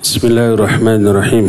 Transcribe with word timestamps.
بسم 0.00 0.32
الله 0.32 0.48
الرحمن 0.56 1.02
الرحيم. 1.12 1.46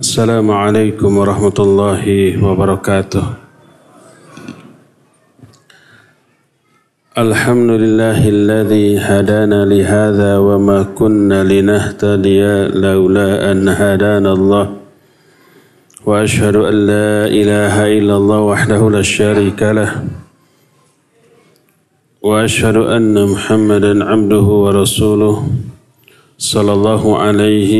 السلام 0.00 0.48
عليكم 0.50 1.10
ورحمة 1.18 1.58
الله 1.60 2.04
وبركاته. 2.44 3.24
الحمد 7.18 7.70
لله 7.70 8.20
الذي 8.28 8.88
هدانا 8.98 9.60
لهذا 9.68 10.32
وما 10.38 10.96
كنا 10.96 11.44
لنهتدي 11.44 12.40
لولا 12.80 13.52
أن 13.52 13.68
هدانا 13.68 14.32
الله. 14.32 14.66
وأشهد 16.08 16.56
أن 16.56 16.76
لا 16.88 17.28
إله 17.28 17.74
إلا 17.98 18.14
الله 18.16 18.40
وحده 18.40 18.80
لا 18.90 19.02
شريك 19.04 19.60
له. 19.62 19.90
وأشهد 22.24 22.76
أن 22.76 23.12
محمدا 23.20 23.92
عبده 24.04 24.46
ورسوله. 24.64 25.61
صلى 26.41 26.71
الله 26.73 27.03
عليه 27.17 27.73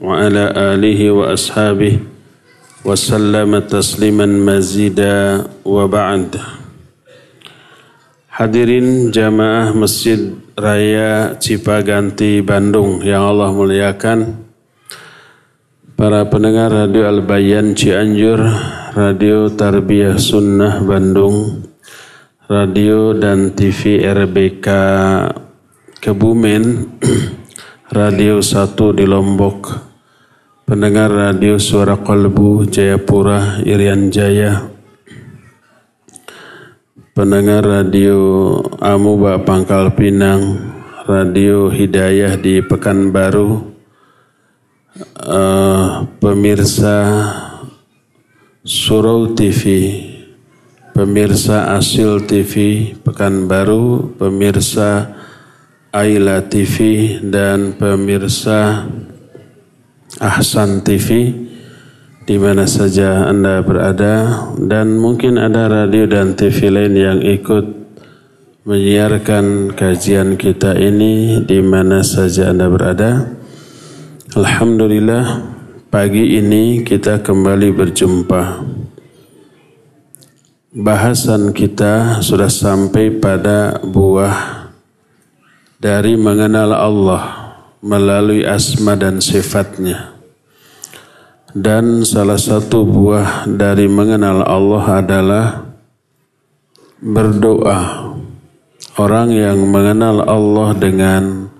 وعلى 0.00 0.44
آله 0.56 1.00
وأصحابه 1.10 1.94
وسلم 2.84 3.50
تسليما 3.68 4.26
مزيدا 4.26 5.44
وبعد 5.64 6.30
Hadirin 8.38 9.10
jamaah 9.10 9.74
Masjid 9.74 10.30
Raya 10.54 11.34
Cipaganti 11.42 12.38
Bandung 12.38 13.02
yang 13.02 13.34
Allah 13.34 13.50
muliakan 13.50 14.46
Para 15.98 16.22
pendengar 16.30 16.70
Radio 16.70 17.10
Al-Bayan 17.10 17.74
Cianjur 17.74 18.38
Radio 18.94 19.50
Tarbiyah 19.50 20.22
Sunnah 20.22 20.78
Bandung 20.86 21.66
Radio 22.46 23.10
dan 23.18 23.58
TV 23.58 24.06
RBK 24.06 24.66
Kebumen 25.98 26.94
Radio 27.93 28.41
1 28.41 28.73
di 28.97 29.05
Lombok. 29.05 29.69
Pendengar 30.65 31.13
Radio 31.13 31.61
Suara 31.61 31.93
Kolbu 32.01 32.65
Jayapura 32.65 33.61
Irian 33.61 34.09
Jaya. 34.09 34.65
Pendengar 37.13 37.61
radio 37.61 38.17
Amuba 38.81 39.37
Pangkal 39.45 39.93
Pinang, 39.93 40.41
radio 41.05 41.69
Hidayah 41.69 42.33
di 42.41 42.65
Pekanbaru, 42.65 43.61
uh, 45.29 46.09
pemirsa 46.17 46.97
Surau 48.65 49.37
TV, 49.37 49.61
pemirsa 50.97 51.77
Asil 51.77 52.25
TV 52.25 52.97
Pekanbaru, 53.05 54.17
pemirsa 54.17 55.13
Aila 55.93 56.41
TV 56.49 56.75
dan 57.21 57.77
pemirsa 57.77 58.89
Ahsan 60.17 60.81
TV 60.81 61.29
di 62.25 62.33
mana 62.41 62.65
saja 62.65 63.29
Anda 63.29 63.61
berada 63.61 64.49
dan 64.57 64.97
mungkin 64.97 65.37
ada 65.37 65.69
radio 65.69 66.09
dan 66.09 66.33
TV 66.33 66.73
lain 66.73 66.97
yang 66.97 67.21
ikut 67.21 67.65
menyiarkan 68.65 69.77
kajian 69.77 70.33
kita 70.33 70.73
ini 70.81 71.45
di 71.45 71.61
mana 71.61 72.01
saja 72.01 72.49
Anda 72.49 72.73
berada. 72.73 73.29
Alhamdulillah 74.33 75.45
pagi 75.93 76.41
ini 76.41 76.81
kita 76.81 77.21
kembali 77.21 77.69
berjumpa. 77.69 78.65
Bahasan 80.73 81.53
kita 81.53 82.17
sudah 82.25 82.49
sampai 82.49 83.13
pada 83.21 83.77
buah 83.85 84.62
dari 85.83 86.15
mengenal 86.15 86.71
Allah 86.71 87.23
melalui 87.83 88.47
asma 88.47 88.95
dan 88.95 89.19
sifatnya. 89.19 90.15
Dan 91.51 92.07
salah 92.07 92.39
satu 92.39 92.87
buah 92.87 93.43
dari 93.45 93.91
mengenal 93.91 94.47
Allah 94.47 95.03
adalah 95.03 95.45
berdoa. 97.03 98.09
Orang 98.95 99.35
yang 99.35 99.59
mengenal 99.67 100.23
Allah 100.23 100.71
dengan 100.79 101.51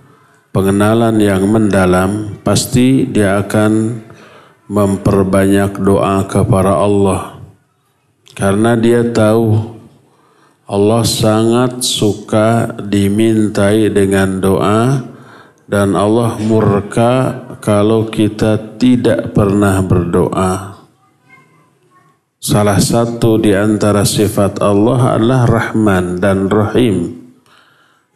pengenalan 0.56 1.20
yang 1.20 1.44
mendalam, 1.46 2.40
pasti 2.48 3.04
dia 3.04 3.44
akan 3.44 4.02
memperbanyak 4.72 5.78
doa 5.84 6.24
kepada 6.32 6.80
Allah. 6.80 7.44
Karena 8.34 8.74
dia 8.80 9.06
tahu 9.06 9.78
Allah 10.74 11.06
sangat 11.06 11.86
suka 11.86 12.66
dimintai 12.82 13.94
dengan 13.94 14.42
doa 14.42 15.06
dan 15.70 15.94
Allah 15.94 16.34
murka 16.42 17.46
kalau 17.62 18.10
kita 18.10 18.58
tidak 18.82 19.38
pernah 19.38 19.86
berdoa. 19.86 20.82
Salah 22.42 22.82
satu 22.82 23.38
di 23.38 23.54
antara 23.54 24.02
sifat 24.02 24.66
Allah 24.66 25.14
adalah 25.14 25.46
Rahman 25.46 26.18
dan 26.18 26.50
Rahim. 26.50 27.22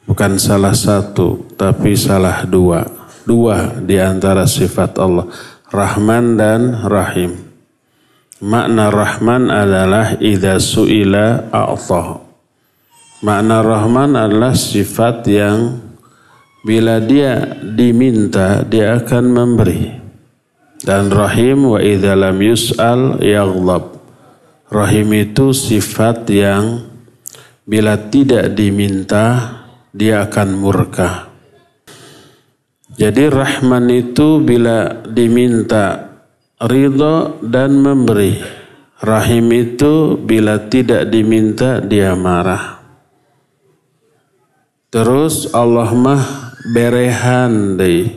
Bukan 0.09 0.41
salah 0.41 0.73
satu, 0.73 1.53
tapi 1.61 1.93
salah 1.93 2.41
dua. 2.41 2.81
Dua 3.21 3.77
di 3.85 4.01
antara 4.01 4.49
sifat 4.49 4.97
Allah. 4.97 5.29
Rahman 5.69 6.41
dan 6.41 6.89
Rahim. 6.89 7.37
Makna 8.41 8.89
Rahman 8.89 9.53
adalah 9.53 10.17
idha 10.17 10.57
su'ila 10.57 11.53
a'tah. 11.53 12.26
Makna 13.17 13.65
Rahman 13.65 14.13
adalah 14.13 14.53
sifat 14.53 15.25
yang 15.25 15.81
bila 16.61 17.01
dia 17.01 17.57
diminta 17.65 18.61
dia 18.61 19.01
akan 19.01 19.25
memberi. 19.33 19.89
Dan 20.77 21.09
rahim 21.09 21.73
wa 21.73 21.81
idza 21.81 22.13
lam 22.13 22.37
yus'al 22.37 23.17
yaghlab 23.17 23.97
rahim 24.69 25.09
itu 25.17 25.49
sifat 25.49 26.29
yang 26.29 26.85
bila 27.65 27.97
tidak 27.97 28.53
diminta 28.53 29.49
dia 29.89 30.29
akan 30.29 30.49
murka. 30.53 31.33
Jadi 33.01 33.33
rahman 33.33 33.89
itu 33.89 34.45
bila 34.45 34.93
diminta 35.09 36.05
ridho 36.61 37.41
dan 37.41 37.81
memberi. 37.81 38.37
Rahim 39.01 39.49
itu 39.57 40.21
bila 40.21 40.69
tidak 40.69 41.09
diminta 41.09 41.81
dia 41.81 42.13
marah 42.13 42.76
terus 44.89 45.51
Allah 45.51 45.91
mah 45.91 46.23
berehan 46.71 47.79
deh. 47.79 48.11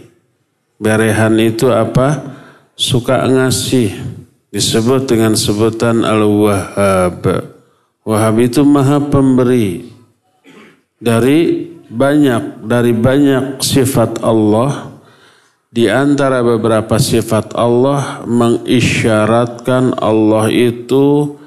Berehan 0.81 1.37
itu 1.37 1.69
apa? 1.69 2.37
Suka 2.73 3.21
ngasih. 3.29 3.93
Disebut 4.51 5.07
dengan 5.07 5.39
sebutan 5.39 6.03
Al-Wahhab. 6.03 7.23
Wahhab 8.03 8.37
itu 8.43 8.67
maha 8.67 8.99
pemberi. 8.99 9.87
Dari 10.99 11.71
banyak, 11.87 12.65
dari 12.67 12.91
banyak 12.97 13.61
sifat 13.63 14.25
Allah. 14.25 14.91
Di 15.71 15.87
antara 15.87 16.43
beberapa 16.43 16.99
sifat 16.99 17.55
Allah 17.55 18.27
mengisyaratkan 18.27 19.95
Allah 20.03 20.51
itu 20.51 21.39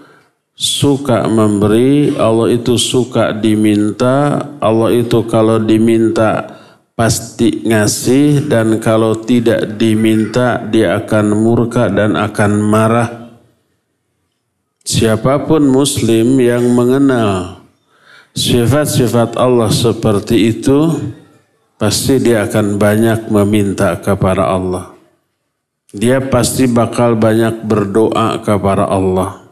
suka 0.53 1.25
memberi, 1.25 2.13
Allah 2.17 2.53
itu 2.53 2.77
suka 2.77 3.33
diminta, 3.33 4.41
Allah 4.61 4.93
itu 4.93 5.25
kalau 5.25 5.57
diminta 5.59 6.61
pasti 6.93 7.65
ngasih 7.65 8.45
dan 8.45 8.77
kalau 8.77 9.17
tidak 9.17 9.81
diminta 9.81 10.61
dia 10.69 11.01
akan 11.01 11.33
murka 11.33 11.89
dan 11.89 12.13
akan 12.13 12.51
marah. 12.61 13.09
Siapa 14.83 15.47
pun 15.47 15.63
muslim 15.63 16.37
yang 16.37 16.75
mengenal 16.75 17.63
sifat-sifat 18.35 19.39
Allah 19.39 19.71
seperti 19.71 20.51
itu 20.51 20.99
pasti 21.79 22.19
dia 22.19 22.45
akan 22.45 22.77
banyak 22.77 23.31
meminta 23.31 23.95
kepada 23.97 24.53
Allah. 24.53 24.91
Dia 25.93 26.19
pasti 26.25 26.65
bakal 26.65 27.13
banyak 27.15 27.63
berdoa 27.63 28.41
kepada 28.41 28.89
Allah. 28.89 29.42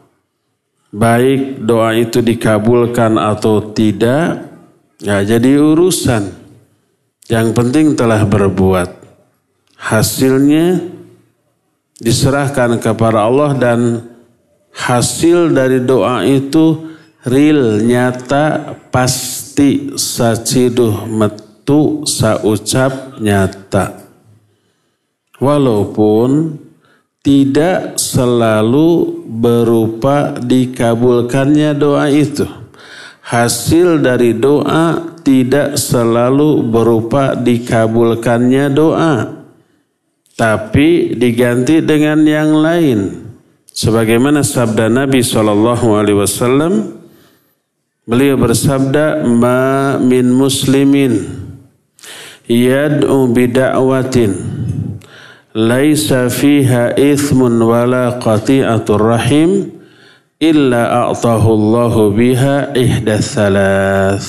Baik 0.92 1.64
doa 1.64 1.96
itu 1.96 2.20
dikabulkan 2.20 3.16
atau 3.16 3.72
tidak, 3.72 4.44
ya 5.00 5.24
jadi 5.24 5.56
urusan. 5.56 6.28
Yang 7.32 7.48
penting 7.56 7.96
telah 7.96 8.20
berbuat. 8.28 9.00
Hasilnya 9.80 10.84
diserahkan 11.96 12.76
kepada 12.76 13.24
Allah 13.24 13.56
dan 13.56 13.80
hasil 14.76 15.56
dari 15.56 15.80
doa 15.80 16.28
itu 16.28 16.92
real, 17.24 17.80
nyata, 17.80 18.76
pasti, 18.92 19.96
saciduh, 19.96 21.08
metu, 21.08 22.04
saucap, 22.04 23.16
nyata. 23.16 24.02
Walaupun 25.40 26.61
tidak 27.22 28.02
selalu 28.02 29.22
berupa 29.30 30.36
dikabulkannya 30.42 31.70
doa 31.78 32.10
itu. 32.10 32.62
hasil 33.22 34.02
dari 34.02 34.34
doa 34.34 35.14
tidak 35.22 35.78
selalu 35.78 36.66
berupa 36.66 37.38
dikabulkannya 37.38 38.66
doa 38.74 39.14
tapi 40.34 41.14
diganti 41.14 41.78
dengan 41.78 42.26
yang 42.26 42.50
lain 42.50 43.22
sebagaimana 43.70 44.42
sabda 44.42 44.90
Nabi 44.90 45.22
Shallallahu 45.22 45.86
alaihi 45.94 46.18
wasallam 46.18 46.98
beliau 48.02 48.34
bersabda 48.34 49.22
ma 49.22 49.96
min 50.02 50.26
muslimin 50.26 51.22
yad'u 52.50 53.30
bida'watin 53.30 54.51
laisa 55.52 56.32
fiha 56.32 56.96
ithmun 56.96 57.60
wala 57.60 58.16
qati'atur 58.18 59.00
rahim 59.00 59.68
illa 60.40 61.08
a'tahu 61.08 61.48
Allahu 61.52 62.12
biha 62.16 62.72
ihdath 62.76 63.36
thalath 63.36 64.28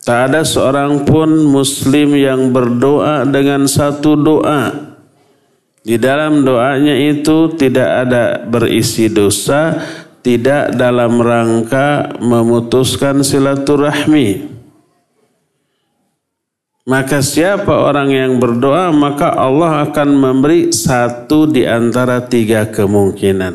Tak 0.00 0.32
ada 0.32 0.40
seorang 0.48 1.04
pun 1.04 1.28
muslim 1.44 2.16
yang 2.16 2.56
berdoa 2.56 3.28
dengan 3.28 3.68
satu 3.68 4.16
doa 4.16 4.90
di 5.80 5.96
dalam 5.96 6.44
doanya 6.44 6.92
itu 6.92 7.56
tidak 7.56 7.88
ada 8.04 8.44
berisi 8.44 9.08
dosa, 9.08 9.80
tidak 10.20 10.76
dalam 10.76 11.16
rangka 11.16 12.20
memutuskan 12.20 13.24
silaturahmi. 13.24 14.59
Maka 16.90 17.22
siapa 17.22 17.70
orang 17.70 18.10
yang 18.10 18.42
berdoa 18.42 18.90
maka 18.90 19.30
Allah 19.30 19.86
akan 19.86 20.10
memberi 20.10 20.74
satu 20.74 21.46
di 21.46 21.62
antara 21.62 22.18
tiga 22.26 22.66
kemungkinan. 22.66 23.54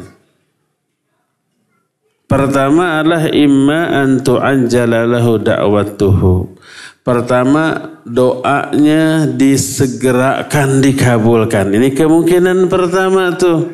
Pertama 2.32 3.04
adalah 3.04 3.28
imma 3.28 3.92
antu 3.92 4.40
anjala 4.40 5.04
lahu 5.04 5.36
da'watuhu. 5.36 6.56
Pertama 7.04 7.94
doanya 8.08 9.28
disegerakan 9.28 10.80
dikabulkan. 10.80 11.76
Ini 11.76 11.92
kemungkinan 11.92 12.72
pertama 12.72 13.36
tuh. 13.36 13.68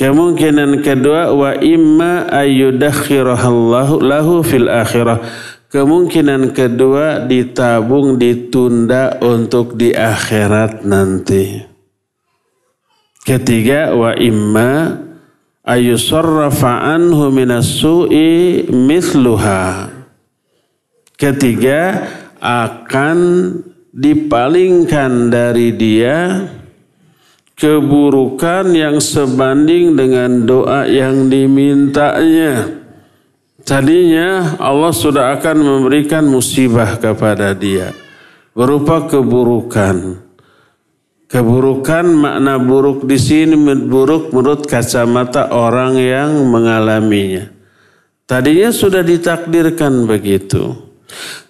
Kemungkinan 0.00 0.80
kedua 0.80 1.28
wa 1.36 1.52
imma 1.60 2.24
ayyudakhirahallahu 2.32 4.00
lahu 4.00 4.40
fil 4.40 4.72
akhirah. 4.72 5.20
Kemungkinan 5.70 6.50
kedua 6.50 7.30
ditabung 7.30 8.18
ditunda 8.18 9.22
untuk 9.22 9.78
di 9.78 9.94
akhirat 9.94 10.82
nanti. 10.82 11.62
Ketiga 13.22 13.94
wa 13.94 14.10
imma 14.18 14.98
ayusarrafa 15.62 16.90
anhu 16.90 17.30
mithluha 18.66 19.94
Ketiga, 21.20 22.08
akan 22.40 23.18
dipalingkan 23.92 25.28
dari 25.28 25.68
dia 25.76 26.48
keburukan 27.60 28.72
yang 28.72 28.96
sebanding 28.96 29.92
dengan 30.00 30.48
doa 30.48 30.88
yang 30.88 31.28
dimintanya. 31.28 32.79
Tadinya 33.70 34.58
Allah 34.58 34.90
sudah 34.90 35.30
akan 35.38 35.62
memberikan 35.62 36.26
musibah 36.26 36.98
kepada 36.98 37.54
dia 37.54 37.94
berupa 38.50 39.06
keburukan. 39.06 40.26
Keburukan 41.30 42.10
makna 42.10 42.58
buruk 42.58 43.06
di 43.06 43.14
sini 43.14 43.54
buruk 43.86 44.34
menurut 44.34 44.66
kacamata 44.66 45.54
orang 45.54 45.94
yang 46.02 46.50
mengalaminya. 46.50 47.46
Tadinya 48.26 48.74
sudah 48.74 49.06
ditakdirkan 49.06 50.02
begitu. 50.02 50.74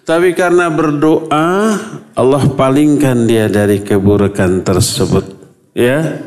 Tapi 0.05 0.37
karena 0.37 0.69
berdoa 0.69 1.73
Allah 2.13 2.43
palingkan 2.53 3.25
dia 3.25 3.49
dari 3.49 3.81
keburukan 3.81 4.61
tersebut. 4.61 5.25
Ya. 5.73 6.21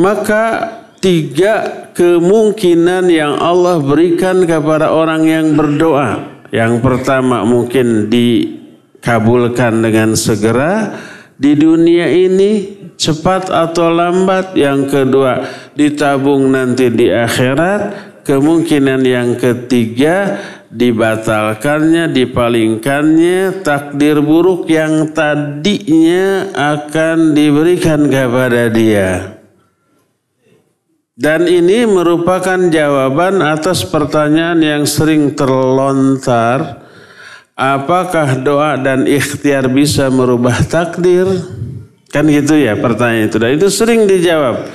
Maka 0.00 0.72
tiga 1.04 1.85
kemungkinan 1.96 3.08
yang 3.08 3.40
Allah 3.40 3.80
berikan 3.80 4.44
kepada 4.44 4.92
orang 4.92 5.24
yang 5.24 5.56
berdoa. 5.56 6.44
Yang 6.52 6.84
pertama 6.84 7.42
mungkin 7.42 8.12
dikabulkan 8.12 9.80
dengan 9.80 10.12
segera 10.14 10.92
di 11.40 11.56
dunia 11.56 12.06
ini 12.12 12.76
cepat 13.00 13.48
atau 13.48 13.88
lambat. 13.88 14.52
Yang 14.54 14.80
kedua 14.92 15.32
ditabung 15.72 16.52
nanti 16.52 16.92
di 16.92 17.08
akhirat. 17.08 18.14
Kemungkinan 18.26 19.06
yang 19.06 19.38
ketiga 19.38 20.42
dibatalkannya, 20.66 22.10
dipalingkannya 22.10 23.62
takdir 23.62 24.18
buruk 24.18 24.66
yang 24.66 25.14
tadinya 25.14 26.50
akan 26.50 27.38
diberikan 27.38 28.10
kepada 28.10 28.66
dia. 28.66 29.35
Dan 31.16 31.48
ini 31.48 31.88
merupakan 31.88 32.60
jawaban 32.68 33.40
atas 33.40 33.88
pertanyaan 33.88 34.60
yang 34.60 34.84
sering 34.84 35.32
terlontar. 35.32 36.84
Apakah 37.56 38.36
doa 38.44 38.76
dan 38.76 39.08
ikhtiar 39.08 39.64
bisa 39.72 40.12
merubah 40.12 40.60
takdir? 40.60 41.24
Kan 42.12 42.28
gitu 42.28 42.60
ya 42.60 42.76
pertanyaan 42.76 43.32
itu. 43.32 43.36
Dan 43.40 43.50
itu 43.56 43.68
sering 43.72 44.04
dijawab. 44.04 44.68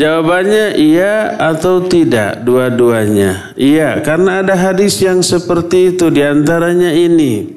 Jawabannya 0.00 0.80
iya 0.80 1.36
atau 1.36 1.84
tidak 1.84 2.40
dua-duanya. 2.40 3.52
Iya 3.52 4.00
karena 4.00 4.40
ada 4.40 4.56
hadis 4.56 4.96
yang 5.04 5.20
seperti 5.20 5.92
itu 5.92 6.08
di 6.08 6.24
antaranya 6.24 6.88
ini. 6.88 7.52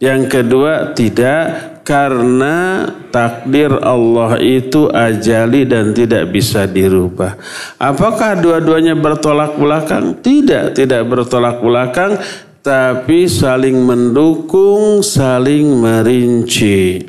Yang 0.00 0.22
kedua 0.32 0.96
tidak 0.96 1.76
karena 1.84 2.88
takdir 3.12 3.68
Allah 3.84 4.40
itu 4.40 4.88
ajali 4.88 5.68
dan 5.68 5.92
tidak 5.92 6.32
bisa 6.32 6.64
dirubah. 6.64 7.36
Apakah 7.76 8.40
dua-duanya 8.40 8.96
bertolak 8.96 9.60
belakang? 9.60 10.16
Tidak, 10.24 10.72
tidak 10.72 11.04
bertolak 11.04 11.60
belakang 11.60 12.16
tapi 12.64 13.28
saling 13.28 13.76
mendukung, 13.76 15.04
saling 15.04 15.68
merinci. 15.76 17.04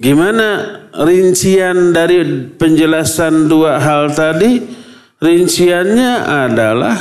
Gimana 0.00 0.80
rincian 0.96 1.92
dari 1.92 2.24
penjelasan 2.56 3.52
dua 3.52 3.84
hal 3.84 4.16
tadi, 4.16 4.64
rinciannya 5.20 6.12
adalah 6.24 6.96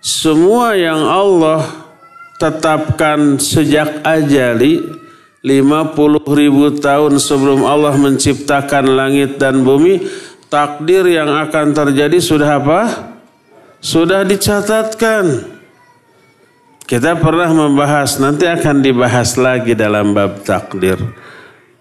semua 0.00 0.76
yang 0.76 1.08
Allah 1.08 1.81
tetapkan 2.42 3.38
sejak 3.38 4.02
ajali 4.02 4.82
50 5.42 6.38
ribu 6.38 6.74
tahun 6.74 7.22
sebelum 7.22 7.62
Allah 7.62 7.94
menciptakan 7.94 8.94
langit 8.94 9.38
dan 9.38 9.62
bumi, 9.62 10.02
takdir 10.50 11.06
yang 11.06 11.30
akan 11.30 11.74
terjadi 11.74 12.18
sudah 12.18 12.62
apa? 12.62 12.80
Sudah 13.82 14.22
dicatatkan. 14.22 15.54
Kita 16.86 17.18
pernah 17.18 17.50
membahas, 17.50 18.22
nanti 18.22 18.46
akan 18.46 18.82
dibahas 18.82 19.34
lagi 19.38 19.74
dalam 19.74 20.14
bab 20.14 20.42
takdir. 20.46 20.98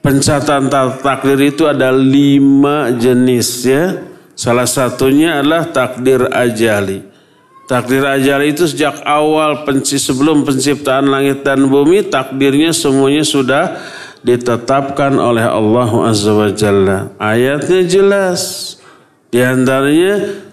Pencatatan 0.02 0.66
takdir 1.06 1.38
itu 1.54 1.70
ada 1.70 1.94
lima 1.94 2.90
jenis 2.98 3.50
ya. 3.62 4.02
Salah 4.34 4.66
satunya 4.66 5.38
adalah 5.38 5.70
takdir 5.70 6.26
ajali. 6.34 7.11
Takdir 7.70 8.04
ajali 8.04 8.52
itu 8.52 8.68
sejak 8.68 9.00
awal 9.08 9.64
sebelum 9.84 10.44
penciptaan 10.44 11.08
langit 11.08 11.46
dan 11.46 11.72
bumi 11.72 12.04
takdirnya 12.04 12.76
semuanya 12.76 13.24
sudah 13.24 13.80
ditetapkan 14.22 15.18
oleh 15.18 15.46
Allah 15.46 15.90
Azza 16.06 16.34
wa 16.36 16.50
Jalla. 16.54 17.10
Ayatnya 17.18 17.82
jelas. 17.88 18.76
Di 19.32 19.40
antaranya 19.40 20.44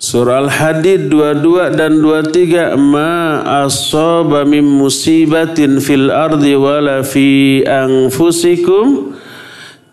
Surah 0.00 0.48
Al-Hadid 0.48 1.12
22 1.12 1.76
dan 1.76 2.00
23 2.00 2.72
ma 2.80 3.44
asaba 3.68 4.48
min 4.48 4.64
musibatin 4.64 5.76
fil 5.76 6.08
ardi 6.08 6.56
wala 6.56 7.04
fi 7.04 7.60
anfusikum 7.68 9.12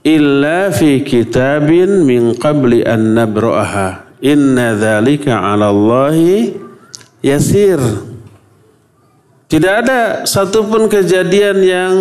illa 0.07 0.71
fi 0.71 1.03
kitabin 1.03 2.07
min 2.07 2.31
qabli 2.39 2.87
an 2.87 3.19
nabra'aha 3.19 4.06
inna 4.21 4.77
dzalika 4.77 5.41
yasir 7.23 7.81
Tidak 9.47 9.73
ada 9.85 10.27
satupun 10.27 10.91
kejadian 10.91 11.57
yang 11.63 11.93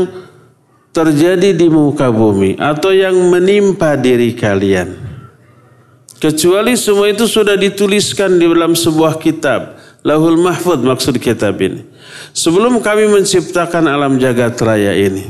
terjadi 0.90 1.54
di 1.54 1.70
muka 1.70 2.10
bumi 2.10 2.58
atau 2.58 2.90
yang 2.90 3.14
menimpa 3.30 3.94
diri 3.94 4.34
kalian 4.34 5.06
Kecuali 6.16 6.72
semua 6.80 7.12
itu 7.12 7.28
sudah 7.28 7.60
dituliskan 7.60 8.40
di 8.40 8.48
dalam 8.48 8.72
sebuah 8.72 9.20
kitab. 9.20 9.76
Lahul 10.00 10.40
Mahfud 10.40 10.80
maksud 10.80 11.20
kitab 11.20 11.60
ini. 11.60 11.84
Sebelum 12.32 12.80
kami 12.80 13.04
menciptakan 13.12 13.84
alam 13.84 14.16
jagat 14.16 14.56
raya 14.64 14.96
ini. 14.96 15.28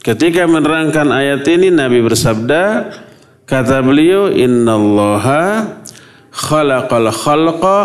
Ketika 0.00 0.48
menerangkan 0.48 1.12
ayat 1.12 1.44
ini 1.46 1.70
Nabi 1.70 2.02
bersabda, 2.02 2.62
kata 3.50 3.82
beliau, 3.82 4.30
Inna 4.30 4.78
allaha 4.78 5.82
khalaqal 6.30 7.10
khalqa 7.10 7.78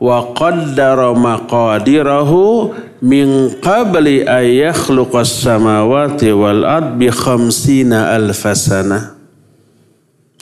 wa 0.00 0.32
qaddara 0.32 1.12
maqadirahu 1.12 2.72
min 3.04 3.52
qabli 3.60 4.24
an 4.24 4.46
yakhluqas 4.48 5.44
samawati 5.44 6.32
wal 6.32 6.64
ard 6.64 6.96
bi 6.96 7.12
khamsina 7.12 8.16
alfasana. 8.16 9.18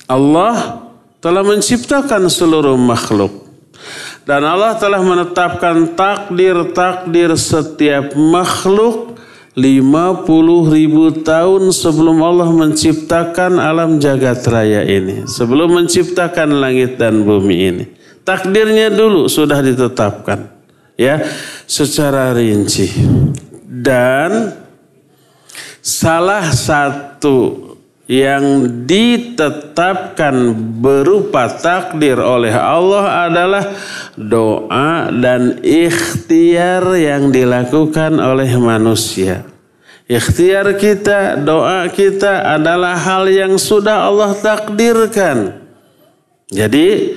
Allah 0.06 0.87
telah 1.18 1.42
menciptakan 1.42 2.30
seluruh 2.30 2.78
makhluk. 2.78 3.50
Dan 4.28 4.44
Allah 4.44 4.76
telah 4.76 5.00
menetapkan 5.00 5.96
takdir-takdir 5.96 7.32
setiap 7.34 8.12
makhluk 8.14 9.17
50 9.57 10.75
ribu 10.75 11.11
tahun 11.25 11.73
sebelum 11.73 12.21
Allah 12.25 12.49
menciptakan 12.52 13.61
alam 13.61 14.00
jagat 14.00 14.45
raya 14.49 14.85
ini. 14.85 15.28
Sebelum 15.28 15.73
menciptakan 15.83 16.59
langit 16.59 16.97
dan 16.97 17.25
bumi 17.25 17.57
ini. 17.57 17.85
Takdirnya 18.25 18.93
dulu 18.93 19.28
sudah 19.28 19.64
ditetapkan. 19.64 20.52
Ya, 20.99 21.23
secara 21.64 22.35
rinci. 22.35 22.90
Dan 23.64 24.52
salah 25.78 26.50
satu 26.50 27.67
yang 28.08 28.64
ditetapkan 28.88 30.56
berupa 30.80 31.44
takdir 31.52 32.16
oleh 32.16 32.56
Allah 32.56 33.28
adalah 33.28 33.64
doa 34.16 35.12
dan 35.12 35.60
ikhtiar 35.60 36.88
yang 36.96 37.28
dilakukan 37.28 38.16
oleh 38.16 38.48
manusia. 38.56 39.44
Ikhtiar 40.08 40.80
kita, 40.80 41.36
doa 41.36 41.84
kita 41.92 42.56
adalah 42.56 42.96
hal 42.96 43.28
yang 43.28 43.60
sudah 43.60 44.08
Allah 44.08 44.32
takdirkan. 44.40 45.68
Jadi 46.48 47.12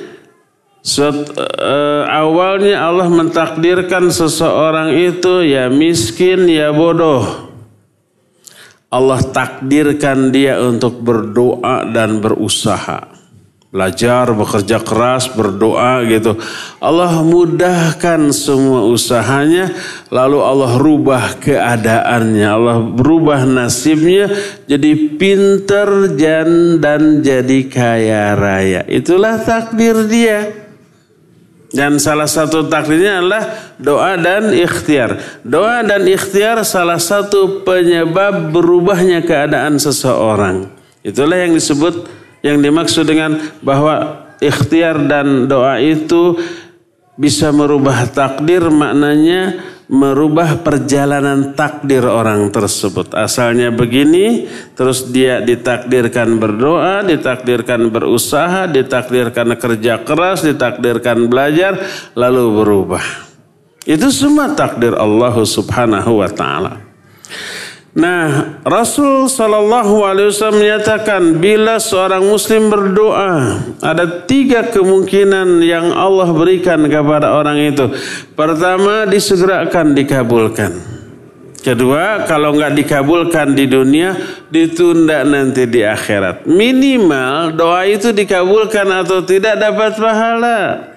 uh, 0.83 2.03
awalnya 2.11 2.83
Allah 2.83 3.07
mentakdirkan 3.07 4.11
seseorang 4.11 4.91
itu 4.91 5.39
ya 5.47 5.71
miskin 5.71 6.51
ya 6.51 6.75
bodoh. 6.75 7.50
Allah 8.91 9.23
takdirkan 9.23 10.35
dia 10.35 10.59
untuk 10.59 10.99
berdoa 10.99 11.87
dan 11.87 12.19
berusaha. 12.19 13.07
Belajar, 13.71 14.35
bekerja 14.35 14.83
keras, 14.83 15.31
berdoa 15.31 16.03
gitu. 16.03 16.35
Allah 16.83 17.23
mudahkan 17.23 18.35
semua 18.35 18.83
usahanya. 18.83 19.71
Lalu 20.11 20.43
Allah 20.43 20.75
rubah 20.75 21.39
keadaannya. 21.39 22.47
Allah 22.51 22.83
berubah 22.83 23.47
nasibnya. 23.47 24.27
Jadi 24.67 25.15
pinter 25.15 26.11
dan 26.75 27.23
jadi 27.23 27.59
kaya 27.71 28.35
raya. 28.35 28.83
Itulah 28.91 29.39
takdir 29.39 30.03
dia. 30.03 30.60
Dan 31.71 32.03
salah 32.03 32.27
satu 32.27 32.67
takdirnya 32.67 33.23
adalah 33.23 33.43
doa 33.79 34.19
dan 34.19 34.51
ikhtiar. 34.51 35.39
Doa 35.47 35.79
dan 35.87 36.03
ikhtiar 36.03 36.59
salah 36.67 36.99
satu 36.99 37.63
penyebab 37.63 38.51
berubahnya 38.51 39.23
keadaan 39.23 39.79
seseorang. 39.79 40.67
Itulah 40.99 41.47
yang 41.47 41.55
disebut, 41.55 42.11
yang 42.43 42.59
dimaksud 42.59 43.07
dengan 43.07 43.39
bahwa 43.63 44.27
ikhtiar 44.43 44.99
dan 45.07 45.47
doa 45.47 45.79
itu 45.79 46.35
bisa 47.15 47.55
merubah 47.55 48.03
takdir 48.11 48.67
maknanya 48.67 49.63
merubah 49.91 50.63
perjalanan 50.63 51.51
takdir 51.51 52.07
orang 52.07 52.47
tersebut. 52.47 53.11
Asalnya 53.11 53.75
begini, 53.75 54.47
terus 54.71 55.11
dia 55.11 55.43
ditakdirkan 55.43 56.39
berdoa, 56.39 57.03
ditakdirkan 57.03 57.91
berusaha, 57.91 58.71
ditakdirkan 58.71 59.59
kerja 59.59 59.99
keras, 60.07 60.47
ditakdirkan 60.47 61.27
belajar, 61.27 61.75
lalu 62.15 62.63
berubah. 62.63 63.03
Itu 63.83 64.07
semua 64.15 64.55
takdir 64.55 64.95
Allah 64.95 65.35
Subhanahu 65.35 66.23
wa 66.23 66.29
taala. 66.31 66.90
Nah, 67.91 68.55
Rasul 68.63 69.27
Shallallahu 69.27 70.07
Alaihi 70.07 70.31
Wasallam 70.31 70.63
menyatakan 70.63 71.21
bila 71.43 71.75
seorang 71.75 72.23
Muslim 72.23 72.71
berdoa 72.71 73.59
ada 73.83 74.23
tiga 74.23 74.63
kemungkinan 74.71 75.59
yang 75.59 75.91
Allah 75.91 76.31
berikan 76.31 76.79
kepada 76.87 77.35
orang 77.35 77.59
itu. 77.59 77.91
Pertama, 78.31 79.03
disegerakan 79.03 79.91
dikabulkan. 79.91 80.71
Kedua, 81.61 82.25
kalau 82.25 82.55
nggak 82.55 82.73
dikabulkan 82.79 83.53
di 83.59 83.67
dunia, 83.67 84.15
ditunda 84.47 85.27
nanti 85.27 85.67
di 85.67 85.83
akhirat. 85.83 86.47
Minimal 86.47 87.59
doa 87.59 87.85
itu 87.85 88.15
dikabulkan 88.15 88.87
atau 89.03 89.19
tidak 89.21 89.59
dapat 89.59 89.99
pahala. 89.99 90.90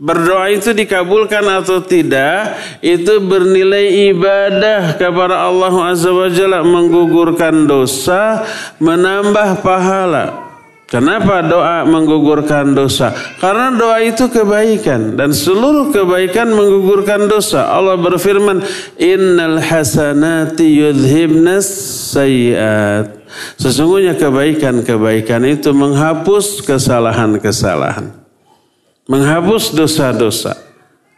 Berdoa 0.00 0.48
itu 0.48 0.72
dikabulkan 0.72 1.44
atau 1.60 1.84
tidak 1.84 2.56
itu 2.80 3.20
bernilai 3.20 4.08
ibadah 4.08 4.96
kepada 4.96 5.44
Allah 5.44 5.92
Azza 5.92 6.08
wa 6.08 6.24
Jalla 6.32 6.64
menggugurkan 6.64 7.68
dosa 7.68 8.40
menambah 8.80 9.60
pahala. 9.60 10.48
Kenapa 10.88 11.44
doa 11.44 11.84
menggugurkan 11.84 12.72
dosa? 12.72 13.12
Karena 13.44 13.76
doa 13.76 14.00
itu 14.00 14.24
kebaikan 14.32 15.20
dan 15.20 15.36
seluruh 15.36 15.92
kebaikan 15.92 16.48
menggugurkan 16.48 17.28
dosa. 17.28 17.68
Allah 17.68 18.00
berfirman, 18.00 18.64
"Innal 18.96 19.60
hasanati 19.60 20.80
yudhibnas 20.80 21.68
sayiat." 22.16 23.20
Sesungguhnya 23.60 24.16
kebaikan-kebaikan 24.16 25.44
itu 25.44 25.76
menghapus 25.76 26.64
kesalahan-kesalahan 26.64 28.19
menghapus 29.10 29.74
dosa-dosa. 29.74 30.54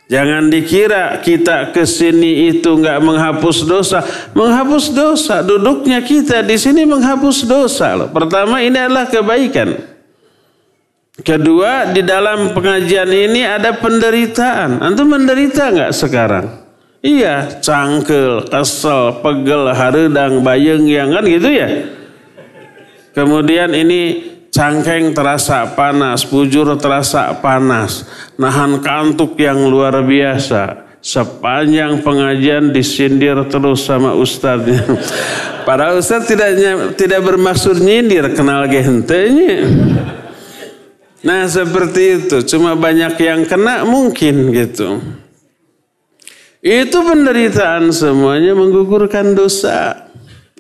Jangan 0.09 0.49
dikira 0.49 1.21
kita 1.21 1.73
ke 1.73 1.85
sini 1.85 2.53
itu 2.53 2.69
nggak 2.69 3.01
menghapus 3.01 3.65
dosa, 3.65 4.01
menghapus 4.33 4.93
dosa. 4.93 5.41
Duduknya 5.45 6.01
kita 6.05 6.41
di 6.45 6.57
sini 6.57 6.85
menghapus 6.89 7.45
dosa. 7.45 7.97
Loh. 7.97 8.09
Pertama 8.09 8.61
ini 8.65 8.77
adalah 8.77 9.09
kebaikan. 9.09 9.93
Kedua 11.21 11.93
di 11.93 12.01
dalam 12.01 12.57
pengajian 12.57 13.09
ini 13.13 13.45
ada 13.45 13.77
penderitaan. 13.77 14.81
Antum 14.81 15.13
menderita 15.13 15.69
nggak 15.69 15.93
sekarang? 15.93 16.65
Iya, 17.05 17.61
cangkel, 17.61 18.49
kesel, 18.49 19.21
pegel, 19.21 19.69
haredang, 19.73 20.41
bayeng 20.41 20.89
yang 20.89 21.13
kan 21.13 21.25
gitu 21.25 21.49
ya. 21.53 21.69
Kemudian 23.13 23.77
ini 23.77 24.32
Cangkeng 24.53 25.17
terasa 25.17 25.65
panas, 25.73 26.29
bujur 26.29 26.77
terasa 26.77 27.33
panas, 27.41 28.05
nahan 28.37 28.85
kantuk 28.85 29.33
yang 29.41 29.65
luar 29.65 30.05
biasa. 30.05 30.93
Sepanjang 31.01 32.05
pengajian 32.05 32.69
disindir 32.69 33.35
terus 33.49 33.89
sama 33.89 34.13
ustadznya. 34.13 34.85
Para 35.67 35.97
ustadz 35.97 36.29
tidak 36.29 36.53
tidak 37.01 37.21
bermaksud 37.25 37.81
nyindir, 37.81 38.29
kenal 38.37 38.69
gentenya. 38.69 39.73
Nah 41.25 41.49
seperti 41.49 42.21
itu, 42.21 42.45
cuma 42.45 42.77
banyak 42.77 43.17
yang 43.25 43.49
kena 43.49 43.89
mungkin 43.89 44.53
gitu. 44.53 45.01
Itu 46.61 47.03
penderitaan 47.03 47.89
semuanya 47.89 48.53
menggugurkan 48.53 49.33
dosa. 49.33 50.13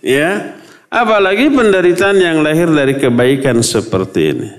Ya, 0.02 0.58
Apalagi 0.92 1.49
penderitaan 1.49 2.20
yang 2.20 2.44
lahir 2.44 2.68
dari 2.68 3.00
kebaikan 3.00 3.64
seperti 3.64 4.20
ini. 4.37 4.50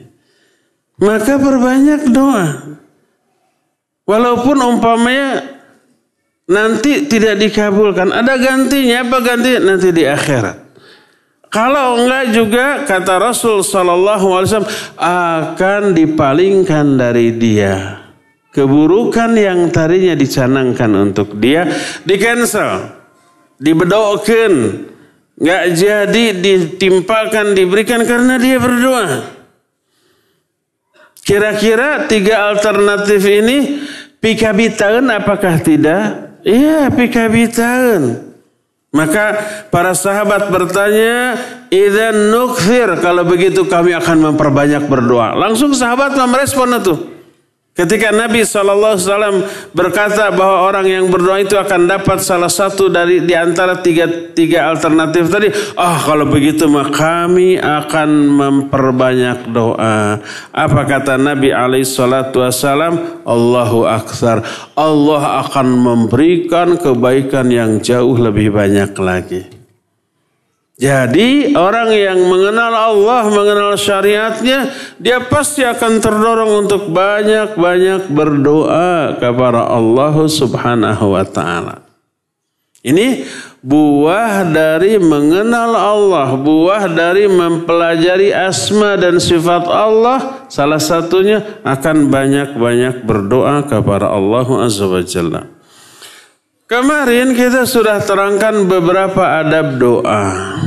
Maka 0.98 1.38
perbanyak 1.38 2.10
doa. 2.10 2.74
Walaupun 4.10 4.58
umpamanya 4.58 5.46
nanti 6.50 7.06
tidak 7.06 7.38
dikabulkan. 7.38 8.10
Ada 8.10 8.34
gantinya 8.42 9.06
apa 9.06 9.18
ganti 9.22 9.62
nanti 9.62 9.94
di 9.94 10.04
akhirat. 10.10 10.58
Kalau 11.54 12.02
enggak 12.02 12.34
juga 12.34 12.66
kata 12.82 13.22
Rasul 13.22 13.62
Sallallahu 13.62 14.28
Alaihi 14.34 14.50
Wasallam 14.50 14.74
akan 14.98 15.82
dipalingkan 15.94 16.98
dari 16.98 17.38
dia 17.38 18.02
keburukan 18.54 19.34
yang 19.34 19.70
tadinya 19.74 20.14
dicanangkan 20.14 20.92
untuk 20.94 21.38
dia 21.42 21.70
di 22.06 22.16
cancel, 22.22 22.90
dibedokin, 23.58 24.54
nggak 25.38 25.64
jadi 25.74 26.26
ditimpakan 26.38 27.58
diberikan 27.58 28.02
karena 28.06 28.38
dia 28.38 28.58
berdoa. 28.62 29.08
Kira-kira 31.24 32.06
tiga 32.12 32.52
alternatif 32.52 33.24
ini 33.24 33.80
pikabitaun 34.20 35.08
apakah 35.08 35.56
tidak? 35.64 36.36
Iya 36.44 36.92
pikabitaun. 36.92 38.34
Maka 38.94 39.26
para 39.74 39.98
sahabat 39.98 40.54
bertanya, 40.54 41.34
"Idzan 41.74 42.30
nukfir." 42.30 43.02
Kalau 43.02 43.26
begitu 43.26 43.66
kami 43.66 43.96
akan 43.98 44.36
memperbanyak 44.36 44.86
berdoa. 44.86 45.34
Langsung 45.34 45.74
sahabat 45.74 46.14
merespon 46.14 46.78
itu. 46.78 46.94
Ketika 47.74 48.14
Nabi 48.14 48.46
SAW 48.46 49.50
berkata 49.74 50.30
bahwa 50.30 50.70
orang 50.70 50.86
yang 50.86 51.06
berdoa 51.10 51.42
itu 51.42 51.58
akan 51.58 51.90
dapat 51.90 52.22
salah 52.22 52.46
satu 52.46 52.86
dari 52.86 53.26
di 53.26 53.34
antara 53.34 53.82
tiga, 53.82 54.06
tiga 54.38 54.70
alternatif 54.70 55.26
tadi. 55.26 55.50
Oh, 55.74 55.98
kalau 56.06 56.30
begitu 56.30 56.70
maka 56.70 57.26
kami 57.26 57.58
akan 57.58 58.10
memperbanyak 58.30 59.50
doa. 59.50 60.22
Apa 60.54 60.82
kata 60.86 61.18
Nabi 61.18 61.50
SAW? 61.82 63.26
Allahu 63.26 63.90
Akbar. 63.90 64.46
Allah 64.78 65.42
akan 65.42 65.68
memberikan 65.74 66.78
kebaikan 66.78 67.50
yang 67.50 67.82
jauh 67.82 68.14
lebih 68.22 68.54
banyak 68.54 68.94
lagi. 69.02 69.63
Jadi 70.74 71.54
orang 71.54 71.94
yang 71.94 72.18
mengenal 72.26 72.74
Allah, 72.74 73.30
mengenal 73.30 73.78
syariatnya, 73.78 74.74
dia 74.98 75.22
pasti 75.22 75.62
akan 75.62 76.02
terdorong 76.02 76.66
untuk 76.66 76.90
banyak-banyak 76.90 78.10
berdoa 78.10 79.22
kepada 79.22 79.70
Allah 79.70 80.18
subhanahu 80.26 81.14
wa 81.14 81.22
ta'ala. 81.30 81.86
Ini 82.82 83.22
buah 83.62 84.50
dari 84.50 84.98
mengenal 84.98 85.78
Allah, 85.78 86.34
buah 86.36 86.90
dari 86.90 87.30
mempelajari 87.30 88.34
asma 88.34 88.98
dan 88.98 89.22
sifat 89.22 89.70
Allah, 89.70 90.50
salah 90.50 90.82
satunya 90.82 91.62
akan 91.62 92.10
banyak-banyak 92.10 93.06
berdoa 93.06 93.62
kepada 93.70 94.10
Allah 94.10 94.48
azza 94.66 94.90
wa 94.90 95.06
jalla. 95.06 95.53
Kemarin 96.74 97.38
kita 97.38 97.70
sudah 97.70 98.02
terangkan 98.02 98.66
beberapa 98.66 99.46
adab 99.46 99.78
doa. 99.78 100.58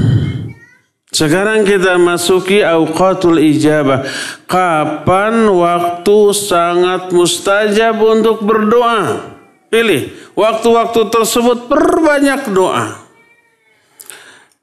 Sekarang 1.11 1.67
kita 1.67 1.99
masuki 1.99 2.63
awqatul 2.63 3.43
ijabah. 3.43 4.07
Kapan 4.47 5.51
waktu 5.51 6.19
sangat 6.31 7.11
mustajab 7.11 7.99
untuk 7.99 8.39
berdoa? 8.47 9.19
Pilih. 9.67 10.15
Waktu-waktu 10.39 11.11
tersebut 11.11 11.67
perbanyak 11.67 12.55
doa. 12.55 13.03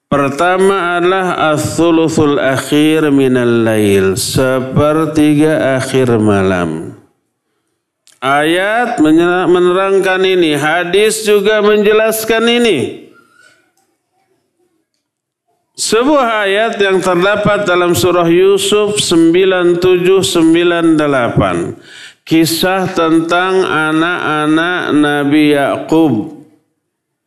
Pertama 0.08 0.96
adalah 0.96 1.52
as-sulusul 1.52 2.40
akhir 2.40 3.12
minal 3.12 3.68
lail. 3.68 4.16
Sepertiga 4.16 5.76
akhir 5.76 6.08
malam. 6.24 7.03
Ayat 8.24 9.04
menerangkan 9.52 10.24
ini, 10.24 10.56
hadis 10.56 11.28
juga 11.28 11.60
menjelaskan 11.60 12.48
ini. 12.48 13.12
Sebuah 15.76 16.48
ayat 16.48 16.80
yang 16.80 17.04
terdapat 17.04 17.68
dalam 17.68 17.92
surah 17.92 18.32
Yusuf 18.32 19.04
9798. 19.04 21.76
Kisah 22.24 22.88
tentang 22.96 23.68
anak-anak 23.68 24.96
Nabi 24.96 25.52
Yakub 25.52 26.48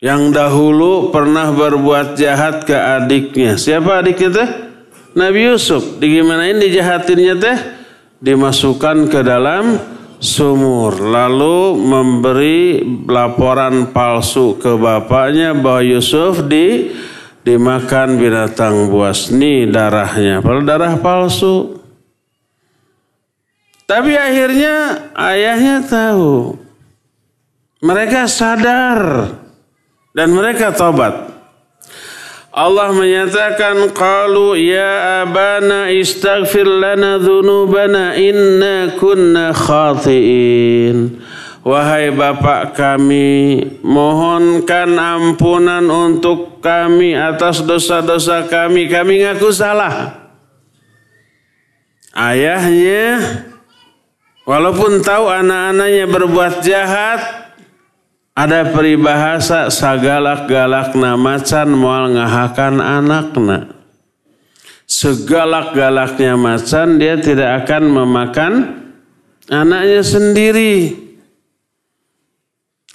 yang 0.01 0.33
dahulu 0.33 1.13
pernah 1.13 1.53
berbuat 1.53 2.17
jahat 2.17 2.65
ke 2.65 2.73
adiknya. 2.73 3.61
Siapa 3.61 4.01
adiknya 4.01 4.33
teh? 4.33 4.49
Nabi 5.13 5.53
Yusuf. 5.53 6.01
Digimanain 6.01 6.57
dijahatinnya 6.57 7.37
teh? 7.37 7.59
Dimasukkan 8.25 9.13
ke 9.13 9.21
dalam 9.21 9.96
sumur 10.17 10.97
lalu 10.97 11.77
memberi 11.77 12.81
laporan 13.05 13.93
palsu 13.93 14.57
ke 14.57 14.73
bapaknya 14.75 15.53
bahwa 15.53 15.83
Yusuf 15.85 16.45
di 16.49 16.91
dimakan 17.45 18.19
binatang 18.19 18.91
buas. 18.91 19.31
Nih 19.31 19.69
darahnya 19.69 20.41
padahal 20.41 20.65
darah 20.67 20.95
palsu. 20.99 21.79
Tapi 23.87 24.19
akhirnya 24.19 25.07
ayahnya 25.15 25.87
tahu. 25.87 26.59
Mereka 27.85 28.27
sadar 28.27 29.31
dan 30.11 30.33
mereka 30.33 30.75
tobat 30.75 31.36
Allah 32.57 32.89
menyatakan 32.89 33.93
qalu 33.93 34.57
ya 34.57 35.21
abana 35.29 35.93
istaghfir 35.93 36.65
lana 36.65 37.21
dhunubana 37.21 38.17
inna 38.17 38.97
kunna 38.97 39.53
khatiin. 39.53 41.21
Wahai 41.61 42.17
bapak 42.17 42.73
kami 42.73 43.61
mohonkan 43.85 44.97
ampunan 44.97 45.85
untuk 45.85 46.65
kami 46.65 47.13
atas 47.13 47.61
dosa-dosa 47.61 48.49
kami. 48.49 48.89
Kami 48.89 49.21
ngaku 49.29 49.53
salah. 49.53 50.25
Ayahnya 52.17 53.21
walaupun 54.49 55.05
tahu 55.05 55.29
anak-anaknya 55.29 56.09
berbuat 56.09 56.65
jahat 56.65 57.46
ada 58.37 58.69
peribahasa 58.69 59.73
sagalak-galak 59.73 60.93
macan 60.93 61.73
moal 61.73 62.13
ngahakan 62.13 62.85
anakna. 62.85 63.73
Segalak-galaknya 64.85 66.37
macan 66.37 67.01
dia 67.01 67.17
tidak 67.17 67.65
akan 67.65 67.83
memakan 67.91 68.53
anaknya 69.49 70.05
sendiri. 70.05 70.75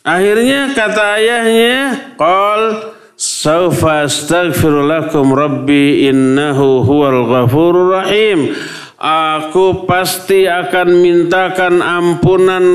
Akhirnya 0.06 0.78
kata 0.78 1.20
ayahnya, 1.20 1.78
Qal 2.16 2.94
saufa 3.18 4.08
astaghfiru 4.08 4.88
lakum 4.88 5.34
rabbi 5.34 6.10
innahu 6.10 6.86
huwal 6.86 7.28
ghafurur 7.28 8.02
rahim. 8.02 8.54
Aku 9.02 9.90
pasti 9.90 10.46
akan 10.46 11.02
mintakan 11.02 11.82
ampunan 11.82 12.66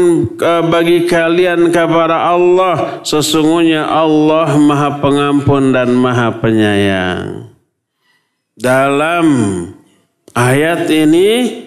bagi 0.67 1.07
kalian 1.07 1.71
kepada 1.71 2.35
Allah. 2.35 2.99
Sesungguhnya 3.07 3.87
Allah 3.87 4.59
maha 4.59 4.99
pengampun 4.99 5.71
dan 5.71 5.95
maha 5.95 6.35
penyayang. 6.35 7.47
Dalam 8.59 9.27
ayat 10.35 10.91
ini 10.91 11.63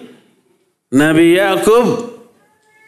Nabi 0.92 1.40
Yakub 1.40 2.20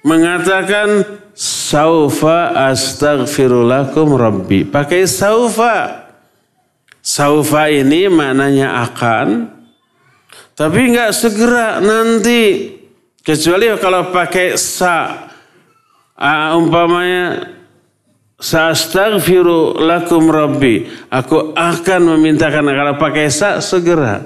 mengatakan 0.04 1.08
saufa 1.32 2.68
astaghfirulakum 2.68 4.12
rabbi. 4.12 4.68
Pakai 4.68 5.08
saufa. 5.08 6.04
Saufa 7.00 7.72
ini 7.72 8.12
maknanya 8.12 8.85
akan 8.85 9.56
tapi 10.52 10.92
nggak 10.92 11.10
segera 11.16 11.80
nanti. 11.80 12.74
Kecuali 13.22 13.70
kalau 13.78 14.10
pakai 14.10 14.58
sa. 14.58 15.28
Uh, 16.22 16.54
umpamanya 16.54 17.50
Sa'astaghfiru 18.42 19.78
lakum 19.78 20.26
rabbi. 20.26 20.82
Aku 21.14 21.54
akan 21.54 22.18
memintakan 22.18 22.66
kalau 22.66 22.98
pakai 22.98 23.30
sa 23.30 23.62
segera. 23.62 24.18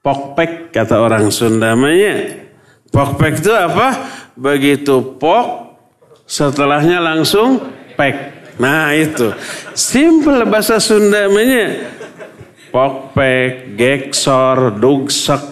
Pokpek 0.00 0.72
kata 0.72 0.96
orang 0.96 1.28
Sunda 1.28 1.76
namanya. 1.76 2.40
Pokpek 2.88 3.44
itu 3.44 3.52
apa? 3.52 4.00
Begitu 4.32 5.20
pok 5.20 5.76
setelahnya 6.24 7.04
langsung 7.04 7.60
pek. 8.00 8.16
Nah 8.56 8.96
itu. 8.96 9.28
Simple 9.76 10.48
bahasa 10.48 10.80
Sunda 10.80 11.28
namanya 11.28 11.99
pokpek, 12.70 13.76
geksor, 13.76 14.78
dugsek. 14.78 15.42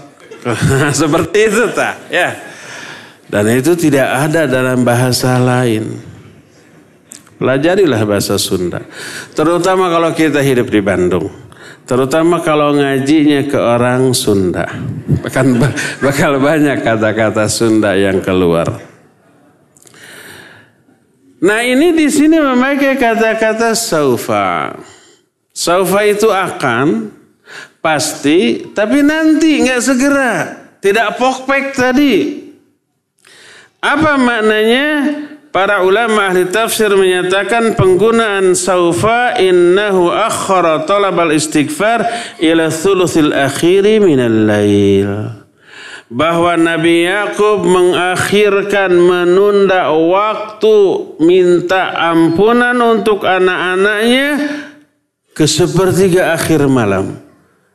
Seperti 1.03 1.39
itu 1.51 1.65
tak? 1.75 2.09
Ya. 2.09 2.35
Dan 3.29 3.45
itu 3.53 3.77
tidak 3.77 4.09
ada 4.09 4.49
dalam 4.49 4.87
bahasa 4.87 5.37
lain. 5.37 6.01
Pelajarilah 7.39 8.03
bahasa 8.03 8.35
Sunda. 8.41 8.83
Terutama 9.37 9.93
kalau 9.93 10.11
kita 10.17 10.43
hidup 10.43 10.73
di 10.73 10.81
Bandung. 10.83 11.31
Terutama 11.87 12.43
kalau 12.43 12.75
ngajinya 12.75 13.47
ke 13.47 13.59
orang 13.61 14.11
Sunda. 14.17 14.67
Bahkan 15.23 15.47
bakal 16.03 16.41
banyak 16.43 16.83
kata-kata 16.83 17.47
Sunda 17.47 17.95
yang 17.95 18.19
keluar. 18.25 18.89
Nah 21.39 21.63
ini 21.63 21.95
di 21.95 22.11
sini 22.11 22.43
memakai 22.43 22.99
kata-kata 22.99 23.71
saufa. 23.79 24.75
Saufa 25.59 26.07
itu 26.07 26.31
akan 26.31 27.11
pasti, 27.83 28.63
tapi 28.71 29.03
nanti 29.03 29.59
nggak 29.59 29.83
segera, 29.83 30.35
tidak 30.79 31.19
pokpek 31.19 31.75
tadi. 31.75 32.15
Apa 33.83 34.15
maknanya? 34.15 34.87
Para 35.51 35.83
ulama 35.83 36.31
ahli 36.31 36.47
tafsir 36.47 36.95
menyatakan 36.95 37.75
penggunaan 37.75 38.55
saufa 38.55 39.35
innahu 39.43 40.15
akhara 40.15 40.87
talabal 40.87 41.35
istighfar 41.35 42.07
ila 42.39 42.71
thuluthil 42.71 43.35
akhiri 43.35 43.99
minal 43.99 44.47
lail 44.47 45.43
bahwa 46.09 46.57
Nabi 46.57 47.05
Yakub 47.09 47.65
mengakhirkan 47.65 48.93
menunda 48.93 49.93
waktu 49.93 50.77
minta 51.21 51.97
ampunan 51.97 52.77
untuk 52.81 53.25
anak-anaknya 53.25 54.68
ke 55.39 55.47
sepertiga 55.47 56.35
akhir 56.35 56.67
malam. 56.67 57.15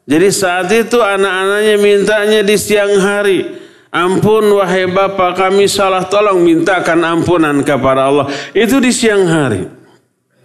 Jadi 0.03 0.27
saat 0.35 0.67
itu 0.67 0.99
anak-anaknya 0.99 1.75
mintanya 1.79 2.41
di 2.43 2.59
siang 2.59 2.99
hari. 2.99 3.63
Ampun 3.87 4.59
wahai 4.59 4.83
Bapak 4.89 5.39
kami 5.39 5.71
salah 5.71 6.03
tolong 6.11 6.43
mintakan 6.43 7.07
ampunan 7.07 7.63
kepada 7.63 8.11
Allah. 8.11 8.27
Itu 8.51 8.83
di 8.83 8.91
siang 8.91 9.23
hari. 9.31 9.63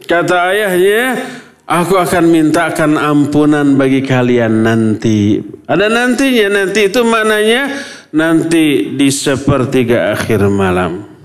Kata 0.06 0.54
ayahnya, 0.54 1.26
aku 1.66 1.98
akan 1.98 2.24
mintakan 2.30 2.94
ampunan 2.94 3.74
bagi 3.74 4.06
kalian 4.06 4.62
nanti. 4.62 5.42
Ada 5.66 5.90
nantinya, 5.90 6.62
nanti 6.62 6.86
itu 6.86 7.02
maknanya 7.02 7.82
nanti 8.14 8.94
di 8.94 9.08
sepertiga 9.10 10.14
akhir 10.14 10.46
malam. 10.46 11.17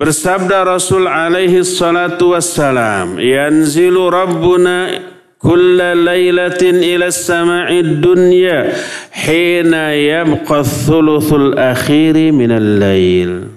Bersabda 0.00 0.64
Rasul 0.64 1.04
alaihi 1.04 1.60
salatu 1.60 2.32
wassalam, 2.32 3.20
"Yanzilu 3.20 4.08
Rabbuna 4.08 4.96
kulla 5.36 5.92
lailatin 5.92 6.80
ila 6.80 7.12
sama'i 7.12 7.84
dunya 8.00 8.72
hina 9.12 9.92
yabqa 9.92 10.64
thuluthul 10.64 11.52
akhiri 11.52 12.32
minal 12.32 12.80
lail." 12.80 13.52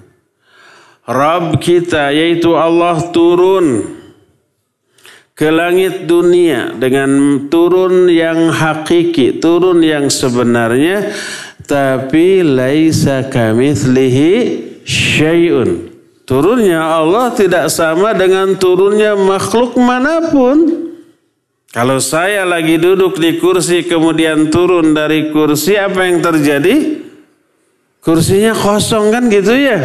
Rabb 1.08 1.64
kita 1.64 2.12
yaitu 2.12 2.52
Allah 2.52 3.00
turun 3.08 3.96
ke 5.32 5.48
langit 5.48 6.04
dunia 6.04 6.76
dengan 6.76 7.48
turun 7.48 8.04
yang 8.12 8.52
hakiki, 8.52 9.40
turun 9.40 9.80
yang 9.80 10.12
sebenarnya 10.12 11.08
tapi 11.64 12.44
laisa 12.44 13.32
kamitslihi 13.32 14.32
syai'un 14.84 15.83
Turunnya 16.24 16.80
Allah 16.80 17.36
tidak 17.36 17.68
sama 17.68 18.16
dengan 18.16 18.56
turunnya 18.56 19.12
makhluk 19.12 19.76
mana 19.76 20.32
pun. 20.32 20.88
Kalau 21.68 22.00
saya 22.00 22.48
lagi 22.48 22.80
duduk 22.80 23.20
di 23.20 23.36
kursi 23.36 23.84
kemudian 23.84 24.48
turun 24.48 24.96
dari 24.96 25.28
kursi 25.28 25.76
apa 25.76 26.08
yang 26.08 26.24
terjadi? 26.24 27.04
Kursinya 28.00 28.56
kosong 28.56 29.12
kan 29.12 29.28
gitu 29.28 29.52
ya? 29.52 29.80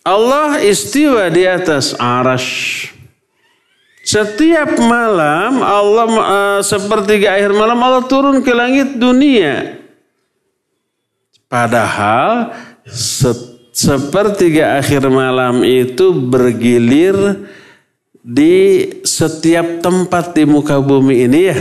Allah 0.00 0.64
istiwa 0.64 1.28
di 1.28 1.44
atas 1.44 1.92
arash. 1.98 2.88
Setiap 4.02 4.80
malam 4.82 5.62
Allah 5.62 6.06
uh, 6.08 6.60
sepertiga 6.64 7.38
akhir 7.38 7.54
malam 7.54 7.78
Allah 7.78 8.02
turun 8.08 8.42
ke 8.42 8.50
langit 8.50 8.98
dunia. 8.98 9.78
Padahal 11.46 12.50
se 12.88 13.51
sepertiga 13.72 14.76
akhir 14.78 15.08
malam 15.08 15.64
itu 15.64 16.12
bergilir 16.12 17.48
di 18.22 18.86
setiap 19.02 19.82
tempat 19.82 20.36
di 20.36 20.44
muka 20.46 20.78
bumi 20.78 21.26
ini 21.26 21.40
ya. 21.42 21.58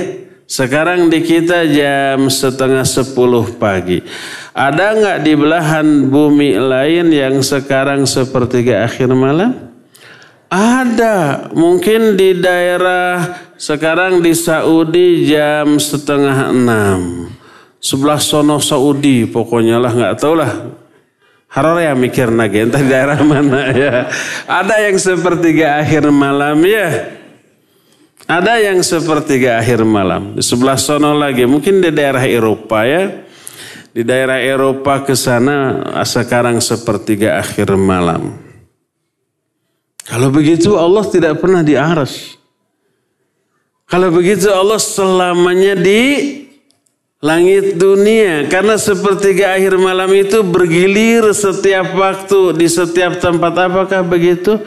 Sekarang 0.52 1.08
di 1.08 1.24
kita 1.24 1.64
jam 1.64 2.28
setengah 2.28 2.84
sepuluh 2.84 3.56
pagi. 3.56 4.04
Ada 4.52 5.00
nggak 5.00 5.20
di 5.24 5.34
belahan 5.40 5.88
bumi 6.12 6.60
lain 6.60 7.08
yang 7.08 7.40
sekarang 7.40 8.04
sepertiga 8.04 8.84
akhir 8.84 9.16
malam? 9.16 9.72
Ada. 10.52 11.48
Mungkin 11.56 12.20
di 12.20 12.36
daerah 12.36 13.40
sekarang 13.56 14.20
di 14.20 14.36
Saudi 14.36 15.24
jam 15.24 15.80
setengah 15.80 16.52
enam. 16.52 17.32
Sebelah 17.80 18.20
sono 18.20 18.60
Saudi 18.60 19.24
pokoknya 19.24 19.80
lah 19.80 19.96
nggak 19.96 20.20
tahu 20.20 20.36
lah 20.36 20.81
Haror 21.52 21.84
ya 21.84 21.92
mikir 21.92 22.32
nage 22.32 22.64
entah 22.64 22.80
daerah 22.80 23.20
mana 23.20 23.76
ya. 23.76 24.08
Ada 24.48 24.88
yang 24.88 24.96
sepertiga 24.96 25.84
akhir 25.84 26.08
malam 26.08 26.64
ya. 26.64 27.12
Ada 28.24 28.72
yang 28.72 28.80
sepertiga 28.80 29.60
akhir 29.60 29.84
malam. 29.84 30.40
Di 30.40 30.44
sebelah 30.48 30.80
sono 30.80 31.12
lagi 31.12 31.44
mungkin 31.44 31.84
di 31.84 31.92
daerah 31.92 32.24
Eropa 32.24 32.88
ya. 32.88 33.28
Di 33.92 34.08
daerah 34.08 34.40
Eropa 34.40 35.04
ke 35.04 35.12
sana 35.12 35.84
sekarang 36.08 36.64
sepertiga 36.64 37.44
akhir 37.44 37.76
malam. 37.76 38.32
Kalau 40.08 40.32
begitu 40.32 40.80
Allah 40.80 41.04
tidak 41.04 41.44
pernah 41.44 41.60
di 41.68 41.76
aras. 41.76 42.40
Kalau 43.92 44.08
begitu 44.08 44.48
Allah 44.48 44.80
selamanya 44.80 45.76
di 45.76 46.41
langit 47.22 47.78
dunia. 47.78 48.50
Karena 48.50 48.76
sepertiga 48.76 49.56
akhir 49.56 49.78
malam 49.78 50.10
itu 50.12 50.42
bergilir 50.42 51.32
setiap 51.32 51.94
waktu 51.94 52.58
di 52.58 52.68
setiap 52.68 53.22
tempat. 53.22 53.54
Apakah 53.56 54.02
begitu? 54.02 54.60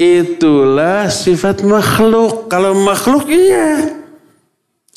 Itulah 0.00 1.12
sifat 1.12 1.62
makhluk. 1.62 2.48
Kalau 2.48 2.72
makhluk 2.72 3.28
iya. 3.28 4.00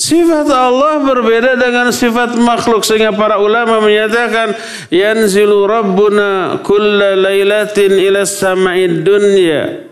Sifat 0.02 0.50
Allah 0.50 0.98
berbeda 1.06 1.60
dengan 1.60 1.94
sifat 1.94 2.34
makhluk. 2.40 2.82
Sehingga 2.82 3.14
para 3.14 3.38
ulama 3.38 3.84
menyatakan 3.84 4.58
yanzilu 4.90 5.70
rabbuna 5.70 6.58
kulla 6.66 7.14
lailatin 7.14 8.02
ila 8.02 8.26
sama'id 8.26 9.06
dunya. 9.06 9.86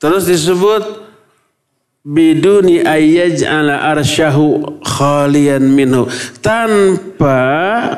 Terus 0.00 0.24
disebut 0.26 1.01
biduni 2.02 2.82
ayyaj'ala 2.82 3.94
arsyahu 3.94 4.82
khalian 4.82 5.70
minhu 5.70 6.10
tanpa 6.42 7.38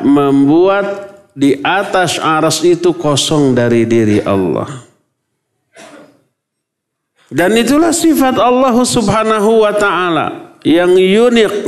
membuat 0.05 1.17
di 1.35 1.59
atas 1.64 2.21
aras 2.23 2.62
itu 2.62 2.95
kosong 2.95 3.57
dari 3.57 3.88
diri 3.88 4.23
Allah. 4.23 4.85
Dan 7.35 7.59
itulah 7.59 7.90
sifat 7.90 8.38
Allah 8.38 8.77
subhanahu 8.79 9.67
wa 9.67 9.75
ta'ala 9.75 10.27
yang 10.62 10.95
unik. 10.95 11.67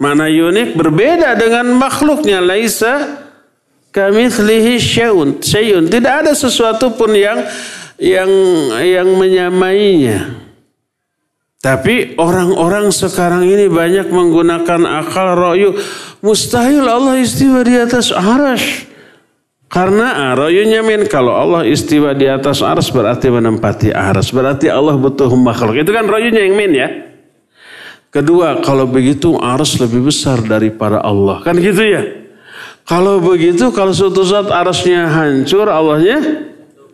Mana 0.00 0.32
unik 0.32 0.72
berbeda 0.72 1.36
dengan 1.36 1.76
makhluknya. 1.76 2.40
Laisa 2.40 3.20
kamithlihi 3.92 4.80
syai'un. 4.80 5.44
Syai'un. 5.44 5.84
Tidak 5.92 6.14
ada 6.24 6.32
sesuatu 6.32 6.88
pun 6.96 7.12
yang 7.12 7.44
yang 8.00 8.30
yang 8.80 9.08
menyamainya. 9.12 10.43
Tapi 11.64 12.12
orang-orang 12.20 12.92
sekarang 12.92 13.48
ini 13.48 13.72
banyak 13.72 14.12
menggunakan 14.12 14.84
akal 15.00 15.32
royu. 15.32 15.72
Mustahil 16.20 16.84
Allah 16.84 17.16
istiwa 17.16 17.64
di 17.64 17.80
atas 17.80 18.12
arash. 18.12 18.84
Karena 19.72 20.36
royunya 20.36 20.84
min 20.84 21.08
kalau 21.08 21.32
Allah 21.32 21.64
istiwa 21.64 22.12
di 22.12 22.28
atas 22.28 22.60
aras 22.60 22.92
berarti 22.92 23.32
menempati 23.32 23.96
aras. 23.96 24.28
Berarti 24.28 24.68
Allah 24.68 24.92
butuh 25.00 25.32
makhluk. 25.32 25.80
Itu 25.80 25.96
kan 25.96 26.04
royunya 26.04 26.44
yang 26.44 26.52
min 26.52 26.72
ya. 26.76 26.88
Kedua, 28.12 28.60
kalau 28.60 28.84
begitu 28.84 29.32
aras 29.40 29.80
lebih 29.80 30.04
besar 30.04 30.44
daripada 30.44 31.00
Allah. 31.00 31.40
Kan 31.40 31.56
gitu 31.64 31.80
ya. 31.80 32.04
Kalau 32.84 33.24
begitu, 33.24 33.72
kalau 33.72 33.96
suatu 33.96 34.20
saat 34.20 34.52
arasnya 34.52 35.08
hancur, 35.08 35.64
Allahnya 35.72 36.44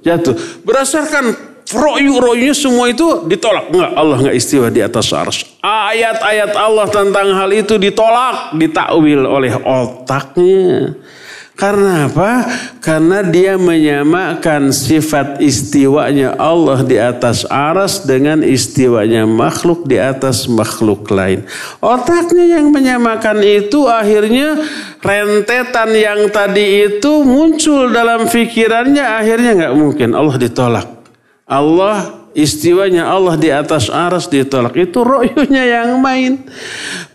jatuh. 0.07 0.39
Berdasarkan 0.63 1.50
Royu-royunya 1.69 2.57
semua 2.57 2.89
itu 2.89 3.29
ditolak. 3.29 3.71
Enggak, 3.71 3.91
Allah 3.95 4.17
enggak 4.19 4.37
istiwa 4.37 4.67
di 4.73 4.81
atas 4.81 5.07
ars. 5.13 5.45
Ayat-ayat 5.61 6.57
Allah 6.57 6.87
tentang 6.89 7.31
hal 7.37 7.51
itu 7.53 7.77
ditolak, 7.77 8.57
ditakwil 8.57 9.23
oleh 9.29 9.55
otaknya. 9.61 10.97
Karena 11.61 12.09
apa? 12.09 12.49
Karena 12.81 13.21
dia 13.21 13.61
menyamakan 13.61 14.73
sifat 14.73 15.45
istiwanya 15.45 16.33
Allah 16.41 16.81
di 16.81 16.97
atas 16.97 17.45
aras 17.45 18.01
dengan 18.09 18.41
istiwanya 18.41 19.29
makhluk 19.29 19.85
di 19.85 20.01
atas 20.01 20.49
makhluk 20.49 21.05
lain. 21.13 21.45
Otaknya 21.85 22.57
yang 22.57 22.73
menyamakan 22.73 23.45
itu 23.45 23.85
akhirnya 23.85 24.57
rentetan 25.05 25.93
yang 25.93 26.33
tadi 26.33 26.89
itu 26.89 27.29
muncul 27.29 27.93
dalam 27.93 28.25
pikirannya 28.25 29.05
akhirnya 29.05 29.51
nggak 29.61 29.75
mungkin 29.77 30.17
Allah 30.17 30.41
ditolak. 30.41 31.00
Allah 31.51 32.21
istiwanya 32.31 33.11
Allah 33.11 33.35
di 33.35 33.51
atas 33.51 33.91
aras 33.91 34.31
ditolak. 34.31 34.79
Itu 34.79 35.03
royunya 35.03 35.83
yang 35.83 35.99
main. 35.99 36.47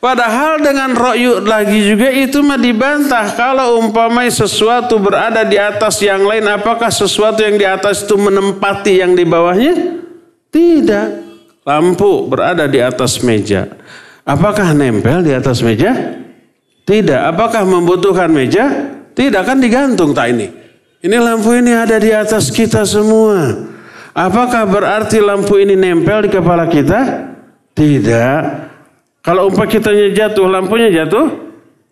Padahal 0.03 0.59
dengan 0.59 0.91
royu 0.91 1.39
lagi 1.39 1.79
juga 1.87 2.11
itu 2.11 2.43
mah 2.43 2.59
dibantah. 2.59 3.31
Kalau 3.33 3.79
umpamai 3.79 4.27
sesuatu 4.27 4.99
berada 4.99 5.47
di 5.47 5.55
atas 5.55 6.03
yang 6.03 6.27
lain. 6.27 6.43
Apakah 6.51 6.91
sesuatu 6.91 7.39
yang 7.41 7.55
di 7.55 7.63
atas 7.63 8.03
itu 8.03 8.19
menempati 8.19 8.99
yang 8.99 9.15
di 9.15 9.23
bawahnya? 9.23 10.03
Tidak. 10.51 11.07
Lampu 11.65 12.27
berada 12.29 12.67
di 12.69 12.83
atas 12.83 13.23
meja. 13.23 13.71
Apakah 14.27 14.75
nempel 14.75 15.23
di 15.23 15.31
atas 15.31 15.63
meja? 15.63 15.95
Tidak. 16.85 17.21
Apakah 17.25 17.65
membutuhkan 17.65 18.29
meja? 18.29 18.93
Tidak 19.15 19.41
kan 19.47 19.57
digantung 19.63 20.11
tak 20.11 20.35
ini. 20.35 20.51
Ini 21.01 21.17
lampu 21.21 21.55
ini 21.55 21.71
ada 21.71 21.95
di 21.97 22.11
atas 22.11 22.51
kita 22.51 22.83
semua. 22.83 23.73
Apakah 24.15 24.63
berarti 24.63 25.19
lampu 25.19 25.59
ini 25.59 25.75
nempel 25.75 26.23
di 26.23 26.29
kepala 26.31 26.71
kita? 26.71 27.27
Tidak. 27.75 28.41
Kalau 29.19 29.51
umpah 29.51 29.67
kitanya 29.67 30.07
jatuh, 30.15 30.47
lampunya 30.47 30.87
jatuh? 30.87 31.27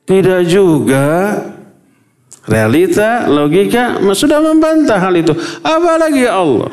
Tidak 0.08 0.48
juga. 0.48 1.36
Realita, 2.48 3.28
logika 3.28 4.00
sudah 4.16 4.40
membantah 4.40 5.04
hal 5.04 5.20
itu. 5.20 5.36
Apalagi 5.60 6.24
Allah. 6.24 6.72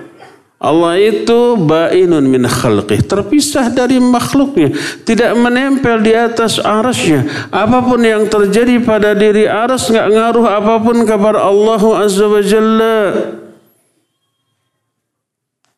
Allah 0.61 1.01
itu 1.01 1.57
bainun 1.57 2.29
min 2.29 2.45
khalqih, 2.45 3.01
terpisah 3.01 3.73
dari 3.73 3.97
makhluknya, 3.97 4.77
tidak 5.09 5.33
menempel 5.33 6.05
di 6.05 6.13
atas 6.13 6.61
arasnya. 6.61 7.25
Apa 7.49 7.81
pun 7.81 7.97
yang 8.05 8.29
terjadi 8.29 8.77
pada 8.85 9.17
diri 9.17 9.49
aras 9.49 9.89
nggak 9.89 10.13
ngaruh 10.13 10.45
apa 10.45 10.75
pun 10.85 11.01
kepada 11.09 11.41
Allah 11.49 11.83
Azza 12.05 12.29
wa 12.29 12.45
Jalla. 12.45 13.01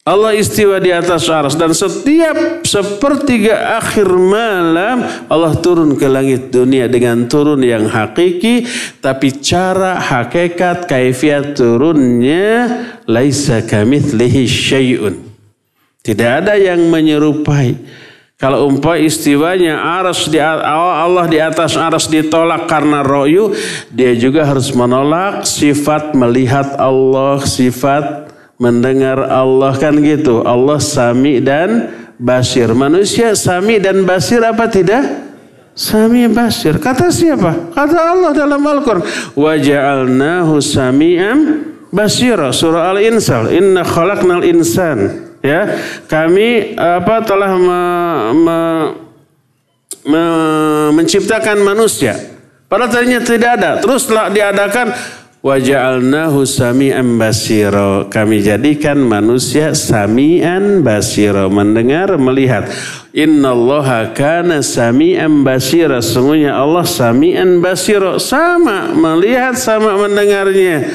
Allah 0.03 0.35
istiwa 0.35 0.83
di 0.83 0.91
atas 0.91 1.31
aras 1.31 1.55
dan 1.55 1.71
setiap 1.71 2.67
sepertiga 2.67 3.79
akhir 3.79 4.11
malam 4.11 5.07
Allah 5.31 5.55
turun 5.63 5.95
ke 5.95 6.11
langit 6.11 6.51
dunia 6.51 6.91
dengan 6.91 7.31
turun 7.31 7.63
yang 7.63 7.87
hakiki 7.87 8.67
tapi 8.99 9.31
cara 9.39 10.03
hakikat 10.03 10.91
kaifiat 10.91 11.55
turunnya 11.55 12.83
laisa 13.07 13.63
kamitslihi 13.63 14.43
syai'un. 14.43 15.23
Tidak 16.03 16.31
ada 16.43 16.59
yang 16.59 16.83
menyerupai. 16.91 17.79
Kalau 18.43 18.67
umpah 18.75 18.99
istiwanya 18.99 20.03
aras 20.03 20.27
di 20.27 20.43
Allah 20.43 21.31
di 21.31 21.39
atas 21.39 21.79
aras 21.79 22.11
ditolak 22.11 22.67
karena 22.67 23.07
royu, 23.07 23.55
dia 23.87 24.19
juga 24.19 24.43
harus 24.43 24.75
menolak 24.75 25.47
sifat 25.47 26.11
melihat 26.19 26.75
Allah, 26.75 27.39
sifat 27.47 28.32
mendengar 28.63 29.27
Allah 29.27 29.75
kan 29.75 29.99
gitu. 29.99 30.47
Allah 30.47 30.79
sami 30.79 31.43
dan 31.43 31.91
basir. 32.15 32.71
Manusia 32.71 33.35
sami 33.35 33.83
dan 33.83 34.07
basir 34.07 34.39
apa 34.47 34.71
tidak? 34.71 35.03
Sami 35.75 36.31
basir. 36.31 36.79
Kata 36.79 37.11
siapa? 37.11 37.75
Kata 37.75 37.99
Allah 38.15 38.31
dalam 38.31 38.63
Al-Quran. 38.63 39.03
Wa 39.35 39.59
ja'alnahu 39.59 40.63
sami'am 40.63 41.39
basira. 41.91 42.55
Surah 42.55 42.95
Al-Insan. 42.95 43.51
Inna 43.51 43.83
khalaqnal 43.83 44.47
insan. 44.47 45.27
Ya, 45.43 45.75
kami 46.07 46.79
apa 46.79 47.19
telah 47.27 47.59
me, 47.59 47.83
me, 48.31 48.59
me, 50.07 50.23
menciptakan 50.95 51.59
manusia. 51.67 52.15
Padahal 52.71 52.95
tadinya 52.95 53.19
tidak 53.19 53.51
ada. 53.59 53.71
Terus 53.83 54.07
telah 54.07 54.31
diadakan 54.31 54.95
Waja'alnahu 55.43 56.47
sami'an 56.47 57.19
basiro. 57.19 58.07
Kami 58.07 58.47
jadikan 58.47 58.95
manusia 59.03 59.75
sami'an 59.75 60.87
basiro. 60.87 61.51
Mendengar, 61.51 62.15
melihat. 62.15 62.71
Inna 63.11 63.51
allaha 63.51 64.15
kana 64.15 64.63
sami'an 64.63 65.43
basiro. 65.43 65.99
Sungguhnya 65.99 66.55
Allah 66.55 66.87
sami'an 66.87 67.59
basiro. 67.59 68.23
Sama 68.23 68.95
melihat, 68.95 69.59
sama 69.59 69.99
mendengarnya. 69.99 70.87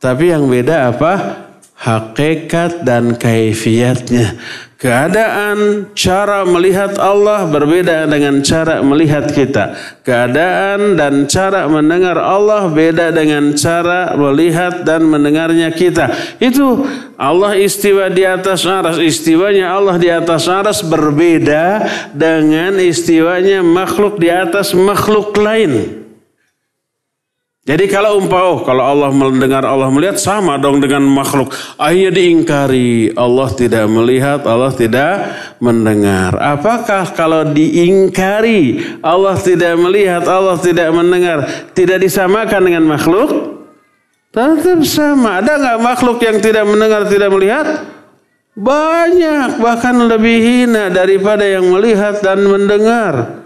Tapi 0.00 0.24
yang 0.32 0.48
beda 0.48 0.88
apa? 0.88 1.44
Hakikat 1.76 2.88
dan 2.88 3.12
kaifiatnya. 3.20 4.40
Keadaan 4.82 5.94
cara 5.94 6.42
melihat 6.42 6.98
Allah 6.98 7.46
berbeda 7.46 8.02
dengan 8.10 8.42
cara 8.42 8.82
melihat 8.82 9.30
kita. 9.30 9.78
Keadaan 10.02 10.98
dan 10.98 11.30
cara 11.30 11.70
mendengar 11.70 12.18
Allah 12.18 12.66
beda 12.66 13.14
dengan 13.14 13.54
cara 13.54 14.18
melihat 14.18 14.82
dan 14.82 15.06
mendengarnya 15.06 15.70
kita. 15.70 16.10
Itu 16.42 16.82
Allah 17.14 17.62
istiwa 17.62 18.10
di 18.10 18.26
atas 18.26 18.66
aras. 18.66 18.98
Istiwanya 18.98 19.70
Allah 19.70 20.02
di 20.02 20.10
atas 20.10 20.50
aras 20.50 20.82
berbeda 20.82 21.86
dengan 22.10 22.74
istiwanya 22.82 23.62
makhluk 23.62 24.18
di 24.18 24.34
atas 24.34 24.74
makhluk 24.74 25.30
lain. 25.38 26.01
Jadi 27.62 27.86
kalau 27.86 28.18
umpah, 28.18 28.42
oh, 28.42 28.58
kalau 28.66 28.82
Allah 28.82 29.14
mendengar, 29.14 29.62
Allah 29.62 29.86
melihat 29.86 30.18
sama 30.18 30.58
dong 30.58 30.82
dengan 30.82 31.06
makhluk. 31.06 31.54
Akhirnya 31.78 32.10
diingkari, 32.10 33.14
Allah 33.14 33.54
tidak 33.54 33.86
melihat, 33.86 34.42
Allah 34.50 34.74
tidak 34.74 35.30
mendengar. 35.62 36.34
Apakah 36.42 37.14
kalau 37.14 37.46
diingkari, 37.54 38.82
Allah 38.98 39.38
tidak 39.38 39.78
melihat, 39.78 40.26
Allah 40.26 40.58
tidak 40.58 40.90
mendengar, 40.90 41.46
tidak 41.70 42.02
disamakan 42.02 42.66
dengan 42.66 42.82
makhluk? 42.82 43.30
Tetap 44.34 44.82
sama. 44.82 45.38
Ada 45.38 45.62
nggak 45.62 45.78
makhluk 45.86 46.18
yang 46.18 46.42
tidak 46.42 46.66
mendengar, 46.66 47.06
tidak 47.06 47.30
melihat? 47.30 47.66
Banyak, 48.58 49.62
bahkan 49.62 49.94
lebih 50.10 50.38
hina 50.42 50.90
daripada 50.90 51.46
yang 51.46 51.70
melihat 51.70 52.18
dan 52.26 52.42
mendengar. 52.42 53.38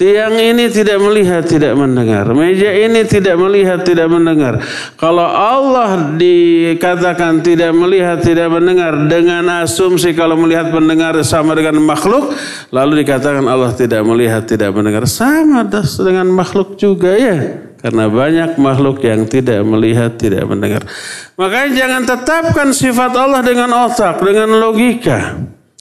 Tiang 0.00 0.32
ini 0.32 0.72
tidak 0.72 0.96
melihat, 0.96 1.44
tidak 1.44 1.76
mendengar. 1.76 2.24
Meja 2.32 2.72
ini 2.72 3.04
tidak 3.04 3.36
melihat, 3.36 3.84
tidak 3.84 4.08
mendengar. 4.08 4.56
Kalau 4.96 5.28
Allah 5.28 6.16
dikatakan 6.16 7.44
tidak 7.44 7.76
melihat, 7.76 8.16
tidak 8.24 8.48
mendengar 8.48 8.96
dengan 9.12 9.60
asumsi 9.60 10.16
kalau 10.16 10.40
melihat 10.40 10.72
mendengar 10.72 11.20
sama 11.20 11.52
dengan 11.52 11.84
makhluk, 11.84 12.32
lalu 12.72 13.04
dikatakan 13.04 13.44
Allah 13.44 13.76
tidak 13.76 14.00
melihat, 14.08 14.40
tidak 14.48 14.72
mendengar 14.72 15.04
sama 15.04 15.68
dengan 15.68 16.32
makhluk 16.32 16.80
juga 16.80 17.12
ya. 17.20 17.60
Karena 17.84 18.08
banyak 18.08 18.56
makhluk 18.56 19.04
yang 19.04 19.28
tidak 19.28 19.60
melihat, 19.68 20.16
tidak 20.16 20.48
mendengar. 20.48 20.80
Makanya 21.36 21.76
jangan 21.76 22.02
tetapkan 22.08 22.72
sifat 22.72 23.12
Allah 23.20 23.44
dengan 23.44 23.68
otak, 23.84 24.24
dengan 24.24 24.48
logika. 24.64 25.36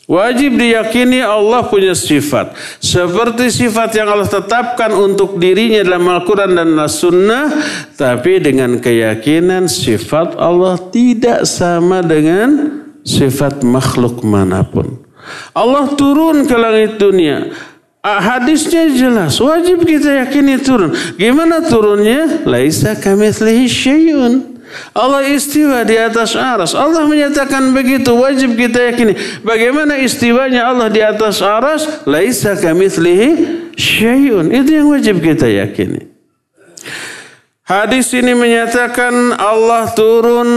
Wajib 0.10 0.58
diyakini 0.58 1.22
Allah 1.22 1.70
punya 1.70 1.94
sifat. 1.94 2.58
Seperti 2.82 3.54
sifat 3.54 3.94
yang 3.94 4.10
Allah 4.10 4.26
tetapkan 4.26 4.90
untuk 4.90 5.38
dirinya 5.38 5.86
dalam 5.86 6.10
Al-Quran 6.10 6.58
dan 6.58 6.74
As-Sunnah. 6.82 7.54
Tapi 7.94 8.42
dengan 8.42 8.82
keyakinan 8.82 9.70
sifat 9.70 10.34
Allah 10.42 10.82
tidak 10.90 11.46
sama 11.46 12.02
dengan 12.02 12.82
sifat 13.06 13.62
makhluk 13.62 14.26
mana 14.26 14.66
pun. 14.66 14.98
Allah 15.54 15.94
turun 15.94 16.50
ke 16.50 16.58
langit 16.58 16.98
dunia. 16.98 17.54
Ah, 18.02 18.18
hadisnya 18.18 18.90
jelas, 18.90 19.38
wajib 19.38 19.86
kita 19.86 20.26
yakini 20.26 20.58
turun. 20.58 20.90
Gimana 21.22 21.62
turunnya? 21.62 22.50
Laisa 22.50 22.98
kamitslihi 22.98 23.70
syai'un. 23.70 24.59
Allah 24.94 25.26
istiwa 25.26 25.82
di 25.86 25.98
atas 25.98 26.38
aras. 26.38 26.78
Allah 26.78 27.06
menyatakan 27.06 27.74
begitu. 27.74 28.14
Wajib 28.14 28.54
kita 28.58 28.94
yakini. 28.94 29.18
Bagaimana 29.42 29.98
istiwanya 29.98 30.70
Allah 30.70 30.90
di 30.90 31.02
atas 31.02 31.42
aras? 31.42 32.06
Laisa 32.06 32.54
kamithlihi 32.58 33.30
syai'un. 33.74 34.50
Itu 34.54 34.70
yang 34.70 34.88
wajib 34.90 35.22
kita 35.22 35.50
yakini. 35.50 36.10
Hadis 37.70 38.10
ini 38.18 38.34
menyatakan 38.34 39.38
Allah 39.38 39.94
turun 39.94 40.50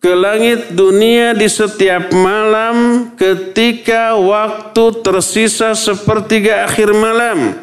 ke 0.00 0.16
langit 0.16 0.72
dunia 0.72 1.36
di 1.36 1.44
setiap 1.44 2.08
malam 2.16 3.12
ketika 3.20 4.16
waktu 4.16 5.04
tersisa 5.04 5.76
sepertiga 5.76 6.64
akhir 6.64 6.96
malam. 6.96 7.60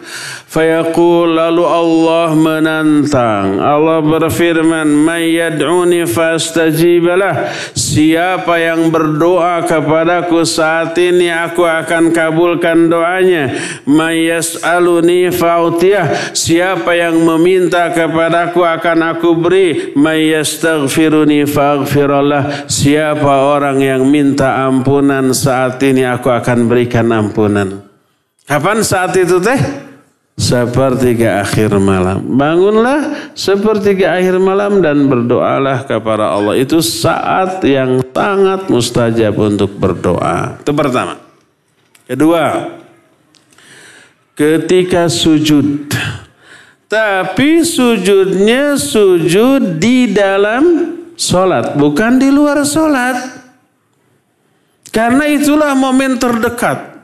Fayaqul 0.57 1.37
lalu 1.37 1.69
Allah 1.69 2.33
menantang. 2.33 3.61
Allah 3.61 4.01
berfirman, 4.01 4.89
"May 4.89 5.37
yad'uni 5.37 6.09
fastajibalah." 6.09 7.53
Siapa 7.77 8.57
yang 8.57 8.89
berdoa 8.89 9.61
kepadaku 9.69 10.41
saat 10.49 10.97
ini 10.97 11.29
aku 11.29 11.61
akan 11.61 12.09
kabulkan 12.09 12.89
doanya. 12.89 13.53
May 13.85 14.33
yas'aluni 14.33 15.29
fautiyah. 15.29 16.33
Siapa 16.33 16.89
yang 16.97 17.21
meminta 17.21 17.93
kepadaku 17.93 18.65
akan 18.65 19.13
aku 19.13 19.37
beri. 19.37 19.93
May 19.93 20.33
yastaghfiruni 20.33 21.45
faghfirallah. 21.45 22.65
Siapa 22.65 23.45
orang 23.45 23.77
yang 23.77 24.09
minta 24.09 24.65
ampunan 24.65 25.37
saat 25.37 25.77
ini 25.85 26.01
aku 26.01 26.33
akan 26.33 26.65
berikan 26.65 27.13
ampunan. 27.13 27.85
Kapan 28.49 28.81
saat 28.81 29.13
itu 29.13 29.37
teh? 29.37 29.86
Sepertiga 30.47 31.43
akhir 31.43 31.75
malam. 31.75 32.23
Bangunlah 32.23 33.31
sepertiga 33.35 34.15
akhir 34.15 34.39
malam 34.39 34.79
dan 34.79 35.03
berdoalah 35.11 35.83
kepada 35.83 36.31
Allah. 36.31 36.55
Itu 36.55 36.79
saat 36.79 37.59
yang 37.67 37.99
sangat 38.15 38.71
mustajab 38.71 39.35
untuk 39.35 39.75
berdoa. 39.75 40.55
Itu 40.63 40.71
pertama. 40.71 41.19
Kedua, 42.07 42.71
ketika 44.31 45.11
sujud. 45.11 45.91
Tapi 46.87 47.67
sujudnya 47.67 48.79
sujud 48.79 49.75
di 49.75 50.15
dalam 50.15 50.95
sholat, 51.19 51.75
bukan 51.75 52.15
di 52.15 52.31
luar 52.31 52.63
sholat. 52.63 53.35
Karena 54.95 55.27
itulah 55.27 55.75
momen 55.75 56.15
terdekat 56.15 56.95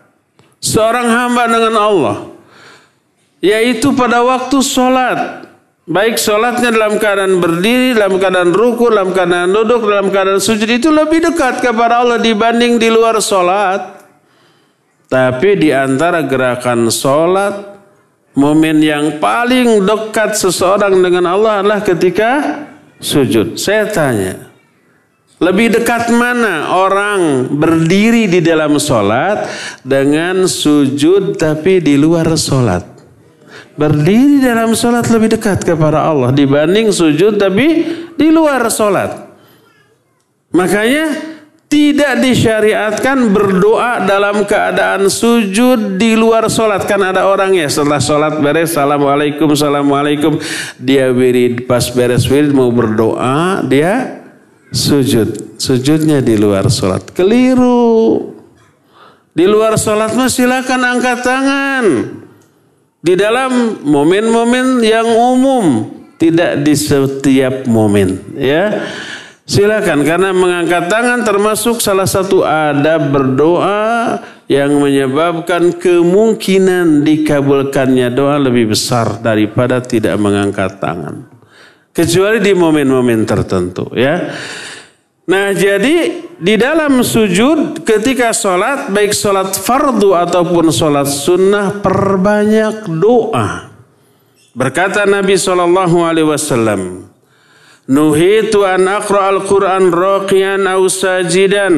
seorang 0.64 1.04
hamba 1.12 1.44
dengan 1.52 1.76
Allah 1.76 2.33
yaitu 3.44 3.92
pada 3.92 4.24
waktu 4.24 4.64
sholat. 4.64 5.44
Baik 5.84 6.16
sholatnya 6.16 6.72
dalam 6.72 6.96
keadaan 6.96 7.44
berdiri, 7.44 7.92
dalam 7.92 8.16
keadaan 8.16 8.56
ruku, 8.56 8.88
dalam 8.88 9.12
keadaan 9.12 9.52
duduk, 9.52 9.84
dalam 9.84 10.08
keadaan 10.16 10.40
sujud 10.40 10.72
itu 10.72 10.88
lebih 10.88 11.20
dekat 11.20 11.60
kepada 11.60 12.00
Allah 12.00 12.24
dibanding 12.24 12.80
di 12.80 12.88
luar 12.88 13.20
sholat. 13.20 14.00
Tapi 15.12 15.60
di 15.60 15.76
antara 15.76 16.24
gerakan 16.24 16.88
sholat, 16.88 17.76
momen 18.32 18.80
yang 18.80 19.20
paling 19.20 19.84
dekat 19.84 20.40
seseorang 20.40 20.96
dengan 21.04 21.28
Allah 21.28 21.60
adalah 21.60 21.84
ketika 21.84 22.64
sujud. 23.04 23.60
Saya 23.60 23.84
tanya, 23.92 24.56
Lebih 25.44 25.76
dekat 25.76 26.08
mana 26.16 26.72
orang 26.72 27.52
berdiri 27.52 28.32
di 28.32 28.40
dalam 28.40 28.80
sholat 28.80 29.52
dengan 29.84 30.48
sujud 30.48 31.36
tapi 31.36 31.84
di 31.84 32.00
luar 32.00 32.32
sholat? 32.40 32.93
Berdiri 33.74 34.38
dalam 34.38 34.78
sholat 34.78 35.10
lebih 35.10 35.34
dekat 35.34 35.66
kepada 35.66 36.06
Allah 36.06 36.30
dibanding 36.30 36.94
sujud 36.94 37.42
tapi 37.42 37.68
di 38.14 38.28
luar 38.30 38.70
sholat. 38.70 39.34
Makanya 40.54 41.34
tidak 41.74 42.22
disyariatkan 42.22 43.34
berdoa 43.34 44.06
dalam 44.06 44.46
keadaan 44.46 45.10
sujud 45.10 45.98
di 45.98 46.14
luar 46.14 46.46
sholat. 46.46 46.86
Kan 46.86 47.02
ada 47.02 47.26
orang 47.26 47.58
ya 47.58 47.66
setelah 47.66 47.98
sholat 47.98 48.38
beres, 48.38 48.78
Assalamualaikum, 48.78 49.50
Assalamualaikum. 49.58 50.38
Dia 50.78 51.10
wirid, 51.10 51.66
pas 51.66 51.90
beres 51.90 52.30
wirid 52.30 52.54
mau 52.54 52.70
berdoa, 52.70 53.66
dia 53.66 54.22
sujud. 54.70 55.58
Sujudnya 55.58 56.22
di 56.22 56.38
luar 56.38 56.70
sholat. 56.70 57.10
Keliru. 57.10 58.22
Di 59.34 59.50
luar 59.50 59.74
sholat 59.82 60.14
mah 60.14 60.30
silakan 60.30 60.82
angkat 60.94 61.20
tangan. 61.26 61.86
Di 63.04 63.20
dalam 63.20 63.84
momen-momen 63.84 64.80
yang 64.80 65.08
umum. 65.12 65.92
Tidak 66.16 66.64
di 66.64 66.72
setiap 66.72 67.68
momen. 67.68 68.40
Ya. 68.40 68.88
Silakan 69.44 70.08
karena 70.08 70.32
mengangkat 70.32 70.88
tangan 70.88 71.28
termasuk 71.28 71.84
salah 71.84 72.08
satu 72.08 72.48
adab 72.48 73.12
berdoa 73.12 74.24
yang 74.48 74.80
menyebabkan 74.80 75.76
kemungkinan 75.76 77.04
dikabulkannya 77.04 78.08
doa 78.16 78.40
lebih 78.40 78.72
besar 78.72 79.20
daripada 79.20 79.84
tidak 79.84 80.16
mengangkat 80.16 80.80
tangan 80.80 81.28
kecuali 81.94 82.42
di 82.42 82.52
momen-momen 82.58 83.24
tertentu 83.24 83.88
ya. 83.94 84.34
Nah 85.24 85.56
jadi 85.56 86.28
di 86.36 86.56
dalam 86.60 87.00
sujud 87.00 87.88
ketika 87.88 88.36
sholat 88.36 88.92
baik 88.92 89.16
sholat 89.16 89.56
fardu 89.56 90.12
ataupun 90.12 90.68
sholat 90.68 91.08
sunnah 91.08 91.80
perbanyak 91.80 92.92
doa. 92.92 93.72
Berkata 94.54 95.08
Nabi 95.08 95.40
Shallallahu 95.40 96.04
Alaihi 96.04 96.30
Wasallam, 96.30 97.10
Nuhitu 97.90 98.68
an 98.68 98.86
aqra 98.86 99.34
al-Quran 99.34 99.90
raqiyan 99.90 100.68
aw 100.70 100.84
sajidan. 100.92 101.76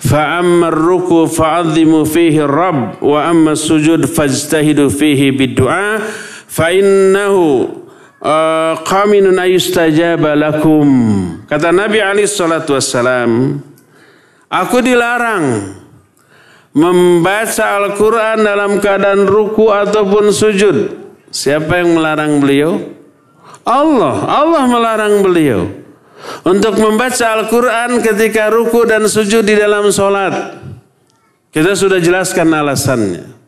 Fa'amma 0.00 0.72
ruku 0.72 1.28
fa'adhimu 1.28 2.08
fihi 2.08 2.40
rabb 2.40 3.04
wa 3.04 3.20
amma 3.28 3.52
sujud 3.52 4.08
fajtahidu 4.08 4.88
fihi 4.88 5.28
bid-du'a 5.28 6.00
fa 6.48 6.72
innahu 6.72 7.79
qaminun 8.84 9.36
ayustajaba 9.40 10.36
lakum. 10.36 10.88
Kata 11.48 11.72
Nabi 11.72 11.98
Ali 12.04 12.28
salatu 12.28 12.76
wassalam, 12.76 13.60
aku 14.52 14.78
dilarang 14.84 15.76
membaca 16.76 17.80
Al-Quran 17.82 18.44
dalam 18.44 18.78
keadaan 18.78 19.24
ruku 19.26 19.72
ataupun 19.72 20.30
sujud. 20.30 20.76
Siapa 21.30 21.80
yang 21.80 21.96
melarang 21.96 22.42
beliau? 22.42 22.78
Allah. 23.64 24.26
Allah 24.26 24.64
melarang 24.66 25.22
beliau. 25.22 25.70
Untuk 26.44 26.76
membaca 26.76 27.40
Al-Quran 27.40 28.04
ketika 28.04 28.52
ruku 28.52 28.84
dan 28.84 29.08
sujud 29.08 29.40
di 29.40 29.56
dalam 29.56 29.88
sholat. 29.88 30.60
Kita 31.50 31.74
sudah 31.74 31.98
jelaskan 31.98 32.46
alasannya. 32.52 33.39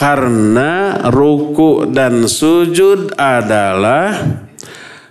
Karena 0.00 0.96
ruku 1.12 1.84
dan 1.92 2.24
sujud 2.24 3.12
adalah 3.20 4.16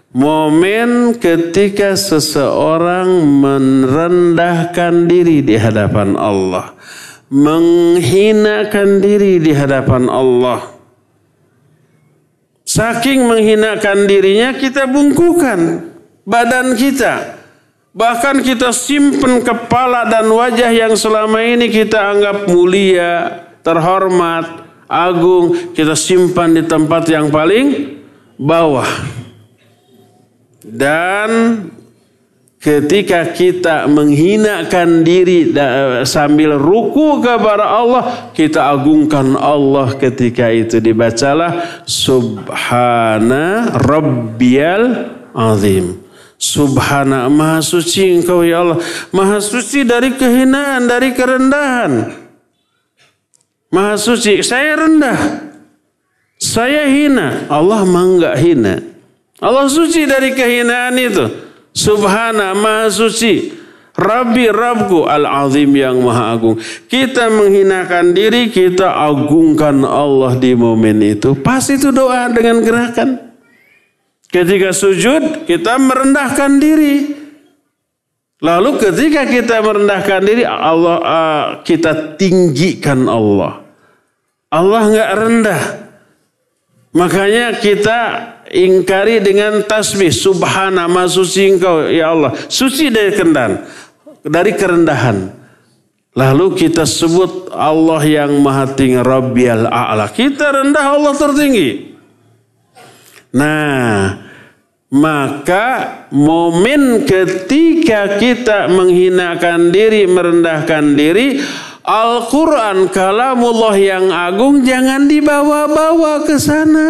momen 0.09 1.13
ketika 1.13 1.93
seseorang 1.93 3.21
merendahkan 3.21 5.05
diri 5.05 5.45
di 5.45 5.61
hadapan 5.61 6.17
Allah. 6.17 6.73
Menghinakan 7.29 8.97
diri 8.97 9.37
di 9.37 9.53
hadapan 9.53 10.09
Allah. 10.09 10.73
Saking 12.65 13.29
menghinakan 13.29 14.09
dirinya 14.09 14.57
kita 14.57 14.89
bungkukan 14.89 15.85
badan 16.25 16.73
kita. 16.73 17.37
Bahkan 17.93 18.41
kita 18.41 18.73
simpen 18.73 19.45
kepala 19.45 20.09
dan 20.09 20.25
wajah 20.33 20.73
yang 20.73 20.97
selama 20.97 21.45
ini 21.45 21.69
kita 21.69 22.09
anggap 22.09 22.49
mulia, 22.49 23.45
terhormat, 23.61 24.68
agung 24.89 25.71
kita 25.77 25.93
simpan 25.93 26.57
di 26.57 26.65
tempat 26.65 27.05
yang 27.05 27.29
paling 27.29 27.95
bawah. 28.35 28.89
Dan 30.65 31.29
ketika 32.59 33.31
kita 33.31 33.87
menghinakan 33.87 35.05
diri 35.05 35.55
sambil 36.03 36.59
ruku 36.59 37.23
kepada 37.23 37.69
Allah, 37.69 38.33
kita 38.35 38.73
agungkan 38.73 39.37
Allah 39.39 39.95
ketika 39.95 40.51
itu 40.51 40.83
dibacalah 40.83 41.85
Subhana 41.87 43.71
Rabbiyal 43.77 45.15
Azim. 45.31 46.03
Subhana 46.39 47.27
Maha 47.27 47.59
Suci 47.59 48.15
Engkau 48.15 48.47
ya 48.47 48.63
Allah. 48.63 48.79
Maha 49.11 49.43
Suci 49.43 49.83
dari 49.83 50.15
kehinaan, 50.15 50.87
dari 50.87 51.11
kerendahan. 51.11 52.18
Maha 53.69 53.95
suci, 54.01 54.41
saya 54.41 54.73
rendah. 54.77 55.49
Saya 56.39 56.87
hina. 56.89 57.45
Allah 57.51 57.85
enggak 57.85 58.35
hina. 58.41 58.81
Allah 59.39 59.67
suci 59.69 60.09
dari 60.09 60.33
kehinaan 60.33 60.95
itu. 60.97 61.25
Subhana 61.75 62.57
maha 62.57 62.89
suci. 62.89 63.59
Rabbi 63.99 64.47
Rabbku 64.47 65.03
al-azim 65.05 65.75
yang 65.75 65.99
maha 65.99 66.31
agung. 66.31 66.55
Kita 66.87 67.27
menghinakan 67.27 68.15
diri, 68.15 68.47
kita 68.47 68.95
agungkan 68.95 69.83
Allah 69.83 70.39
di 70.39 70.55
momen 70.55 71.03
itu. 71.03 71.35
Pas 71.35 71.67
itu 71.67 71.91
doa 71.91 72.31
dengan 72.31 72.63
gerakan. 72.63 73.19
Ketika 74.31 74.71
sujud, 74.71 75.43
kita 75.43 75.75
merendahkan 75.75 76.63
diri. 76.63 77.18
Lalu 78.39 78.79
ketika 78.79 79.27
kita 79.27 79.59
merendahkan 79.59 80.21
diri, 80.23 80.47
Allah 80.47 80.97
uh, 81.03 81.45
kita 81.67 82.15
tinggikan 82.15 83.03
Allah. 83.03 83.67
Allah 84.47 84.81
nggak 84.87 85.11
rendah. 85.19 85.63
Makanya 86.95 87.59
kita 87.59 87.99
ingkari 88.49 89.21
dengan 89.21 89.61
tasbih 89.67 90.09
subhana 90.09 90.87
ma 90.87 91.05
suci 91.05 91.51
engkau 91.51 91.85
ya 91.91 92.15
Allah. 92.15 92.31
Suci 92.47 92.87
dari 92.87 93.11
kerendahan. 93.11 93.53
Dari 94.23 94.51
kerendahan. 94.55 95.17
Lalu 96.15 96.45
kita 96.57 96.87
sebut 96.87 97.51
Allah 97.53 98.01
yang 98.07 98.39
maha 98.39 98.71
tinggi 98.71 99.03
Rabbiyal 99.03 99.67
A'la. 99.67 100.09
Kita 100.09 100.49
rendah 100.49 100.85
Allah 100.95 101.13
tertinggi. 101.13 101.69
Nah, 103.37 104.17
maka 104.89 105.67
momen 106.09 107.05
ketika 107.05 108.17
kita 108.17 108.65
menghinakan 108.73 109.69
diri, 109.69 110.09
merendahkan 110.09 110.97
diri, 110.97 111.37
Al-Quran 111.85 112.89
kalamullah 112.89 113.77
yang 113.77 114.09
agung 114.09 114.65
jangan 114.65 115.05
dibawa-bawa 115.05 116.25
ke 116.25 116.37
sana. 116.37 116.89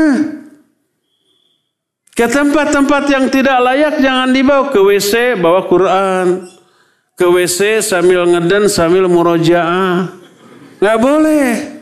Ke 2.16 2.28
tempat-tempat 2.28 3.08
yang 3.08 3.32
tidak 3.32 3.64
layak 3.64 3.96
jangan 4.04 4.36
dibawa 4.36 4.68
ke 4.76 4.80
WC 4.80 5.40
bawa 5.40 5.64
Quran. 5.72 6.26
Ke 7.16 7.28
WC 7.28 7.80
sambil 7.80 8.28
ngeden 8.28 8.68
sambil 8.68 9.08
murojaah. 9.08 10.20
Nggak 10.84 11.00
boleh. 11.00 11.79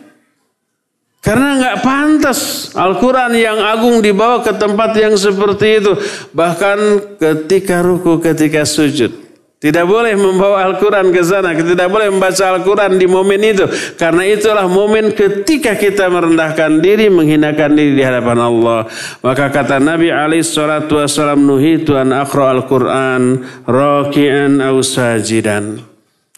Karena 1.28 1.60
nggak 1.60 1.78
pantas 1.84 2.72
Al-Quran 2.72 3.36
yang 3.36 3.60
agung 3.60 4.00
dibawa 4.00 4.40
ke 4.40 4.56
tempat 4.56 4.96
yang 4.96 5.20
seperti 5.20 5.84
itu. 5.84 5.92
Bahkan 6.32 6.78
ketika 7.20 7.84
ruku, 7.84 8.24
ketika 8.24 8.64
sujud. 8.64 9.12
Tidak 9.60 9.84
boleh 9.84 10.16
membawa 10.16 10.64
Al-Quran 10.64 11.12
ke 11.12 11.20
sana. 11.28 11.52
Tidak 11.52 11.92
boleh 11.92 12.08
membaca 12.08 12.56
Al-Quran 12.56 12.96
di 12.96 13.12
momen 13.12 13.44
itu. 13.44 13.68
Karena 14.00 14.24
itulah 14.24 14.72
momen 14.72 15.12
ketika 15.12 15.76
kita 15.76 16.08
merendahkan 16.08 16.80
diri, 16.80 17.12
menghinakan 17.12 17.76
diri 17.76 18.00
di 18.00 18.04
hadapan 18.08 18.48
Allah. 18.48 18.88
Maka 19.20 19.52
kata 19.52 19.84
Nabi 19.84 20.08
alaihi 20.08 20.48
salatu 20.48 21.04
wassalam 21.04 21.44
nuhitu 21.44 22.00
an 22.00 22.16
akhra 22.16 22.56
Al-Quran 22.56 23.44
raki'an 23.68 24.64
au 24.64 24.80
sajidan. 24.80 25.84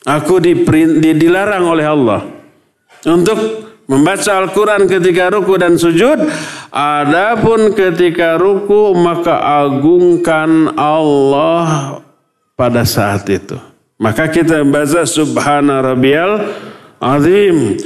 Aku 0.02 0.42
dilarang 0.42 1.78
oleh 1.78 1.86
Allah 1.86 2.26
untuk 3.06 3.69
Membaca 3.90 4.46
Al-Quran 4.46 4.86
ketika 4.86 5.34
ruku 5.34 5.58
dan 5.58 5.74
sujud. 5.74 6.22
Adapun 6.70 7.74
ketika 7.74 8.38
ruku 8.38 8.94
maka 8.94 9.66
agungkan 9.66 10.78
Allah 10.78 11.98
pada 12.54 12.86
saat 12.86 13.26
itu. 13.34 13.58
Maka 13.98 14.30
kita 14.30 14.62
membaca 14.62 15.02
Subhana 15.10 15.82
Rabbiyal 15.82 16.54
Azim. 17.02 17.82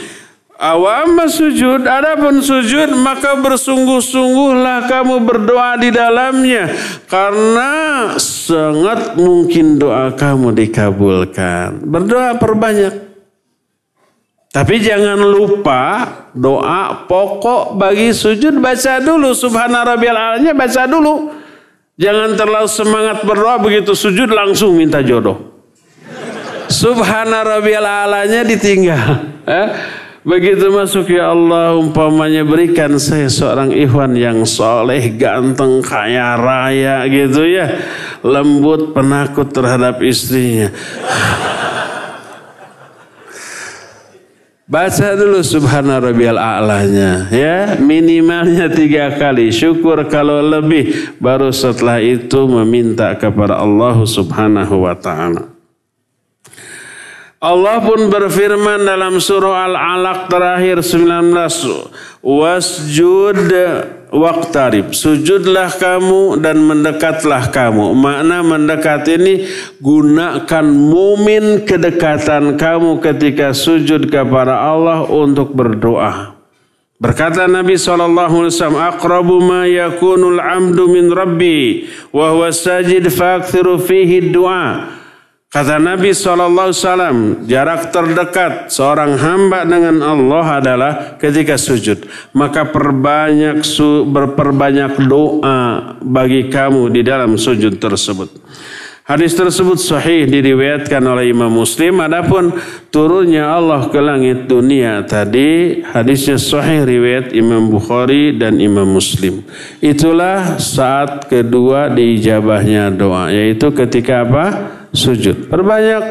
Awam 0.64 1.20
sujud, 1.28 1.84
adapun 1.84 2.40
sujud 2.40 2.96
maka 3.00 3.36
bersungguh-sungguhlah 3.36 4.88
kamu 4.88 5.26
berdoa 5.28 5.76
di 5.76 5.92
dalamnya 5.92 6.72
karena 7.12 7.72
sangat 8.16 9.20
mungkin 9.20 9.76
doa 9.76 10.14
kamu 10.16 10.56
dikabulkan. 10.56 11.84
Berdoa 11.84 12.40
perbanyak. 12.40 13.13
Tapi 14.54 14.78
jangan 14.86 15.18
lupa 15.18 16.06
doa 16.30 17.10
pokok 17.10 17.74
bagi 17.74 18.14
sujud 18.14 18.62
baca 18.62 19.02
dulu 19.02 19.34
subhana 19.34 19.82
rabbiyal 19.82 20.46
baca 20.54 20.86
dulu. 20.86 21.34
Jangan 21.98 22.38
terlalu 22.38 22.70
semangat 22.70 23.26
berdoa 23.26 23.58
begitu 23.58 23.98
sujud 23.98 24.30
langsung 24.30 24.78
minta 24.78 25.02
jodoh. 25.02 25.58
Subhana 26.70 27.42
rabbiyal 27.42 28.14
ditinggal. 28.46 29.34
Eh? 29.44 29.68
Begitu 30.24 30.72
masuk 30.72 31.12
ya 31.12 31.36
Allah 31.36 31.76
umpamanya 31.76 32.48
berikan 32.48 32.96
saya 32.96 33.28
seorang 33.28 33.76
ikhwan 33.76 34.16
yang 34.16 34.48
soleh, 34.48 35.12
ganteng, 35.20 35.84
kaya 35.84 36.40
raya 36.40 37.04
gitu 37.12 37.44
ya. 37.44 37.68
Lembut, 38.24 38.96
penakut 38.96 39.52
terhadap 39.52 40.00
istrinya. 40.00 40.72
Baca 44.64 45.20
dulu 45.20 45.44
subhana 45.44 46.00
rabbiyal 46.00 46.40
a'lanya 46.40 47.28
ya. 47.36 47.76
Minimalnya 47.84 48.72
tiga 48.72 49.12
kali. 49.20 49.52
Syukur 49.52 50.08
kalau 50.08 50.40
lebih. 50.40 51.20
Baru 51.20 51.52
setelah 51.52 52.00
itu 52.00 52.48
meminta 52.48 53.12
kepada 53.20 53.60
Allah 53.60 54.00
subhanahu 54.08 54.88
wa 54.88 54.96
ta'ala. 54.96 55.52
Allah 57.44 57.84
pun 57.84 58.08
berfirman 58.08 58.88
dalam 58.88 59.20
surah 59.20 59.68
Al-Alaq 59.68 60.32
terakhir 60.32 60.80
19 60.80 62.24
wasjud 62.24 63.52
waqtarib 64.14 64.94
sujudlah 64.94 65.74
kamu 65.74 66.38
dan 66.38 66.62
mendekatlah 66.62 67.50
kamu 67.50 67.98
makna 67.98 68.46
mendekat 68.46 69.10
ini 69.10 69.50
gunakan 69.82 70.66
mumin 70.70 71.66
kedekatan 71.66 72.54
kamu 72.56 73.02
ketika 73.02 73.58
sujud 73.58 74.14
kepada 74.14 74.62
Allah 74.62 75.10
untuk 75.10 75.58
berdoa 75.58 76.34
Berkata 77.04 77.52
Nabi 77.52 77.76
SAW, 77.76 78.48
Aqrabu 78.80 79.44
ma 79.44 79.68
yakunul 79.68 80.40
amdu 80.40 80.88
min 80.88 81.12
rabbi, 81.12 81.84
wa 82.16 82.32
huwa 82.32 82.48
sajid 82.48 83.12
fa'akthiru 83.12 83.76
fihi 83.76 84.32
du'a. 84.32 85.03
Kata 85.54 85.78
Nabi 85.78 86.18
SAW, 86.18 87.46
jarak 87.46 87.94
terdekat 87.94 88.74
seorang 88.74 89.22
hamba 89.22 89.62
dengan 89.62 90.02
Allah 90.02 90.46
adalah 90.58 90.94
ketika 91.22 91.62
sujud. 91.62 92.10
Maka 92.34 92.74
perbanyak 92.74 93.62
su, 93.62 94.02
berperbanyak 94.02 94.98
doa 95.06 95.94
bagi 96.02 96.50
kamu 96.50 96.90
di 96.90 97.06
dalam 97.06 97.38
sujud 97.38 97.78
tersebut. 97.78 98.34
Hadis 99.06 99.38
tersebut 99.38 99.78
sahih 99.78 100.26
diriwayatkan 100.26 101.04
oleh 101.06 101.30
Imam 101.30 101.54
Muslim. 101.54 102.02
Adapun 102.02 102.58
turunnya 102.90 103.54
Allah 103.54 103.94
ke 103.94 104.00
langit 104.02 104.50
dunia 104.50 105.06
tadi 105.06 105.84
hadisnya 105.86 106.42
sahih 106.42 106.82
riwayat 106.82 107.30
Imam 107.36 107.70
Bukhari 107.70 108.34
dan 108.42 108.58
Imam 108.58 108.90
Muslim. 108.90 109.46
Itulah 109.86 110.58
saat 110.58 111.30
kedua 111.30 111.94
diijabahnya 111.94 112.90
doa 112.90 113.30
yaitu 113.30 113.70
ketika 113.76 114.26
apa? 114.26 114.46
Sujud. 114.94 115.50
Perbanyak 115.50 116.04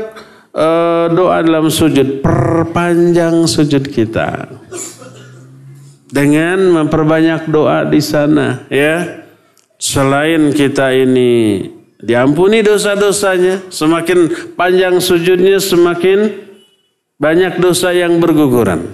uh, 0.53 1.07
doa 1.15 1.39
dalam 1.41 1.71
sujud, 1.73 2.21
perpanjang 2.21 3.47
sujud 3.49 3.87
kita. 3.89 4.51
Dengan 6.13 6.61
memperbanyak 6.83 7.49
doa 7.49 7.89
di 7.89 8.03
sana, 8.05 8.69
ya. 8.69 9.25
Selain 9.83 10.53
kita 10.53 10.93
ini 10.95 11.67
diampuni 11.99 12.61
dosa-dosanya, 12.61 13.67
semakin 13.73 14.53
panjang 14.55 15.01
sujudnya 15.03 15.59
semakin 15.59 16.31
banyak 17.19 17.59
dosa 17.59 17.91
yang 17.91 18.21
berguguran. 18.23 18.93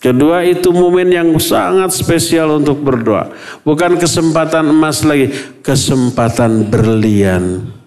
Kedua 0.00 0.44
itu 0.48 0.72
momen 0.72 1.12
yang 1.12 1.28
sangat 1.36 1.92
spesial 1.92 2.56
untuk 2.56 2.80
berdoa. 2.80 3.36
Bukan 3.64 4.00
kesempatan 4.00 4.72
emas 4.72 5.04
lagi, 5.04 5.28
kesempatan 5.60 6.72
berlian. 6.72 7.79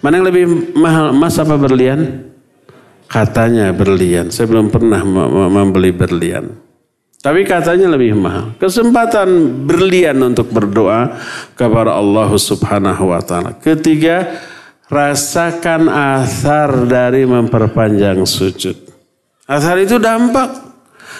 Mana 0.00 0.20
yang 0.20 0.26
lebih 0.26 0.44
mahal, 0.76 1.12
emas 1.12 1.36
apa 1.36 1.56
berlian? 1.60 2.30
Katanya 3.10 3.74
berlian. 3.74 4.30
Saya 4.30 4.46
belum 4.46 4.70
pernah 4.70 5.02
membeli 5.50 5.90
berlian. 5.90 6.54
Tapi 7.20 7.44
katanya 7.44 7.92
lebih 7.92 8.16
mahal. 8.16 8.56
Kesempatan 8.56 9.28
berlian 9.68 10.16
untuk 10.24 10.48
berdoa 10.48 11.20
kepada 11.52 11.92
Allah 12.00 12.32
Subhanahu 12.32 13.12
wa 13.12 13.20
taala. 13.20 13.52
Ketiga, 13.60 14.40
rasakan 14.88 15.92
asar 15.92 16.88
dari 16.88 17.28
memperpanjang 17.28 18.24
sujud. 18.24 18.72
Asar 19.44 19.76
itu 19.84 20.00
dampak. 20.00 20.72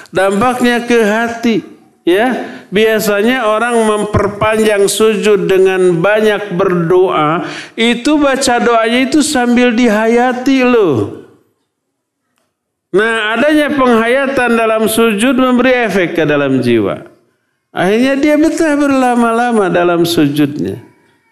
Dampaknya 0.09 0.89
ke 0.89 0.99
hati. 1.05 1.57
Ya, 2.01 2.49
biasanya 2.73 3.45
orang 3.45 3.77
memperpanjang 3.85 4.89
sujud 4.89 5.45
dengan 5.45 6.01
banyak 6.01 6.57
berdoa, 6.57 7.45
itu 7.77 8.17
baca 8.17 8.57
doanya 8.57 9.05
itu 9.05 9.21
sambil 9.21 9.77
dihayati 9.77 10.65
loh. 10.65 11.21
Nah, 12.91 13.37
adanya 13.39 13.71
penghayatan 13.71 14.51
dalam 14.59 14.91
sujud 14.91 15.39
memberi 15.39 15.87
efek 15.87 16.19
ke 16.19 16.25
dalam 16.27 16.59
jiwa. 16.59 17.07
Akhirnya 17.71 18.19
dia 18.19 18.35
betah 18.35 18.75
berlama-lama 18.75 19.71
dalam 19.71 20.03
sujudnya. 20.03 20.90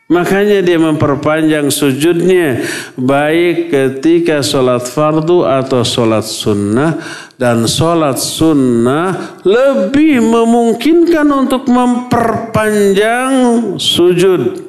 Makanya 0.09 0.65
dia 0.65 0.81
memperpanjang 0.81 1.69
sujudnya 1.69 2.65
baik 2.97 3.69
ketika 3.69 4.41
sholat 4.41 4.89
fardu 4.89 5.45
atau 5.45 5.85
sholat 5.85 6.25
sunnah 6.25 6.97
dan 7.37 7.69
sholat 7.69 8.17
sunnah 8.17 9.37
lebih 9.45 10.25
memungkinkan 10.25 11.29
untuk 11.29 11.69
memperpanjang 11.69 13.33
sujud. 13.77 14.65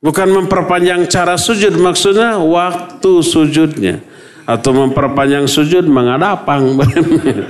Bukan 0.00 0.28
memperpanjang 0.32 1.04
cara 1.12 1.36
sujud 1.36 1.76
maksudnya 1.76 2.40
waktu 2.40 3.20
sujudnya. 3.20 4.00
Atau 4.48 4.72
memperpanjang 4.72 5.44
sujud 5.44 5.84
mengadapang. 5.84 6.80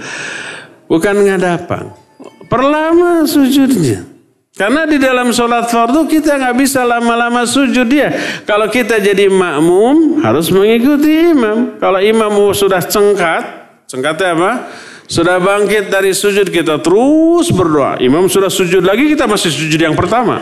Bukan 0.91 1.17
ngadapang. 1.23 1.95
Perlama 2.51 3.23
sujudnya. 3.31 4.14
Karena 4.55 4.87
di 4.87 5.03
dalam 5.03 5.35
sholat 5.35 5.67
fardu 5.67 6.07
kita 6.07 6.39
nggak 6.39 6.55
bisa 6.55 6.87
lama-lama 6.87 7.43
sujud 7.43 7.91
dia. 7.91 8.15
Kalau 8.47 8.71
kita 8.71 9.03
jadi 9.03 9.27
makmum 9.27 10.23
harus 10.23 10.47
mengikuti 10.55 11.35
imam. 11.35 11.75
Kalau 11.83 11.99
imam 11.99 12.31
sudah 12.55 12.79
cengkat, 12.79 13.43
cengkatnya 13.91 14.31
apa? 14.39 14.53
Sudah 15.11 15.43
bangkit 15.43 15.91
dari 15.91 16.15
sujud 16.15 16.55
kita 16.55 16.79
terus 16.79 17.51
berdoa. 17.51 17.99
Imam 17.99 18.31
sudah 18.31 18.47
sujud 18.47 18.87
lagi 18.87 19.11
kita 19.11 19.27
masih 19.27 19.51
sujud 19.51 19.81
yang 19.91 19.99
pertama. 19.99 20.39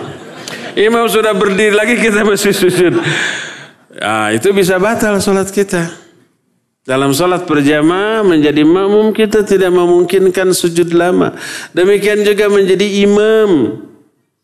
Imam 0.76 1.08
sudah 1.08 1.32
berdiri 1.32 1.72
lagi 1.72 1.96
kita 1.96 2.20
masih 2.20 2.52
sujud. 2.52 2.92
Nah, 3.96 4.28
itu 4.28 4.52
bisa 4.52 4.76
batal 4.76 5.24
sholat 5.24 5.48
kita. 5.48 5.88
Dalam 6.84 7.16
sholat 7.16 7.48
berjamaah 7.48 8.20
menjadi 8.28 8.60
makmum 8.60 9.16
kita 9.16 9.40
tidak 9.40 9.72
memungkinkan 9.72 10.52
sujud 10.52 10.92
lama. 10.92 11.32
Demikian 11.72 12.20
juga 12.28 12.52
menjadi 12.52 13.08
imam 13.08 13.50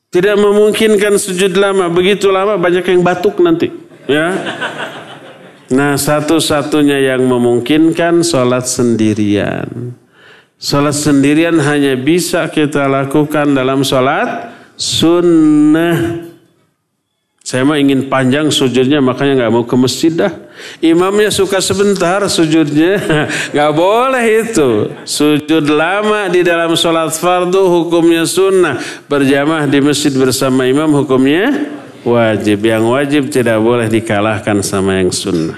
tidak 0.08 0.36
memungkinkan 0.40 1.20
sujud 1.20 1.52
lama. 1.56 1.88
Begitu 1.92 2.32
lama 2.32 2.56
banyak 2.56 2.84
yang 2.84 3.00
batuk 3.04 3.40
nanti. 3.40 3.68
Ya. 4.08 4.32
Nah 5.68 6.00
satu-satunya 6.00 7.12
yang 7.12 7.28
memungkinkan 7.28 8.24
sholat 8.24 8.64
sendirian. 8.64 9.92
Sholat 10.56 10.96
sendirian 10.96 11.60
hanya 11.60 11.92
bisa 11.94 12.48
kita 12.48 12.88
lakukan 12.88 13.52
dalam 13.52 13.84
sholat 13.84 14.48
sunnah. 14.80 16.27
Saya 17.48 17.64
mah 17.64 17.80
ingin 17.80 18.12
panjang 18.12 18.52
sujudnya 18.52 19.00
makanya 19.00 19.40
nggak 19.40 19.52
mau 19.56 19.64
ke 19.64 19.72
masjid 19.72 20.12
dah. 20.12 20.28
Imamnya 20.84 21.32
suka 21.32 21.64
sebentar 21.64 22.20
sujudnya, 22.28 23.00
nggak 23.56 23.72
boleh 23.72 24.24
itu. 24.44 24.92
Sujud 25.08 25.64
lama 25.64 26.28
di 26.28 26.44
dalam 26.44 26.76
sholat 26.76 27.16
fardu 27.16 27.72
hukumnya 27.72 28.28
sunnah. 28.28 28.76
Berjamaah 29.08 29.64
di 29.64 29.80
masjid 29.80 30.12
bersama 30.12 30.68
imam 30.68 30.92
hukumnya 30.92 31.72
wajib. 32.04 32.68
Yang 32.68 32.84
wajib 32.84 33.22
tidak 33.32 33.64
boleh 33.64 33.88
dikalahkan 33.88 34.60
sama 34.60 35.00
yang 35.00 35.08
sunnah. 35.08 35.56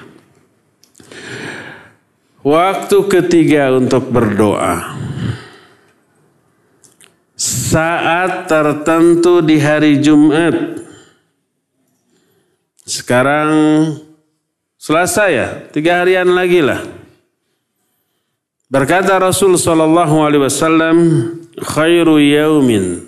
Waktu 2.47 2.99
ketiga 3.11 3.75
untuk 3.75 4.15
berdoa. 4.15 4.95
Saat 7.35 8.47
tertentu 8.47 9.43
di 9.43 9.59
hari 9.59 9.99
Jumat 9.99 10.87
sekarang 12.91 13.51
Selasa 14.81 15.29
ya, 15.29 15.69
tiga 15.77 16.01
harian 16.01 16.25
lagi 16.33 16.65
lah. 16.65 16.81
Berkata 18.73 19.21
Rasul 19.21 19.61
sallallahu 19.61 20.25
alaihi 20.25 20.49
wasallam, 20.49 20.97
"Khairu 21.61 22.17
yaumin 22.17 23.05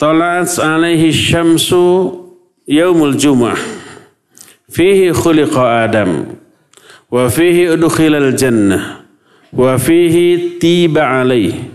tala'at 0.00 0.48
alaihi 0.56 1.12
syamsu 1.12 2.24
yaumul 2.64 3.20
jum'ah. 3.20 3.60
Fihi 4.72 5.12
khuliqa 5.12 5.84
Adam 5.84 6.40
wa 7.12 7.28
fihi 7.28 7.76
udkhilal 7.76 8.32
jannah 8.32 9.04
wa 9.52 9.76
fihi 9.76 10.56
tiba 10.56 11.20
alaihi 11.20 11.68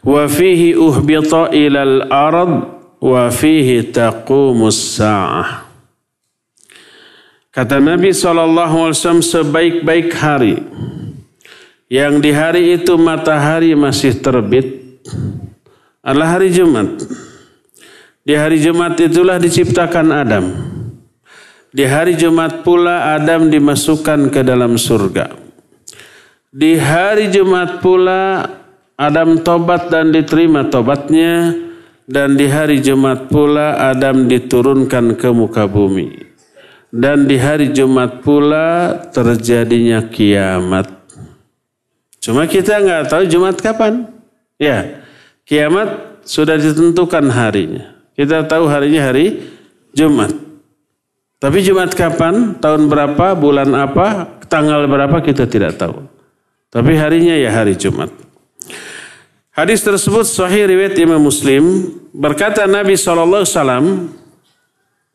wa 0.00 0.24
fihi 0.24 0.72
uhbita 0.72 1.52
ilal 1.52 2.08
ard 2.08 2.64
wa 2.96 3.28
fihi 3.28 3.92
taqumus 3.92 4.96
sa'ah." 4.96 5.68
Kata 7.50 7.82
Nabi 7.82 8.14
SAW 8.14 8.94
sebaik-baik 9.26 10.14
hari 10.14 10.54
yang 11.90 12.22
di 12.22 12.30
hari 12.30 12.78
itu 12.78 12.94
matahari 12.94 13.74
masih 13.74 14.22
terbit 14.22 15.02
adalah 15.98 16.38
hari 16.38 16.54
Jumat. 16.54 17.02
Di 18.22 18.38
hari 18.38 18.62
Jumat 18.62 18.94
itulah 19.02 19.42
diciptakan 19.42 20.06
Adam. 20.14 20.44
Di 21.74 21.90
hari 21.90 22.14
Jumat 22.14 22.62
pula 22.62 23.18
Adam 23.18 23.50
dimasukkan 23.50 24.30
ke 24.30 24.46
dalam 24.46 24.78
surga. 24.78 25.34
Di 26.54 26.78
hari 26.78 27.34
Jumat 27.34 27.82
pula 27.82 28.46
Adam 28.94 29.42
tobat 29.42 29.90
dan 29.90 30.14
diterima 30.14 30.70
tobatnya 30.70 31.50
dan 32.06 32.38
di 32.38 32.46
hari 32.46 32.78
Jumat 32.78 33.26
pula 33.26 33.90
Adam 33.90 34.30
diturunkan 34.30 35.18
ke 35.18 35.34
muka 35.34 35.66
bumi. 35.66 36.29
Dan 36.90 37.30
di 37.30 37.38
hari 37.38 37.70
Jumat 37.70 38.18
pula 38.18 38.98
terjadinya 39.14 40.02
kiamat. 40.10 40.90
Cuma 42.18 42.50
kita 42.50 42.82
nggak 42.82 43.06
tahu 43.06 43.22
Jumat 43.30 43.56
kapan. 43.62 44.10
Ya, 44.58 45.06
kiamat 45.46 46.20
sudah 46.26 46.58
ditentukan 46.58 47.30
harinya. 47.30 47.94
Kita 48.18 48.44
tahu 48.44 48.66
harinya 48.66 49.06
hari 49.06 49.40
Jumat. 49.94 50.34
Tapi 51.40 51.64
Jumat 51.64 51.96
kapan, 51.96 52.60
tahun 52.60 52.90
berapa, 52.92 53.32
bulan 53.32 53.72
apa, 53.72 54.36
tanggal 54.50 54.84
berapa 54.84 55.24
kita 55.24 55.48
tidak 55.48 55.80
tahu. 55.80 56.04
Tapi 56.68 56.92
harinya 57.00 57.32
ya 57.32 57.48
hari 57.48 57.78
Jumat. 57.80 58.12
Hadis 59.50 59.80
tersebut 59.80 60.28
sahih 60.28 60.68
riwayat 60.68 60.94
Imam 61.00 61.18
Muslim 61.18 61.96
berkata 62.12 62.68
Nabi 62.68 62.94
SAW 62.94 63.48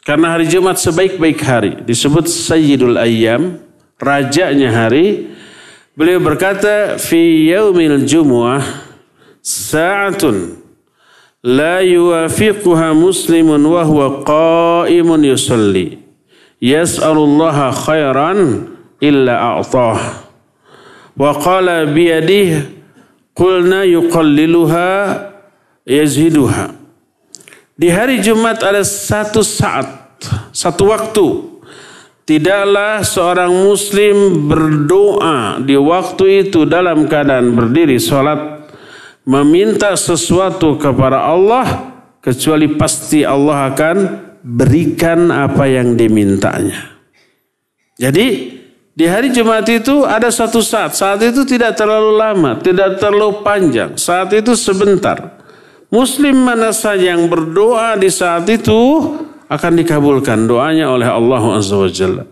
karena 0.06 0.38
hari 0.38 0.46
Jumat 0.46 0.78
sebaik-baik 0.78 1.40
hari 1.42 1.74
disebut 1.82 2.30
Sayyidul 2.30 3.02
Ayyam 3.02 3.58
rajanya 3.98 4.70
hari 4.70 5.36
Beliau 5.96 6.20
berkata, 6.20 7.00
"Fi 7.00 7.48
yaumil 7.56 8.04
jumu'ah 8.04 8.60
sa'atun 9.40 10.60
la 11.40 11.80
yuwafiquha 11.80 12.92
muslimun 12.92 13.64
wa 13.64 13.88
huwa 13.88 14.20
qa'imun 14.28 15.24
yusalli. 15.24 16.04
Yas'alullaha 16.60 17.72
khairan 17.72 18.68
illa 19.00 19.56
a'tah." 19.56 20.28
Wa 21.16 21.32
qala 21.40 21.88
biyadihi 21.88 22.76
qulna 23.32 23.88
yuqalliluha 23.88 24.92
yazhiduha. 25.88 26.76
Di 27.76 27.92
hari 27.92 28.24
Jumat 28.24 28.64
ada 28.64 28.82
satu 28.88 29.44
saat, 29.44 29.88
satu 30.56 30.88
waktu 30.88 31.56
Tidaklah 32.26 33.06
seorang 33.06 33.54
muslim 33.54 34.50
berdoa 34.50 35.62
di 35.62 35.78
waktu 35.78 36.50
itu 36.50 36.66
dalam 36.66 37.06
keadaan 37.06 37.54
berdiri 37.54 38.02
sholat 38.02 38.66
meminta 39.30 39.94
sesuatu 39.94 40.74
kepada 40.82 41.22
Allah 41.22 41.94
kecuali 42.26 42.66
pasti 42.74 43.22
Allah 43.22 43.70
akan 43.70 43.98
berikan 44.42 45.30
apa 45.30 45.70
yang 45.70 45.94
dimintanya. 45.94 46.98
Jadi 47.94 48.58
di 48.90 49.06
hari 49.06 49.30
Jumat 49.30 49.70
itu 49.70 50.02
ada 50.02 50.34
satu 50.34 50.66
saat, 50.66 50.98
saat 50.98 51.22
itu 51.22 51.46
tidak 51.46 51.78
terlalu 51.78 52.18
lama, 52.18 52.58
tidak 52.58 52.98
terlalu 52.98 53.46
panjang, 53.46 53.94
saat 54.02 54.34
itu 54.34 54.58
sebentar. 54.58 55.45
Muslim 55.94 56.36
mana 56.46 56.74
saja 56.74 57.14
yang 57.14 57.30
berdoa 57.30 57.96
di 57.96 58.10
saat 58.10 58.50
itu 58.50 59.14
akan 59.46 59.74
dikabulkan 59.78 60.50
doanya 60.50 60.90
oleh 60.90 61.06
Allah 61.06 61.44
Azza 61.56 61.78
wa 61.78 61.90
Jalla. 61.90 62.24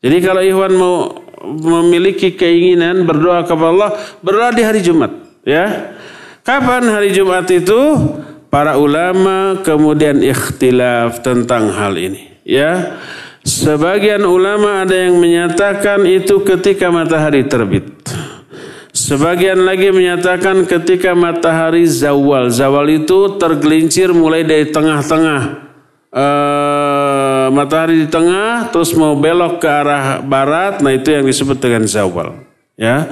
Jadi 0.00 0.16
kalau 0.24 0.42
Ikhwan 0.44 0.74
mau 0.76 0.96
memiliki 1.40 2.36
keinginan 2.36 3.08
berdoa 3.08 3.44
kepada 3.48 3.70
Allah, 3.72 3.90
berdoa 4.20 4.50
di 4.52 4.62
hari 4.64 4.80
Jumat, 4.84 5.12
ya. 5.44 5.96
Kapan 6.44 6.88
hari 6.88 7.12
Jumat 7.12 7.48
itu? 7.48 7.96
Para 8.50 8.74
ulama 8.76 9.62
kemudian 9.62 10.20
ikhtilaf 10.20 11.22
tentang 11.22 11.70
hal 11.70 11.96
ini, 11.96 12.42
ya. 12.44 12.98
Sebagian 13.40 14.20
ulama 14.28 14.84
ada 14.84 14.92
yang 14.92 15.16
menyatakan 15.16 16.04
itu 16.04 16.44
ketika 16.44 16.92
matahari 16.92 17.48
terbit. 17.48 17.88
Sebagian 19.10 19.66
lagi 19.66 19.90
menyatakan 19.90 20.62
ketika 20.70 21.18
matahari 21.18 21.82
zawal. 21.82 22.46
Zawal 22.46 23.02
itu 23.02 23.42
tergelincir 23.42 24.14
mulai 24.14 24.46
dari 24.46 24.70
tengah-tengah. 24.70 25.66
Uh, 26.14 27.50
matahari 27.50 28.06
di 28.06 28.08
tengah 28.10 28.70
terus 28.70 28.94
mau 28.94 29.18
belok 29.18 29.58
ke 29.58 29.66
arah 29.66 30.22
barat. 30.22 30.78
Nah 30.78 30.94
itu 30.94 31.10
yang 31.10 31.26
disebut 31.26 31.58
dengan 31.58 31.90
zawal. 31.90 32.38
Ya. 32.78 33.10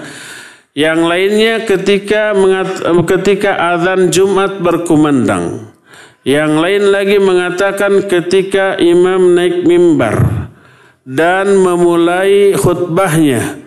Yang 0.70 1.00
lainnya 1.02 1.66
ketika 1.66 2.30
mengat, 2.30 2.78
ketika 3.18 3.58
azan 3.74 4.14
Jumat 4.14 4.62
berkumandang. 4.62 5.74
Yang 6.22 6.52
lain 6.62 6.82
lagi 6.94 7.18
mengatakan 7.18 8.06
ketika 8.06 8.78
imam 8.78 9.34
naik 9.34 9.66
mimbar 9.66 10.46
dan 11.02 11.58
memulai 11.58 12.54
khutbahnya 12.54 13.66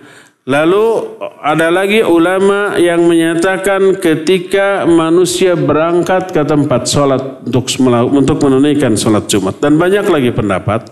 Lalu 0.52 1.16
ada 1.40 1.72
lagi 1.72 2.04
ulama 2.04 2.76
yang 2.76 3.08
menyatakan 3.08 3.96
ketika 3.96 4.84
manusia 4.84 5.56
berangkat 5.56 6.36
ke 6.36 6.44
tempat 6.44 6.92
sholat 6.92 7.48
untuk 7.48 7.72
untuk 8.12 8.38
menunaikan 8.44 9.00
sholat 9.00 9.32
Jumat. 9.32 9.64
Dan 9.64 9.80
banyak 9.80 10.12
lagi 10.12 10.36
pendapat. 10.36 10.92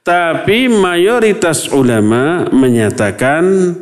Tapi 0.00 0.72
mayoritas 0.72 1.68
ulama 1.68 2.48
menyatakan 2.48 3.76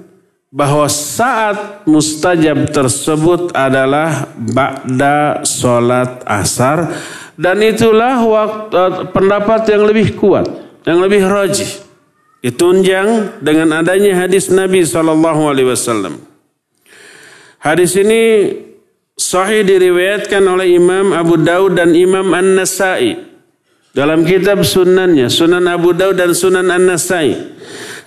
bahwa 0.50 0.90
saat 0.90 1.86
mustajab 1.86 2.74
tersebut 2.74 3.54
adalah 3.54 4.26
ba'da 4.34 5.46
sholat 5.46 6.26
asar. 6.26 6.90
Dan 7.38 7.62
itulah 7.62 8.20
waktu, 8.26 9.08
pendapat 9.14 9.70
yang 9.70 9.86
lebih 9.86 10.18
kuat, 10.18 10.44
yang 10.82 10.98
lebih 10.98 11.24
rajih 11.24 11.89
ditunjang 12.40 13.40
dengan 13.44 13.84
adanya 13.84 14.24
hadis 14.24 14.48
Nabi 14.48 14.84
Shallallahu 14.84 15.42
Alaihi 15.48 15.68
Wasallam. 15.68 16.20
Hadis 17.60 17.92
ini 18.00 18.56
sahih 19.20 19.60
diriwayatkan 19.68 20.40
oleh 20.48 20.80
Imam 20.80 21.12
Abu 21.12 21.36
Daud 21.36 21.76
dan 21.76 21.92
Imam 21.92 22.24
An 22.32 22.56
Nasai 22.56 23.20
dalam 23.92 24.24
kitab 24.24 24.64
Sunannya, 24.64 25.28
Sunan 25.28 25.68
Abu 25.68 25.92
Daud 25.92 26.16
dan 26.16 26.32
Sunan 26.32 26.72
An 26.72 26.88
Nasai. 26.88 27.36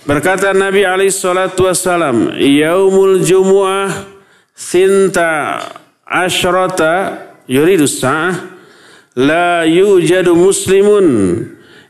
Berkata 0.04 0.50
Nabi 0.50 0.82
alaihi 0.82 1.14
salatu 1.14 1.70
wasallam, 1.70 2.34
"Yaumul 2.36 3.22
Jumu'ah 3.22 4.10
sinta 4.52 5.62
asyrata 6.02 7.30
yuridu 7.46 7.86
sa'ah 7.86 8.54
la 9.14 9.62
yujadu 9.64 10.34
muslimun 10.34 11.06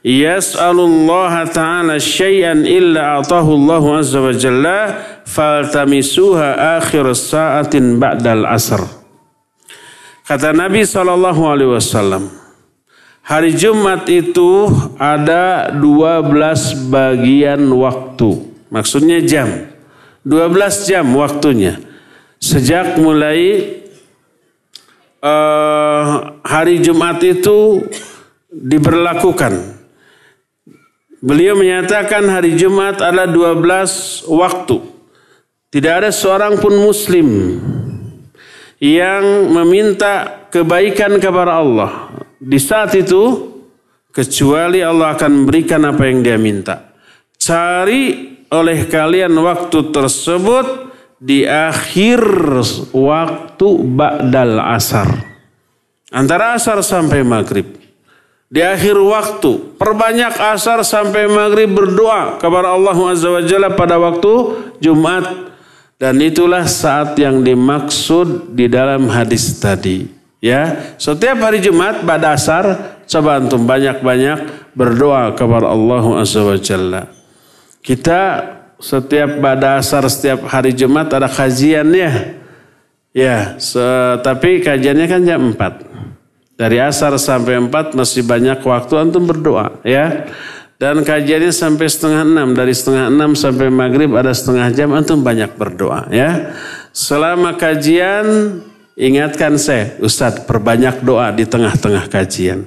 yas'alullaha 0.05 1.49
ta'ala 1.49 1.97
syai'an 1.97 2.69
illa 2.69 3.25
atahu 3.25 3.57
Allah 3.57 4.05
azza 4.05 4.21
wa 4.21 4.37
jalla 4.37 4.81
faltamisuha 5.25 6.79
akhir 6.79 7.09
sa'atin 7.17 7.97
ba'dal 7.97 8.45
asr. 8.45 8.85
Kata 10.29 10.53
Nabi 10.53 10.85
sallallahu 10.85 11.43
alaihi 11.49 11.73
wasallam, 11.73 12.29
hari 13.25 13.57
Jumat 13.57 14.05
itu 14.13 14.69
ada 15.01 15.73
12 15.73 16.93
bagian 16.93 17.65
waktu. 17.73 18.53
Maksudnya 18.69 19.25
jam. 19.25 19.49
12 20.25 20.89
jam 20.89 21.05
waktunya. 21.17 21.81
Sejak 22.41 23.01
mulai 23.01 23.81
uh, 25.25 26.37
hari 26.45 26.81
Jumat 26.81 27.21
itu 27.25 27.85
diberlakukan 28.49 29.74
Beliau 31.25 31.57
menyatakan 31.57 32.29
hari 32.29 32.53
Jumat 32.53 33.01
adalah 33.01 33.25
12 33.25 34.29
waktu. 34.29 34.77
Tidak 35.73 35.93
ada 36.05 36.13
seorang 36.13 36.61
pun 36.61 36.77
muslim 36.77 37.29
yang 38.77 39.49
meminta 39.49 40.45
kebaikan 40.53 41.17
kepada 41.17 41.65
Allah 41.65 42.13
di 42.37 42.61
saat 42.61 42.93
itu 42.93 43.51
kecuali 44.13 44.85
Allah 44.85 45.17
akan 45.17 45.31
memberikan 45.33 45.89
apa 45.89 46.05
yang 46.05 46.21
dia 46.21 46.37
minta. 46.37 46.93
Cari 47.41 48.37
oleh 48.53 48.85
kalian 48.85 49.33
waktu 49.33 49.91
tersebut 49.91 50.93
di 51.17 51.49
akhir 51.49 52.21
waktu 52.93 53.69
ba'dal 53.97 54.61
asar. 54.61 55.09
Antara 56.13 56.53
asar 56.55 56.85
sampai 56.85 57.25
maghrib. 57.25 57.84
Di 58.55 58.63
akhir 58.63 58.95
waktu, 58.95 59.75
perbanyak 59.83 60.39
asar 60.55 60.87
sampai 60.87 61.27
maghrib 61.27 61.75
berdoa 61.75 62.39
kepada 62.39 62.71
Allah 62.71 62.95
Azza 63.11 63.27
wa 63.27 63.43
Jalla 63.43 63.75
pada 63.75 63.99
waktu 63.99 64.31
Jumat. 64.79 65.51
Dan 65.99 66.23
itulah 66.23 66.63
saat 66.71 67.19
yang 67.19 67.43
dimaksud 67.43 68.55
di 68.55 68.71
dalam 68.71 69.11
hadis 69.11 69.59
tadi. 69.59 70.07
Ya, 70.39 70.95
setiap 71.03 71.43
hari 71.43 71.67
Jumat 71.67 72.07
pada 72.07 72.39
asar, 72.39 72.95
coba 73.11 73.43
antum 73.43 73.67
banyak-banyak 73.67 74.71
berdoa 74.79 75.35
kepada 75.35 75.75
Allah 75.75 76.23
Azza 76.23 76.47
wa 76.47 76.55
Jalla. 76.55 77.11
Kita 77.83 78.23
setiap 78.79 79.43
pada 79.43 79.83
asar 79.83 80.07
setiap 80.07 80.47
hari 80.47 80.71
Jumat 80.71 81.11
ada 81.11 81.27
kajiannya. 81.27 82.39
Ya, 83.11 83.59
se 83.59 83.83
tapi 84.23 84.63
kajiannya 84.63 85.07
kan 85.11 85.21
jam 85.27 85.43
4. 85.59 86.04
Dari 86.55 86.79
asar 86.79 87.19
sampai 87.19 87.59
4 87.59 87.99
masih 87.99 88.23
banyak 88.23 88.63
waktu 88.63 88.95
antum 88.95 89.27
berdoa 89.27 89.83
ya. 89.83 90.31
Dan 90.79 91.03
kajiannya 91.03 91.51
sampai 91.51 91.87
setengah 91.91 92.23
enam. 92.23 92.55
Dari 92.55 92.71
setengah 92.71 93.11
enam 93.11 93.35
sampai 93.35 93.71
maghrib 93.71 94.15
ada 94.15 94.31
setengah 94.31 94.71
jam 94.71 94.95
antum 94.95 95.23
banyak 95.23 95.51
berdoa 95.59 96.07
ya. 96.15 96.55
Selama 96.95 97.59
kajian 97.59 98.59
ingatkan 98.95 99.59
saya 99.59 99.99
Ustadz 99.99 100.47
perbanyak 100.47 101.03
doa 101.03 101.35
di 101.35 101.43
tengah-tengah 101.43 102.07
kajian. 102.07 102.63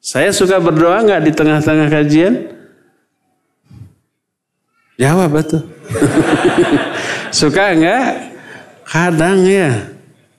Saya 0.00 0.32
suka 0.32 0.60
berdoa 0.60 1.00
nggak 1.00 1.22
di 1.28 1.32
tengah-tengah 1.32 1.88
kajian? 1.92 2.34
Jawab 4.96 5.28
betul. 5.32 5.64
suka 7.40 7.72
nggak? 7.72 8.08
Kadang 8.84 9.44
ya. 9.44 9.93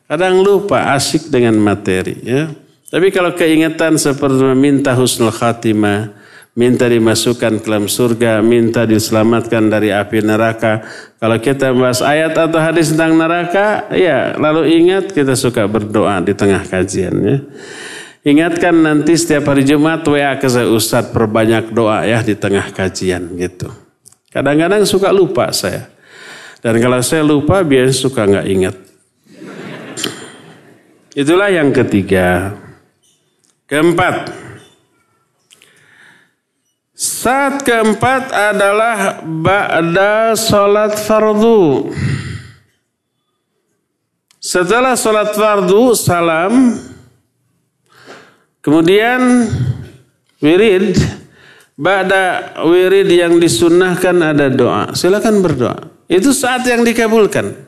Kadang 0.06 0.46
lupa 0.46 0.94
asik 0.94 1.34
dengan 1.34 1.58
materi 1.58 2.22
ya. 2.22 2.54
Tapi 2.94 3.10
kalau 3.10 3.34
keingetan 3.34 3.98
seperti 3.98 4.38
meminta 4.54 4.94
husnul 4.94 5.34
khatimah, 5.34 6.14
minta 6.54 6.86
dimasukkan 6.86 7.60
ke 7.60 7.66
dalam 7.66 7.90
surga, 7.90 8.40
minta 8.46 8.86
diselamatkan 8.86 9.66
dari 9.68 9.90
api 9.90 10.22
neraka. 10.22 10.86
Kalau 11.18 11.42
kita 11.42 11.74
bahas 11.74 12.06
ayat 12.06 12.38
atau 12.38 12.62
hadis 12.62 12.94
tentang 12.94 13.18
neraka, 13.18 13.90
ya 13.98 14.38
lalu 14.38 14.78
ingat 14.78 15.10
kita 15.10 15.34
suka 15.34 15.66
berdoa 15.66 16.22
di 16.22 16.38
tengah 16.38 16.62
kajian 16.64 17.16
ya. 17.26 17.38
Ingatkan 18.26 18.74
nanti 18.74 19.14
setiap 19.18 19.54
hari 19.54 19.66
Jumat 19.66 20.02
WA 20.06 20.34
ke 20.38 20.50
saya 20.50 20.66
Ustadz 20.66 21.14
perbanyak 21.14 21.70
doa 21.74 22.06
ya 22.06 22.22
di 22.22 22.34
tengah 22.34 22.74
kajian 22.74 23.38
gitu. 23.38 23.70
Kadang-kadang 24.34 24.86
suka 24.86 25.10
lupa 25.14 25.50
saya. 25.54 25.90
Dan 26.62 26.82
kalau 26.82 27.02
saya 27.06 27.22
lupa 27.22 27.62
biasanya 27.62 27.94
suka 27.94 28.22
nggak 28.26 28.48
ingat. 28.50 28.85
Itulah 31.16 31.48
yang 31.48 31.72
ketiga. 31.72 32.52
Keempat. 33.72 34.36
Saat 36.92 37.64
keempat 37.64 38.36
adalah 38.36 39.24
ba'da 39.24 40.36
salat 40.36 41.00
fardu. 41.00 41.92
Setelah 44.44 45.00
salat 45.00 45.32
fardu 45.34 45.96
salam 45.96 46.84
kemudian 48.60 49.48
wirid 50.44 51.00
ba'da 51.80 52.60
wirid 52.68 53.08
yang 53.08 53.40
disunnahkan 53.40 54.36
ada 54.36 54.52
doa. 54.52 54.92
Silakan 54.92 55.40
berdoa. 55.40 55.80
Itu 56.12 56.36
saat 56.36 56.68
yang 56.68 56.84
dikabulkan 56.84 57.65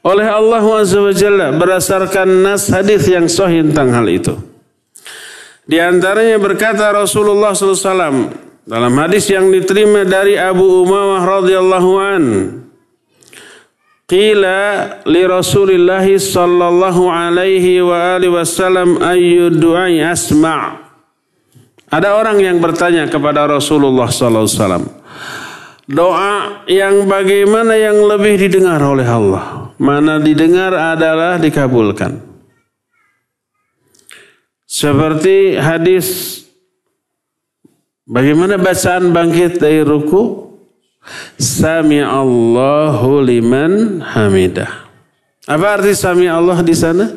oleh 0.00 0.28
Allah 0.28 0.64
SWT 0.64 1.60
berdasarkan 1.60 2.28
nas 2.40 2.72
hadis 2.72 3.04
yang 3.08 3.28
sahih 3.28 3.64
tentang 3.68 3.92
hal 3.92 4.06
itu. 4.08 4.32
Di 5.70 5.78
antaranya 5.78 6.40
berkata 6.40 6.90
Rasulullah 6.90 7.54
SAW 7.54 8.32
dalam 8.66 8.92
hadis 8.98 9.30
yang 9.30 9.52
diterima 9.54 10.02
dari 10.02 10.34
Abu 10.34 10.82
Umamah 10.82 11.22
radhiyallahu 11.22 11.90
an. 12.00 12.24
Qila 14.10 14.58
li 15.06 15.22
Rasulillah 15.22 16.02
sallallahu 16.02 17.06
alaihi 17.06 17.78
wa 17.78 18.18
alihi 18.18 18.34
wasallam 18.34 18.98
ayyu 18.98 19.54
du'ai 19.54 20.02
asma'. 20.02 20.82
Ada 21.90 22.18
orang 22.18 22.42
yang 22.42 22.58
bertanya 22.58 23.06
kepada 23.06 23.46
Rasulullah 23.46 24.10
sallallahu 24.10 24.46
alaihi 24.46 24.58
wasallam, 24.58 24.84
doa 25.86 26.34
yang 26.66 27.06
bagaimana 27.06 27.78
yang 27.78 28.02
lebih 28.02 28.34
didengar 28.38 28.82
oleh 28.82 29.06
Allah? 29.06 29.69
Mana 29.80 30.20
didengar 30.20 30.76
adalah 30.76 31.40
dikabulkan. 31.40 32.20
Seperti 34.68 35.56
hadis 35.56 36.40
bagaimana 38.04 38.60
bacaan 38.60 39.10
bangkit 39.10 39.56
dari 39.56 39.80
ruku? 39.80 40.52
Sami 41.40 42.04
Allahu 42.04 43.24
liman 43.24 44.04
hamidah. 44.04 44.68
Apa 45.48 45.80
arti 45.80 45.96
sami 45.96 46.28
Allah 46.28 46.60
di 46.60 46.76
sana? 46.76 47.08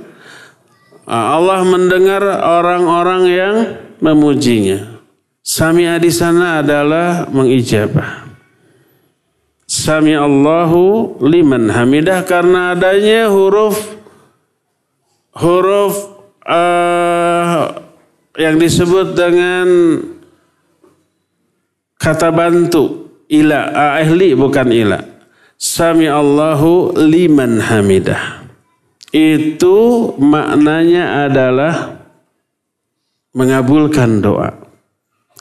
Ah, 1.04 1.36
Allah 1.36 1.68
mendengar 1.68 2.24
orang-orang 2.24 3.24
yang 3.28 3.56
memujinya. 4.00 5.04
Sami'a 5.44 6.00
di 6.00 6.08
sana 6.08 6.64
adalah 6.64 7.28
mengijabah. 7.28 8.23
Sami 9.84 10.16
Allahu 10.16 11.20
liman 11.20 11.68
hamidah. 11.68 12.24
Karena 12.24 12.72
adanya 12.72 13.28
huruf 13.28 13.76
huruf 15.36 16.24
uh, 16.48 17.68
yang 18.40 18.56
disebut 18.56 19.12
dengan 19.12 19.68
kata 22.00 22.32
bantu. 22.32 23.12
Ila 23.28 23.76
ahli 24.00 24.32
bukan 24.32 24.72
ila. 24.72 25.04
Sami 25.60 26.08
Allahu 26.08 26.96
liman 26.96 27.60
hamidah. 27.60 28.40
Itu 29.12 30.16
maknanya 30.16 31.28
adalah 31.28 32.00
mengabulkan 33.36 34.24
doa 34.24 34.63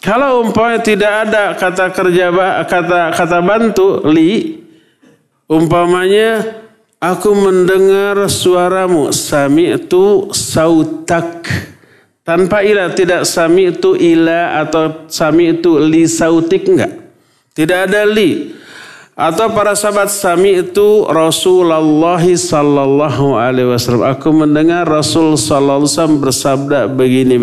kalau 0.00 0.46
umpamanya 0.46 0.80
tidak 0.80 1.12
ada 1.28 1.44
kata 1.58 1.92
kerja 1.92 2.26
kata 2.64 3.00
kata 3.12 3.38
bantu 3.44 4.00
li 4.08 4.62
umpamanya 5.50 6.62
aku 7.02 7.34
mendengar 7.34 8.30
suaramu 8.30 9.10
sami 9.10 9.74
itu 9.74 10.30
sautak. 10.30 11.44
Tanpa 12.22 12.62
ila 12.62 12.86
tidak 12.94 13.26
sami 13.26 13.74
itu 13.74 13.98
ila 13.98 14.62
atau 14.62 15.10
sami 15.10 15.58
itu 15.58 15.74
li 15.82 16.06
sautik 16.06 16.70
enggak? 16.70 16.94
Tidak 17.50 17.90
ada 17.90 18.06
li 18.06 18.61
atau 19.12 19.52
para 19.52 19.76
sahabat 19.76 20.08
sami 20.08 20.64
itu 20.64 21.04
Rasulullah 21.04 22.20
sallallahu 22.20 23.36
alaihi 23.36 23.68
wasallam. 23.68 24.08
Aku 24.08 24.32
mendengar 24.32 24.88
Rasul 24.88 25.36
sallallahu 25.36 25.84
alaihi 25.84 25.92
wasallam 25.92 26.18
bersabda 26.24 26.80
begini, 26.88 27.36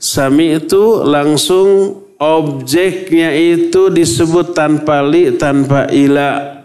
sami 0.00 0.56
itu 0.56 1.04
langsung 1.04 2.00
objeknya 2.16 3.36
itu 3.36 3.92
disebut 3.92 4.56
tanpa 4.56 5.04
li, 5.04 5.36
tanpa 5.36 5.92
ila. 5.92 6.60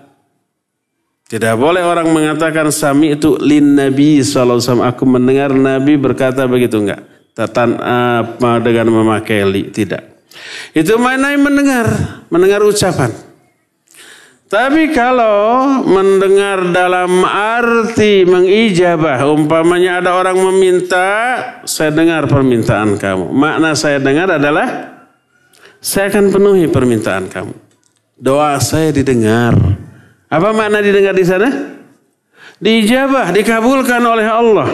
Tidak 1.26 1.56
boleh 1.58 1.84
orang 1.84 2.14
mengatakan 2.16 2.72
sami 2.72 3.18
itu 3.18 3.36
lin 3.42 3.76
Nabi 3.76 4.24
sallallahu 4.24 4.56
alaihi 4.56 4.68
wasallam. 4.72 4.88
Aku 4.88 5.04
mendengar 5.04 5.50
Nabi 5.52 6.00
berkata 6.00 6.48
begitu 6.48 6.80
enggak? 6.80 7.04
Tatan 7.36 7.76
apa 7.84 8.64
dengan 8.64 8.88
memakai 9.04 9.44
li, 9.44 9.68
tidak. 9.68 10.16
Itu 10.72 10.96
mana 10.96 11.36
yang 11.36 11.44
mendengar, 11.44 11.88
mendengar 12.32 12.64
ucapan. 12.64 13.35
Tapi 14.46 14.94
kalau 14.94 15.82
mendengar 15.90 16.70
dalam 16.70 17.26
arti 17.26 18.30
mengijabah, 18.30 19.26
umpamanya 19.26 19.98
ada 20.06 20.14
orang 20.14 20.38
meminta, 20.38 21.10
saya 21.66 21.90
dengar 21.90 22.30
permintaan 22.30 23.02
kamu. 23.02 23.34
Makna 23.34 23.74
saya 23.74 23.98
dengar 23.98 24.38
adalah 24.38 24.94
saya 25.82 26.14
akan 26.14 26.30
penuhi 26.30 26.70
permintaan 26.70 27.26
kamu. 27.26 27.58
Doa 28.22 28.62
saya 28.62 28.94
didengar. 28.94 29.58
Apa 30.30 30.54
makna 30.54 30.78
didengar 30.78 31.18
di 31.18 31.26
sana? 31.26 31.50
Dijabah, 32.62 33.34
dikabulkan 33.34 34.02
oleh 34.06 34.30
Allah. 34.30 34.70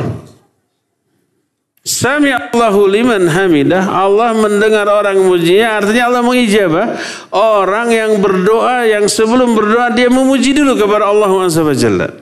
Sami 1.82 2.30
Allahu 2.30 2.86
liman 2.86 3.26
hamidah. 3.26 3.90
Allah 3.90 4.38
mendengar 4.38 4.86
orang 4.86 5.18
mujinya. 5.18 5.82
Artinya 5.82 6.14
Allah 6.14 6.22
mengijabah. 6.22 6.88
Orang 7.34 7.90
yang 7.90 8.22
berdoa, 8.22 8.86
yang 8.86 9.10
sebelum 9.10 9.58
berdoa 9.58 9.90
dia 9.90 10.06
memuji 10.06 10.54
dulu 10.54 10.78
kepada 10.78 11.10
Allah 11.10 11.30
SWT. 11.50 12.22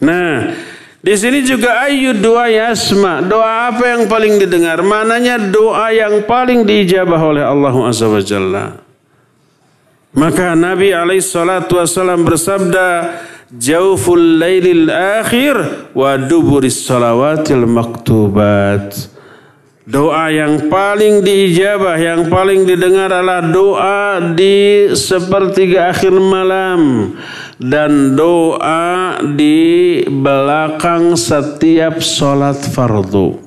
Nah, 0.00 0.56
di 1.04 1.14
sini 1.20 1.44
juga 1.44 1.84
ayu 1.84 2.16
doa 2.16 2.48
yasma. 2.48 3.20
Doa 3.20 3.76
apa 3.76 3.84
yang 3.92 4.08
paling 4.08 4.40
didengar? 4.40 4.80
Mananya 4.80 5.36
doa 5.36 5.92
yang 5.92 6.24
paling 6.24 6.64
diijabah 6.64 7.20
oleh 7.20 7.44
Allah 7.44 7.76
SWT. 7.92 8.34
Maka 10.16 10.56
Nabi 10.56 10.96
alaihi 10.96 11.22
salatu 11.22 11.76
wasallam 11.76 12.24
bersabda, 12.24 13.20
"Jauful 13.50 14.38
lailil 14.38 14.86
akhir 14.90 15.90
wa 15.94 16.14
duburis 16.14 16.86
salawatil 16.86 17.66
maktubat." 17.66 19.10
Doa 19.90 20.30
yang 20.30 20.70
paling 20.70 21.18
diijabah, 21.18 21.98
yang 21.98 22.30
paling 22.30 22.62
didengar 22.62 23.10
adalah 23.10 23.42
doa 23.42 24.22
di 24.38 24.86
sepertiga 24.94 25.90
akhir 25.90 26.14
malam 26.14 27.10
dan 27.58 28.14
doa 28.14 29.18
di 29.34 29.98
belakang 30.06 31.18
setiap 31.18 31.98
sholat 31.98 32.60
fardu. 32.70 33.42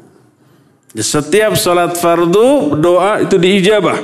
Di 0.92 1.00
setiap 1.00 1.56
sholat 1.56 1.96
fardu 1.96 2.76
doa 2.76 3.24
itu 3.24 3.40
diijabah. 3.40 4.00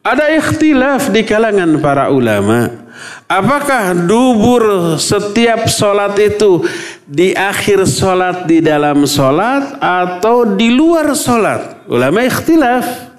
Ada 0.00 0.32
ikhtilaf 0.32 1.12
di 1.12 1.28
kalangan 1.28 1.76
para 1.84 2.08
ulama. 2.08 2.83
Apakah 3.24 3.96
dubur 4.06 4.94
setiap 5.00 5.66
sholat 5.66 6.14
itu 6.20 6.62
di 7.04 7.34
akhir 7.34 7.88
sholat 7.88 8.44
di 8.46 8.60
dalam 8.60 9.08
sholat 9.08 9.80
atau 9.80 10.44
di 10.54 10.70
luar 10.70 11.14
sholat? 11.16 11.88
Ulama 11.88 12.22
ikhtilaf. 12.22 13.14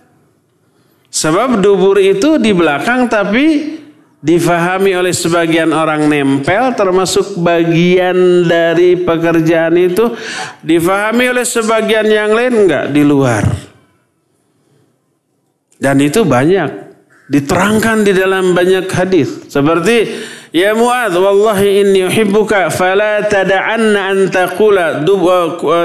Sebab 1.09 1.63
dubur 1.63 1.95
itu 1.99 2.35
di 2.35 2.51
belakang 2.51 3.07
tapi 3.07 3.77
difahami 4.25 4.97
oleh 4.97 5.13
sebagian 5.13 5.69
orang 5.69 6.09
nempel 6.09 6.73
termasuk 6.73 7.37
bagian 7.39 8.43
dari 8.43 8.97
pekerjaan 8.99 9.77
itu 9.77 10.11
difahami 10.65 11.29
oleh 11.29 11.45
sebagian 11.45 12.09
yang 12.09 12.33
lain 12.33 12.53
enggak 12.65 12.85
di 12.89 13.03
luar. 13.05 13.43
Dan 15.75 16.01
itu 16.01 16.25
banyak 16.25 16.84
diterangkan 17.25 18.05
di 18.05 18.13
dalam 18.13 18.53
banyak 18.53 18.85
hadis 18.89 19.49
seperti 19.49 20.13
ya 20.53 20.77
Muad 20.77 21.17
wallahi 21.17 21.81
inni 21.81 22.05
uhibbuka 22.05 22.69
fala 22.69 23.25
tada'anna 23.25 24.01
an 24.13 24.17
taqula 24.29 25.01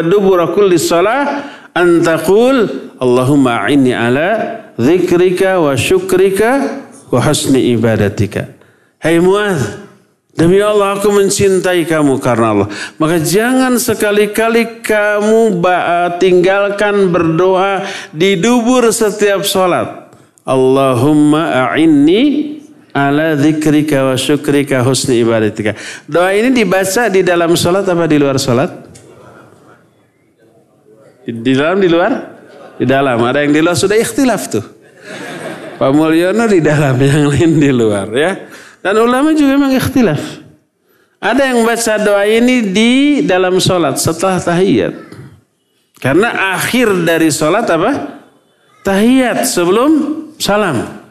dubura 0.05 0.53
kulli 0.53 0.77
salah 0.77 1.49
an 1.73 2.05
taqul 2.05 2.89
Allahumma 3.01 3.65
a'inni 3.65 3.97
ala 3.97 4.61
dzikrika 4.77 5.57
wa 5.57 5.73
syukrika 5.73 6.85
wa 7.09 7.21
husni 7.25 7.73
ibadatika 7.73 8.53
Hai 9.01 9.17
hey 9.17 9.25
Muad 9.25 9.91
Demi 10.31 10.63
Allah 10.63 10.97
aku 10.97 11.11
mencintai 11.11 11.85
kamu 11.85 12.23
karena 12.23 12.55
Allah. 12.55 12.69
Maka 12.97 13.19
jangan 13.19 13.77
sekali-kali 13.77 14.81
kamu 14.81 15.59
tinggalkan 16.23 17.11
berdoa 17.13 17.85
di 18.15 18.39
dubur 18.39 18.89
setiap 18.95 19.43
sholat. 19.45 20.00
Allahumma 20.51 21.71
a'inni 21.71 22.59
ala 22.91 23.39
dzikrika 23.39 24.03
wa 24.03 24.19
syukrika 24.19 24.83
husni 24.83 25.23
ibadatika. 25.23 25.79
Doa 26.11 26.35
ini 26.35 26.51
dibaca 26.51 27.07
di 27.07 27.23
dalam 27.23 27.55
sholat 27.55 27.87
apa 27.87 28.11
di 28.11 28.19
luar 28.19 28.35
sholat? 28.35 28.71
Di, 31.23 31.31
di 31.31 31.53
dalam, 31.55 31.79
di 31.79 31.87
luar? 31.87 32.13
Di 32.75 32.87
dalam. 32.89 33.23
Ada 33.23 33.47
yang 33.47 33.55
di 33.55 33.61
luar 33.63 33.79
sudah 33.79 33.95
ikhtilaf 33.95 34.43
tuh. 34.51 34.65
Pak 35.79 35.91
Mulyono 35.95 36.51
di 36.51 36.59
dalam, 36.59 36.99
yang 37.07 37.31
lain 37.31 37.51
di 37.63 37.71
luar 37.71 38.11
ya. 38.11 38.51
Dan 38.83 38.99
ulama 38.99 39.31
juga 39.31 39.55
memang 39.55 39.71
ikhtilaf. 39.71 40.43
Ada 41.21 41.53
yang 41.53 41.63
baca 41.69 41.95
doa 42.01 42.25
ini 42.25 42.73
di 42.73 42.93
dalam 43.23 43.61
sholat 43.61 44.01
setelah 44.01 44.41
tahiyat. 44.41 44.97
Karena 46.01 46.57
akhir 46.57 47.05
dari 47.05 47.29
sholat 47.29 47.69
apa? 47.69 48.19
Tahiyat 48.81 49.45
sebelum 49.45 49.91
salam. 50.41 51.05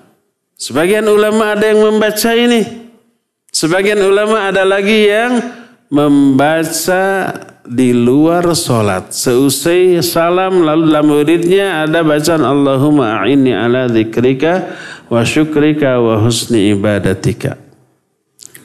Sebagian 0.60 1.08
ulama 1.08 1.56
ada 1.56 1.72
yang 1.72 1.80
membaca 1.86 2.36
ini. 2.36 2.66
Sebagian 3.50 4.02
ulama 4.04 4.50
ada 4.52 4.68
lagi 4.68 5.08
yang 5.08 5.40
membaca 5.88 7.32
di 7.64 7.96
luar 7.96 8.44
sholat. 8.58 9.14
Seusai 9.14 10.02
salam 10.04 10.66
lalu 10.66 10.84
dalam 10.90 11.06
muridnya 11.08 11.86
ada 11.86 12.04
bacaan 12.04 12.44
Allahumma 12.44 13.24
a'inni 13.24 13.54
ala 13.56 13.88
dzikrika 13.88 14.76
wa 15.08 15.22
syukrika 15.24 16.02
wa 16.02 16.20
husni 16.20 16.74
ibadatika. 16.76 17.56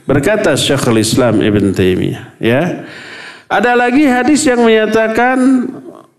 Berkata 0.05 0.53
Syekhul 0.53 1.01
Islam 1.01 1.41
Ibn 1.41 1.65
Taimiyah, 1.73 2.37
ya. 2.37 2.85
Ada 3.49 3.73
lagi 3.73 4.05
hadis 4.05 4.45
yang 4.45 4.61
menyatakan 4.61 5.69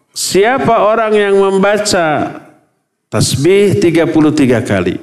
siapa 0.09 0.89
orang 0.89 1.13
yang 1.13 1.35
membaca 1.37 2.44
Tasbih 3.15 3.79
33 3.79 4.11
kali. 4.67 4.99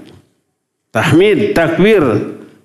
Tahmid, 0.93 1.57
takbir, 1.57 2.05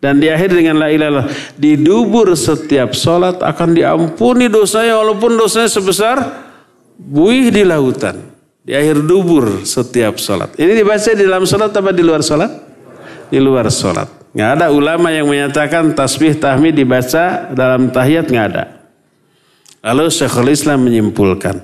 dan 0.04 0.20
diakhiri 0.20 0.60
dengan 0.60 0.84
la 0.84 0.92
ilaha 0.92 1.32
Di 1.56 1.80
dubur 1.80 2.36
setiap 2.36 2.92
sholat 2.92 3.40
akan 3.40 3.72
diampuni 3.72 4.52
dosanya 4.52 5.00
walaupun 5.00 5.40
dosanya 5.40 5.72
sebesar 5.72 6.20
buih 7.00 7.48
di 7.48 7.64
lautan. 7.64 8.28
Di 8.60 8.76
akhir 8.76 9.08
dubur 9.08 9.64
setiap 9.64 10.20
sholat. 10.20 10.52
Ini 10.60 10.84
dibaca 10.84 11.16
di 11.16 11.24
dalam 11.24 11.48
sholat 11.48 11.72
apa 11.72 11.96
di 11.96 12.04
luar 12.04 12.20
sholat? 12.20 12.52
Di 13.32 13.40
luar 13.40 13.72
sholat. 13.72 14.36
Nggak 14.36 14.52
ada 14.52 14.68
ulama 14.76 15.16
yang 15.16 15.32
menyatakan 15.32 15.96
tasbih 15.96 16.36
tahmid 16.36 16.76
dibaca 16.76 17.56
dalam 17.56 17.88
tahiyat 17.88 18.28
nggak 18.28 18.48
ada. 18.52 18.64
Lalu 19.80 20.12
Syekhul 20.12 20.52
Islam 20.52 20.84
menyimpulkan. 20.84 21.64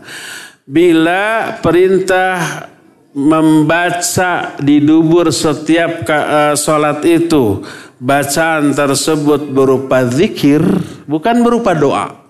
Bila 0.64 1.60
perintah 1.60 2.72
membaca 3.14 4.58
di 4.58 4.82
dubur 4.82 5.30
setiap 5.30 6.06
uh, 6.10 6.54
sholat 6.58 7.06
itu 7.06 7.62
bacaan 8.02 8.74
tersebut 8.74 9.54
berupa 9.54 10.04
zikir 10.10 10.62
bukan 11.06 11.46
berupa 11.46 11.78
doa 11.78 12.24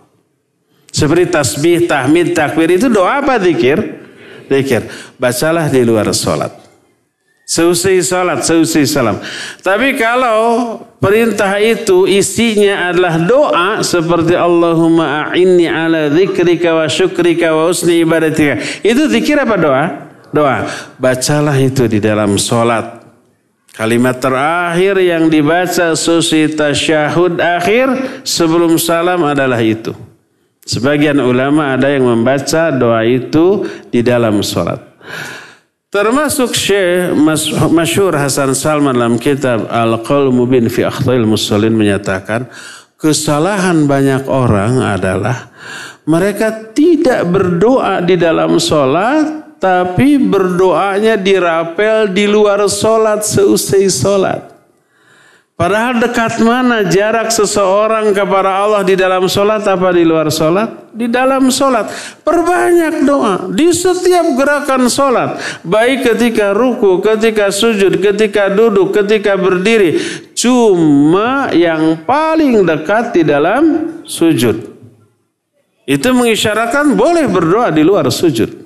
seperti 0.93 1.25
tasbih, 1.33 1.89
tahmid, 1.89 2.37
takbir 2.37 2.77
itu 2.77 2.85
doa 2.85 3.17
apa 3.17 3.41
zikir? 3.41 3.81
Zikir. 4.45 4.85
Bacalah 5.17 5.65
di 5.65 5.81
luar 5.81 6.13
sholat. 6.13 6.53
Seusai 7.43 7.99
sholat, 8.05 8.45
seusai 8.45 8.85
salam. 8.85 9.17
Tapi 9.59 9.97
kalau 9.97 10.79
perintah 11.01 11.57
itu 11.59 12.05
isinya 12.05 12.93
adalah 12.93 13.19
doa 13.19 13.69
seperti 13.81 14.37
Allahumma 14.37 15.27
a'inni 15.27 15.65
ala 15.65 16.13
zikrika 16.13 16.71
wa 16.71 16.85
syukrika 16.85 17.51
wa 17.51 17.73
usni 17.73 18.05
ibadatika. 18.05 18.61
Itu 18.85 19.09
zikir 19.09 19.41
apa 19.41 19.55
doa? 19.57 19.85
Doa. 20.33 20.65
Bacalah 20.97 21.55
itu 21.61 21.85
di 21.85 22.01
dalam 22.01 22.35
sholat. 22.35 23.05
Kalimat 23.73 24.21
terakhir 24.21 25.01
yang 25.01 25.33
dibaca 25.33 25.97
susi 25.97 26.45
tasyahud 26.45 27.41
akhir 27.41 28.21
sebelum 28.21 28.77
salam 28.77 29.25
adalah 29.25 29.57
itu. 29.61 29.93
Sebagian 30.63 31.17
ulama 31.19 31.73
ada 31.73 31.89
yang 31.89 32.05
membaca 32.05 32.69
doa 32.69 33.01
itu 33.01 33.65
di 33.89 34.05
dalam 34.05 34.41
sholat. 34.45 34.79
Termasuk 35.93 36.57
Syekh 36.57 37.13
Masyur 37.69 38.17
Hasan 38.17 38.57
Salman 38.57 38.97
dalam 38.97 39.21
kitab 39.21 39.69
Al-Qawl 39.69 40.33
Mubin 40.33 40.65
fi 40.65 40.89
Akhtail 40.89 41.21
Musallin 41.21 41.73
menyatakan 41.73 42.49
kesalahan 42.97 43.85
banyak 43.85 44.25
orang 44.25 44.81
adalah 44.81 45.53
mereka 46.09 46.71
tidak 46.73 47.29
berdoa 47.29 48.01
di 48.01 48.15
dalam 48.17 48.57
sholat 48.57 49.42
tapi 49.63 50.19
berdoanya 50.19 51.15
dirapel 51.15 52.11
di 52.11 52.27
luar 52.27 52.67
sholat 52.67 53.23
seusai 53.23 53.87
sholat. 53.87 54.51
Padahal 55.55 56.03
dekat 56.03 56.43
mana 56.43 56.83
jarak 56.83 57.31
seseorang 57.31 58.11
kepada 58.11 58.59
Allah 58.59 58.83
di 58.83 58.99
dalam 58.99 59.23
sholat 59.31 59.63
apa 59.63 59.95
di 59.95 60.03
luar 60.03 60.27
sholat? 60.27 60.91
Di 60.91 61.07
dalam 61.07 61.47
sholat. 61.47 61.87
Perbanyak 62.25 63.07
doa. 63.07 63.47
Di 63.47 63.71
setiap 63.71 64.35
gerakan 64.35 64.91
sholat. 64.91 65.39
Baik 65.63 66.11
ketika 66.11 66.51
ruku, 66.51 66.99
ketika 66.99 67.47
sujud, 67.53 68.01
ketika 68.03 68.51
duduk, 68.51 68.91
ketika 68.91 69.39
berdiri. 69.39 69.95
Cuma 70.35 71.53
yang 71.55 72.01
paling 72.03 72.67
dekat 72.67 73.15
di 73.15 73.23
dalam 73.23 73.63
sujud. 74.03 74.73
Itu 75.87 76.11
mengisyaratkan 76.11 76.97
boleh 76.97 77.29
berdoa 77.31 77.71
di 77.71 77.85
luar 77.85 78.09
sujud. 78.11 78.62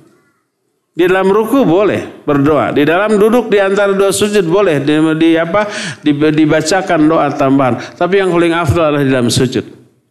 Di 0.97 1.05
dalam 1.05 1.29
ruku 1.29 1.61
boleh 1.61 2.25
berdoa. 2.25 2.73
Di 2.73 2.81
dalam 2.81 3.21
duduk 3.21 3.53
di 3.53 3.61
antara 3.61 3.93
dua 3.93 4.09
sujud 4.09 4.41
boleh. 4.49 4.81
Di, 4.81 4.97
di 5.13 5.37
apa? 5.37 5.69
Di, 6.01 6.09
dibacakan 6.09 7.05
doa 7.05 7.29
tambahan. 7.29 7.93
Tapi 7.93 8.17
yang 8.17 8.33
paling 8.33 8.49
afdal 8.57 8.97
adalah 8.97 9.05
di 9.05 9.11
dalam 9.13 9.29
sujud. 9.29 9.61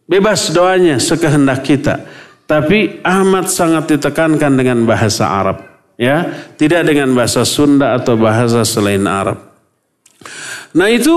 Bebas 0.07 0.47
doanya 0.55 0.95
sekehendak 0.95 1.67
kita. 1.67 2.07
Tapi 2.47 3.03
amat 3.03 3.51
sangat 3.51 3.91
ditekankan 3.91 4.55
dengan 4.55 4.87
bahasa 4.87 5.27
Arab. 5.27 5.59
Ya, 5.99 6.31
tidak 6.55 6.87
dengan 6.87 7.11
bahasa 7.11 7.43
Sunda 7.43 7.91
atau 7.99 8.15
bahasa 8.15 8.63
selain 8.63 9.03
Arab. 9.03 9.43
Nah 10.71 10.87
itu 10.87 11.11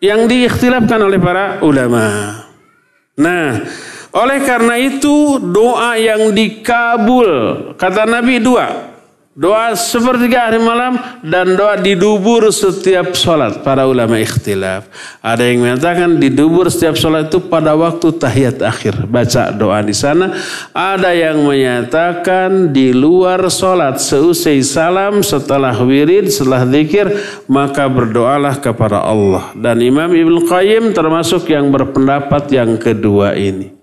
yang 0.00 0.24
diikhtilafkan 0.24 1.04
oleh 1.04 1.20
para 1.20 1.60
ulama. 1.60 2.32
Nah, 3.18 3.60
oleh 4.14 4.38
karena 4.46 4.80
itu 4.80 5.36
doa 5.42 5.98
yang 5.98 6.32
dikabul 6.32 7.28
kata 7.76 8.08
Nabi 8.08 8.40
dua. 8.40 8.85
Doa 9.36 9.76
sepertiga 9.76 10.48
hari 10.48 10.56
malam 10.56 10.96
dan 11.20 11.60
doa 11.60 11.76
di 11.76 11.92
dubur 11.92 12.48
setiap 12.48 13.12
sholat. 13.12 13.60
Para 13.60 13.84
ulama 13.84 14.16
ikhtilaf. 14.16 14.88
Ada 15.20 15.52
yang 15.52 15.60
mengatakan 15.60 16.16
di 16.16 16.32
dubur 16.32 16.72
setiap 16.72 16.96
sholat 16.96 17.28
itu 17.28 17.44
pada 17.44 17.76
waktu 17.76 18.16
tahiyat 18.16 18.64
akhir. 18.64 19.04
Baca 19.04 19.52
doa 19.52 19.84
di 19.84 19.92
sana. 19.92 20.32
Ada 20.72 21.12
yang 21.12 21.44
menyatakan 21.44 22.72
di 22.72 22.96
luar 22.96 23.44
sholat. 23.52 24.00
Seusai 24.00 24.64
salam 24.64 25.20
setelah 25.20 25.76
wirid, 25.84 26.32
setelah 26.32 26.64
zikir. 26.64 27.04
Maka 27.44 27.92
berdoalah 27.92 28.56
kepada 28.56 29.04
Allah. 29.04 29.52
Dan 29.52 29.84
Imam 29.84 30.16
Ibn 30.16 30.48
Qayyim 30.48 30.96
termasuk 30.96 31.44
yang 31.52 31.68
berpendapat 31.68 32.48
yang 32.56 32.80
kedua 32.80 33.36
ini. 33.36 33.75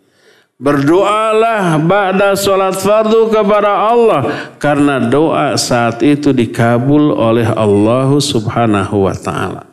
Berdoalah 0.64 1.76
ba'da 1.76 2.40
sholat 2.40 2.80
fardu 2.80 3.28
kepada 3.28 3.92
Allah. 3.92 4.56
Karena 4.56 4.96
doa 5.04 5.60
saat 5.60 6.00
itu 6.00 6.32
dikabul 6.32 7.12
oleh 7.12 7.52
Allah 7.52 8.08
subhanahu 8.16 9.04
wa 9.04 9.12
ta'ala. 9.12 9.68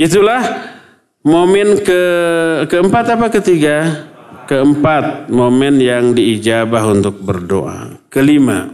Itulah 0.00 0.40
momen 1.20 1.84
ke, 1.84 2.02
keempat 2.64 3.12
apa 3.12 3.28
ketiga? 3.28 4.08
Keempat 4.48 5.28
momen 5.28 5.76
yang 5.76 6.16
diijabah 6.16 6.88
untuk 6.88 7.20
berdoa. 7.20 8.00
Kelima, 8.08 8.64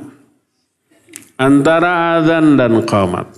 antara 1.34 2.22
azan 2.22 2.54
dan 2.54 2.86
qomat. 2.86 3.34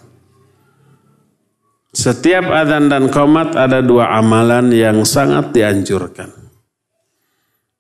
Setiap 1.93 2.53
azan 2.53 2.93
dan 2.93 3.09
qomat 3.09 3.57
ada 3.57 3.81
dua 3.81 4.13
amalan 4.13 4.69
yang 4.77 5.09
sangat 5.09 5.57
dianjurkan. 5.57 6.42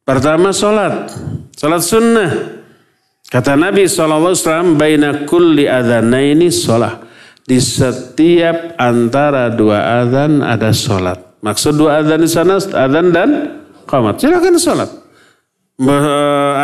Pertama 0.02 0.50
solat, 0.50 1.14
solat 1.54 1.82
sunnah. 1.86 2.30
Kata 3.30 3.54
Nabi 3.54 3.86
SAW, 3.86 4.74
Baina 4.74 5.22
kulli 5.30 5.70
adhanaini 5.70 6.50
solat. 6.50 7.06
Di 7.42 7.58
setiap 7.58 8.78
antara 8.78 9.50
dua 9.50 10.02
adhan 10.02 10.42
ada 10.42 10.74
solat. 10.74 11.38
Maksud 11.42 11.78
dua 11.78 12.02
adhan 12.02 12.22
di 12.22 12.30
sana, 12.30 12.58
adhan 12.58 13.14
dan 13.14 13.30
qamat. 13.86 14.18
Silakan 14.18 14.58
solat. 14.58 14.90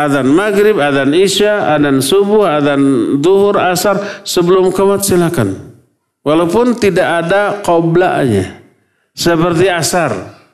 Adhan 0.03 0.27
maghrib, 0.35 0.75
adhan 0.79 1.15
isya, 1.15 1.79
adhan 1.79 2.03
subuh, 2.03 2.43
adhan 2.43 2.79
duhur, 3.23 3.55
asar. 3.55 4.23
Sebelum 4.27 4.75
qamat 4.75 5.03
silakan. 5.07 5.79
Walaupun 6.27 6.75
tidak 6.75 7.23
ada 7.23 7.63
qoblanya. 7.63 8.59
Seperti 9.15 9.71
asar. 9.71 10.11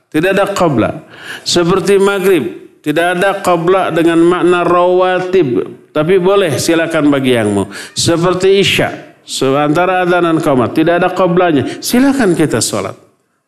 Tidak 0.09 0.31
ada 0.31 0.53
qobla. 0.53 1.05
Seperti 1.43 1.97
maghrib 1.99 2.64
tidak 2.85 3.17
ada 3.17 3.41
qabla 3.41 3.89
dengan 3.89 4.21
makna 4.21 4.61
rawatib. 4.61 5.81
Tapi 5.89 6.21
boleh 6.21 6.61
silakan 6.61 7.09
bagi 7.09 7.33
yang 7.33 7.49
mau. 7.49 7.65
Seperti 7.97 8.61
isya. 8.61 9.17
Seantara 9.25 10.05
adzan 10.05 10.37
dan. 10.37 10.69
Tidak 10.69 10.93
ada 11.01 11.09
qablanya. 11.09 11.81
Silakan 11.81 12.37
kita 12.37 12.61
sholat. 12.61 12.93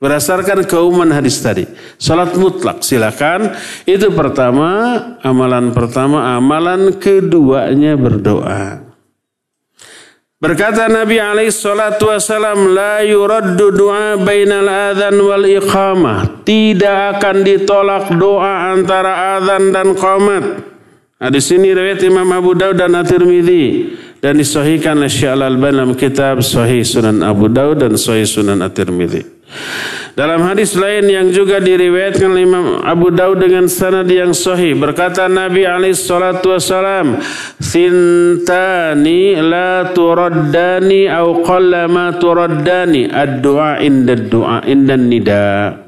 Berdasarkan 0.01 0.65
keumuman 0.65 1.13
hadis 1.13 1.37
tadi. 1.37 1.69
Salat 2.01 2.33
mutlak 2.33 2.81
silakan. 2.81 3.53
Itu 3.85 4.09
pertama, 4.09 4.97
amalan 5.21 5.69
pertama, 5.69 6.33
amalan 6.33 6.97
keduanya 6.97 7.93
berdoa. 7.93 8.86
Berkata 10.37 10.85
Nabi 10.85 11.17
alaihi 11.17 11.49
salatu 11.49 12.13
wasalam, 12.13 12.69
la 12.69 13.01
yuraddu 13.01 13.73
du'a 13.73 14.21
bainal 14.21 14.69
adhan 14.69 15.17
wal 15.17 15.41
iqamah. 15.41 16.45
Tidak 16.45 17.17
akan 17.17 17.41
ditolak 17.41 18.13
doa 18.21 18.69
antara 18.69 19.41
adhan 19.41 19.73
dan 19.73 19.97
qamat. 19.97 20.45
Nah, 21.17 21.29
di 21.33 21.41
sini 21.41 21.73
riwayat 21.73 22.05
Imam 22.05 22.29
Abu 22.29 22.53
Daud 22.53 22.77
dan 22.77 22.93
At-Tirmidzi 22.93 23.97
dan 24.21 24.37
disahihkan 24.37 25.01
oleh 25.01 25.09
Syekh 25.09 25.33
Al-Albani 25.33 25.73
dalam 25.81 25.93
kitab 25.97 26.45
Sahih 26.45 26.85
Sunan 26.85 27.25
Abu 27.25 27.49
Daud 27.49 27.81
dan 27.81 27.97
Sahih 27.97 28.29
Sunan 28.29 28.61
At-Tirmidzi. 28.61 29.25
Dalam 30.17 30.41
hadis 30.49 30.73
lain 30.73 31.05
yang 31.13 31.29
juga 31.29 31.61
diriwayatkan 31.61 32.25
oleh 32.33 32.49
Imam 32.49 32.81
Abu 32.81 33.13
Daud 33.13 33.37
dengan 33.37 33.69
sanad 33.69 34.09
yang 34.09 34.33
sahih 34.33 34.73
berkata 34.73 35.29
Nabi 35.29 35.61
alaihi 35.61 35.93
salatu 35.93 36.57
wasalam 36.57 37.21
sintani 37.61 39.37
la 39.37 39.93
turaddani 39.93 41.05
au 41.05 41.45
qalla 41.45 41.85
ma 41.85 42.17
turaddani 42.17 43.13
ad-du'a 43.13 43.77
inda 43.85 44.17
du'a 44.17 44.65
inda 44.65 44.97
nida. 44.97 45.85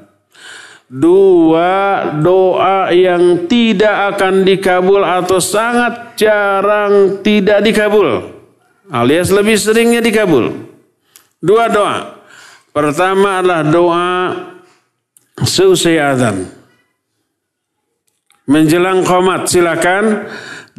Dua 0.85 2.13
doa 2.21 2.93
yang 2.93 3.49
tidak 3.49 4.13
akan 4.13 4.45
dikabul 4.45 5.09
atau 5.09 5.41
sangat 5.41 6.13
jarang 6.21 7.25
tidak 7.25 7.65
dikabul 7.65 8.29
alias 8.93 9.33
lebih 9.33 9.57
seringnya 9.57 10.05
dikabul. 10.05 10.53
Dua 11.41 11.65
doa 11.65 12.18
Pertama 12.69 13.41
adalah 13.41 13.63
doa 13.65 14.11
seusai 15.41 15.97
azan. 15.97 16.47
Menjelang 18.49 19.05
komat 19.05 19.49
silakan. 19.49 20.29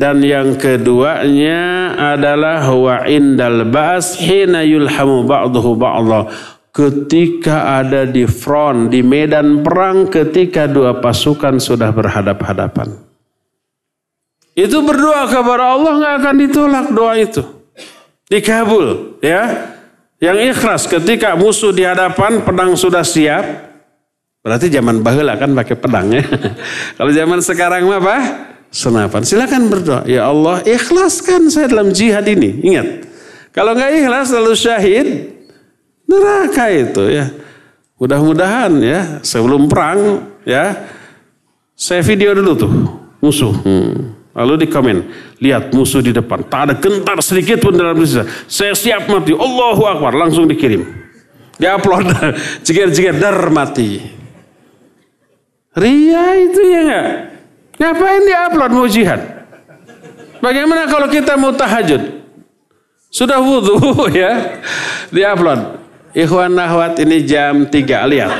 Dan 0.00 0.24
yang 0.24 0.56
keduanya 0.56 1.92
adalah 2.16 2.64
wa 2.72 3.04
indal 3.04 3.68
ba'as 3.68 4.16
hina 4.16 4.64
yulhamu 4.64 5.28
ba'duhu 5.28 5.76
ba'dha. 5.76 6.32
Ketika 6.72 7.84
ada 7.84 8.08
di 8.08 8.24
front, 8.24 8.88
di 8.88 9.04
medan 9.04 9.60
perang, 9.60 10.08
ketika 10.08 10.64
dua 10.64 11.04
pasukan 11.04 11.60
sudah 11.60 11.92
berhadap-hadapan. 11.92 12.96
Itu 14.56 14.80
berdoa 14.80 15.28
kepada 15.28 15.76
Allah 15.76 15.92
nggak 16.00 16.14
akan 16.24 16.34
ditolak 16.48 16.86
doa 16.96 17.14
itu. 17.20 17.42
Dikabul, 18.32 19.20
ya. 19.20 19.76
Yang 20.20 20.52
ikhlas 20.52 20.84
ketika 20.84 21.32
musuh 21.32 21.72
di 21.72 21.80
hadapan 21.80 22.44
pedang 22.44 22.76
sudah 22.76 23.00
siap. 23.00 23.72
Berarti 24.40 24.72
zaman 24.72 25.00
bahula 25.00 25.36
kan 25.40 25.52
pakai 25.56 25.76
pedang 25.76 26.12
ya. 26.12 26.24
Kalau 26.96 27.12
zaman 27.12 27.40
sekarang 27.40 27.88
apa? 27.88 28.16
Senapan. 28.68 29.24
Silakan 29.24 29.72
berdoa. 29.72 30.04
Ya 30.04 30.28
Allah 30.28 30.60
ikhlaskan 30.64 31.48
saya 31.48 31.72
dalam 31.72 31.92
jihad 31.96 32.24
ini. 32.28 32.60
Ingat. 32.68 33.08
Kalau 33.56 33.72
nggak 33.72 33.90
ikhlas 33.96 34.28
lalu 34.36 34.52
syahid. 34.52 35.08
Neraka 36.04 36.68
itu 36.68 37.04
ya. 37.08 37.32
Mudah-mudahan 37.96 38.72
ya 38.80 39.00
sebelum 39.24 39.72
perang 39.72 40.28
ya. 40.44 40.84
Saya 41.72 42.04
video 42.04 42.36
dulu 42.36 42.52
tuh 42.60 42.72
musuh. 43.24 43.56
Hmm. 43.64 44.19
Lalu 44.30 44.62
di 44.62 44.66
komen, 44.70 44.96
lihat 45.42 45.74
musuh 45.74 45.98
di 45.98 46.14
depan, 46.14 46.46
tak 46.46 46.60
ada 46.70 46.74
gentar 46.78 47.18
sedikit 47.18 47.58
pun 47.58 47.74
dalam 47.74 47.98
diri 47.98 48.22
saya. 48.46 48.74
siap 48.78 49.10
mati, 49.10 49.34
Allahu 49.34 49.82
Akbar, 49.90 50.14
langsung 50.14 50.46
dikirim. 50.46 50.86
Dia 51.58 51.74
upload, 51.74 52.06
jigir-jigir, 52.64 53.18
dar 53.18 53.36
mati. 53.50 53.98
Ria 55.74 56.24
itu 56.46 56.60
ya 56.62 56.80
enggak? 56.86 57.08
Ngapain 57.80 58.22
dia 58.22 58.38
upload 58.46 58.70
mau 58.70 58.86
jihad? 58.86 59.20
Bagaimana 60.38 60.86
kalau 60.86 61.10
kita 61.10 61.34
mau 61.34 61.50
tahajud? 61.50 62.22
Sudah 63.10 63.42
wudhu 63.42 64.06
ya, 64.14 64.62
dia 65.10 65.34
upload. 65.34 65.82
Ikhwan 66.14 66.54
Nahwat 66.54 67.02
ini 67.02 67.22
jam 67.26 67.66
3, 67.66 67.74
lihat. 68.10 68.34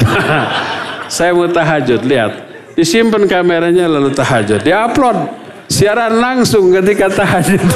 Saya 1.14 1.34
mau 1.34 1.50
tahajud, 1.50 2.02
lihat. 2.06 2.46
Disimpan 2.78 3.26
kameranya 3.26 3.90
lalu 3.90 4.14
tahajud. 4.14 4.62
Dia 4.62 4.86
upload 4.86 5.49
siaran 5.70 6.18
langsung 6.18 6.74
ketika 6.74 7.06
tahajud. 7.06 7.62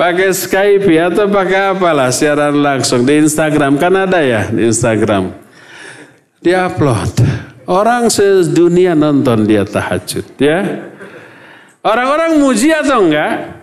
pakai 0.00 0.32
Skype 0.32 0.88
ya, 0.88 1.12
atau 1.12 1.28
pakai 1.28 1.76
apalah 1.76 2.08
siaran 2.08 2.56
langsung 2.56 3.04
di 3.04 3.20
Instagram 3.20 3.76
kan 3.76 3.92
ada 3.92 4.24
ya 4.24 4.48
di 4.48 4.64
Instagram. 4.64 5.36
Dia 6.40 6.66
upload. 6.66 7.42
Orang 7.70 8.10
sedunia 8.10 8.98
nonton 8.98 9.46
dia 9.46 9.62
tahajud 9.62 10.26
ya. 10.40 10.90
Orang-orang 11.82 12.42
muji 12.42 12.74
atau 12.74 13.06
enggak? 13.06 13.62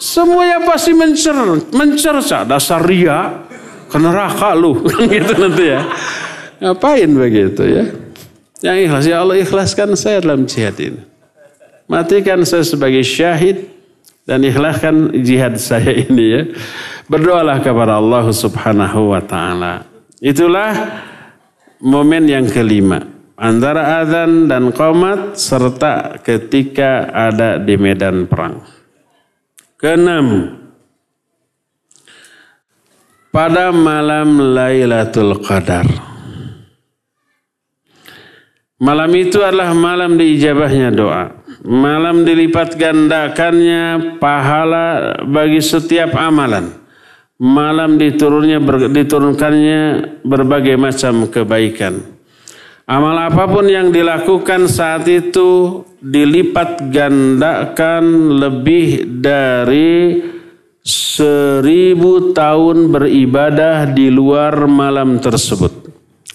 Semuanya 0.00 0.64
pasti 0.64 0.96
mencer, 0.96 1.36
mencerca 1.72 2.44
dasar 2.48 2.82
ria 2.82 3.44
ke 3.88 3.96
neraka 4.00 4.56
lu 4.56 4.80
gitu 5.12 5.32
nanti 5.36 5.64
ya. 5.76 5.80
Ngapain 6.64 7.10
begitu 7.12 7.62
ya? 7.68 7.84
Yang 8.64 8.76
ikhlas 8.88 9.04
ya 9.04 9.16
Allah 9.20 9.36
ikhlaskan 9.36 9.92
saya 9.92 10.24
dalam 10.24 10.48
jihad 10.48 10.76
ini. 10.80 11.13
Matikan 11.84 12.40
saya 12.48 12.64
sebagai 12.64 13.04
syahid 13.04 13.68
dan 14.24 14.40
ikhlaskan 14.40 15.12
jihad 15.20 15.60
saya 15.60 15.92
ini 16.08 16.24
ya. 16.24 16.42
Berdoalah 17.04 17.60
kepada 17.60 18.00
Allah 18.00 18.24
Subhanahu 18.32 19.12
wa 19.12 19.20
taala. 19.20 19.84
Itulah 20.24 20.72
momen 21.84 22.24
yang 22.24 22.48
kelima 22.48 23.04
antara 23.36 24.00
azan 24.00 24.48
dan 24.48 24.72
qomat 24.72 25.36
serta 25.36 26.16
ketika 26.24 27.12
ada 27.12 27.60
di 27.60 27.76
medan 27.76 28.24
perang. 28.24 28.64
Keenam, 29.76 30.56
pada 33.34 33.74
malam 33.74 34.54
Lailatul 34.54 35.42
Qadar. 35.44 35.84
Malam 38.80 39.10
itu 39.12 39.42
adalah 39.42 39.74
malam 39.74 40.14
diijabahnya 40.14 40.88
doa. 40.94 41.43
Malam 41.64 42.28
dilipat 42.28 42.76
gandakannya 42.76 44.16
pahala 44.20 45.16
bagi 45.24 45.64
setiap 45.64 46.12
amalan. 46.12 46.76
Malam 47.40 47.96
diturunnya 47.96 48.60
diturunkannya 48.92 49.80
berbagai 50.28 50.76
macam 50.76 51.24
kebaikan. 51.32 52.04
Amal 52.84 53.16
apa 53.16 53.48
pun 53.48 53.64
yang 53.64 53.88
dilakukan 53.88 54.68
saat 54.68 55.08
itu 55.08 55.80
dilipat 56.04 56.92
gandakan 56.92 58.36
lebih 58.36 59.08
dari 59.24 60.20
seribu 60.84 62.36
tahun 62.36 62.92
beribadah 62.92 63.88
di 63.88 64.12
luar 64.12 64.68
malam 64.68 65.16
tersebut. 65.16 65.72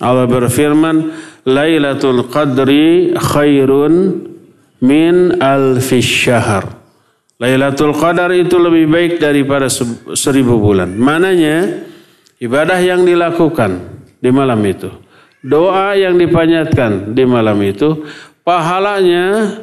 Allah 0.02 0.26
berfirman, 0.26 1.14
Lailatul 1.46 2.26
Qadri 2.34 3.14
khairun 3.14 4.26
min 4.84 5.40
alfi 5.40 6.00
syahr. 6.04 6.66
Lailatul 7.40 7.96
Qadar 7.96 8.36
itu 8.36 8.60
lebih 8.60 8.92
baik 8.92 9.14
daripada 9.24 9.72
seribu 10.16 10.60
bulan. 10.60 10.92
Mananya 10.92 11.88
ibadah 12.40 12.80
yang 12.84 13.08
dilakukan 13.08 13.80
di 14.20 14.28
malam 14.28 14.60
itu 14.68 14.92
doa 15.40 15.96
yang 15.96 16.20
dipanjatkan 16.20 17.16
di 17.16 17.24
malam 17.24 17.60
itu 17.64 18.04
pahalanya 18.44 19.60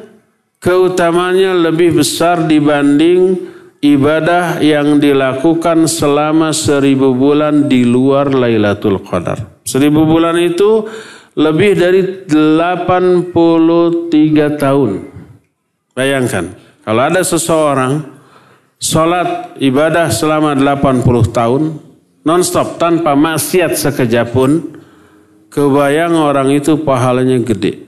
keutamanya 0.57 1.53
lebih 1.53 2.01
besar 2.01 2.49
dibanding 2.49 3.37
ibadah 3.81 4.57
yang 4.57 4.97
dilakukan 4.97 5.85
selama 5.85 6.49
seribu 6.49 7.13
bulan 7.13 7.69
di 7.69 7.85
luar 7.85 8.33
Lailatul 8.33 8.97
Qadar. 9.05 9.61
Seribu 9.61 10.09
bulan 10.09 10.33
itu 10.41 10.89
lebih 11.37 11.77
dari 11.77 12.01
83 12.25 13.29
tahun. 14.57 14.91
Bayangkan, 15.93 16.57
kalau 16.81 17.01
ada 17.05 17.21
seseorang 17.21 18.01
sholat 18.81 19.53
ibadah 19.61 20.09
selama 20.09 20.57
80 20.57 21.05
tahun, 21.29 21.77
nonstop 22.25 22.81
tanpa 22.81 23.13
maksiat 23.13 23.77
sekejap 23.77 24.33
pun, 24.33 24.81
kebayang 25.53 26.17
orang 26.17 26.49
itu 26.57 26.81
pahalanya 26.81 27.37
gede. 27.45 27.85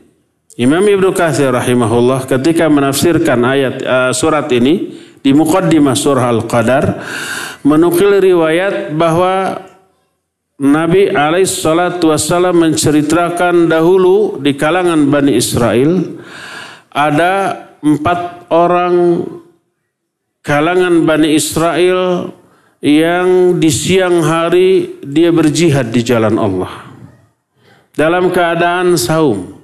Imam 0.59 0.83
Ibnu 0.83 1.15
Katsir 1.15 1.49
rahimahullah 1.49 2.29
ketika 2.29 2.67
menafsirkan 2.69 3.39
ayat 3.47 3.75
uh, 3.81 4.11
surat 4.11 4.45
ini 4.51 4.91
di 5.23 5.31
muqaddimah 5.31 5.95
surah 5.95 6.27
Al-Qadar 6.35 6.99
menukil 7.63 8.19
riwayat 8.19 8.91
bahwa 8.91 9.68
Nabi 10.59 11.07
alaihissalatu 11.07 12.11
wassalam 12.11 12.67
menceritakan 12.67 13.71
dahulu 13.71 14.43
di 14.43 14.59
kalangan 14.59 15.07
Bani 15.07 15.39
Israel 15.39 16.19
ada 16.91 17.55
empat 17.79 18.51
orang 18.51 19.23
kalangan 20.43 21.07
Bani 21.07 21.31
Israel 21.31 22.35
yang 22.83 23.55
di 23.55 23.71
siang 23.71 24.19
hari 24.19 24.99
dia 24.99 25.31
berjihad 25.31 25.95
di 25.95 26.03
jalan 26.03 26.35
Allah 26.35 26.91
dalam 27.95 28.27
keadaan 28.27 28.99
saum. 28.99 29.59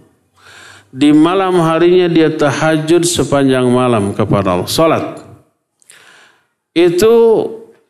Di 0.96 1.12
malam 1.12 1.60
harinya 1.60 2.08
dia 2.08 2.32
tahajud 2.32 3.04
sepanjang 3.04 3.68
malam 3.68 4.16
kepada 4.16 4.56
Allah. 4.56 4.72
Salat. 4.72 5.06
Itu 6.72 7.12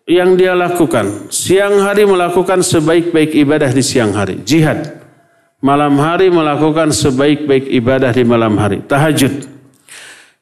yang 0.06 0.38
dia 0.38 0.54
lakukan. 0.54 1.30
Siang 1.34 1.82
hari 1.82 2.06
melakukan 2.06 2.62
sebaik-baik 2.62 3.34
ibadah 3.34 3.70
di 3.74 3.82
siang 3.82 4.14
hari. 4.14 4.42
Jihad. 4.46 5.02
Malam 5.66 5.98
hari 5.98 6.30
melakukan 6.30 6.94
sebaik-baik 6.94 7.66
ibadah 7.74 8.14
di 8.14 8.22
malam 8.22 8.54
hari. 8.62 8.86
Tahajud. 8.86 9.50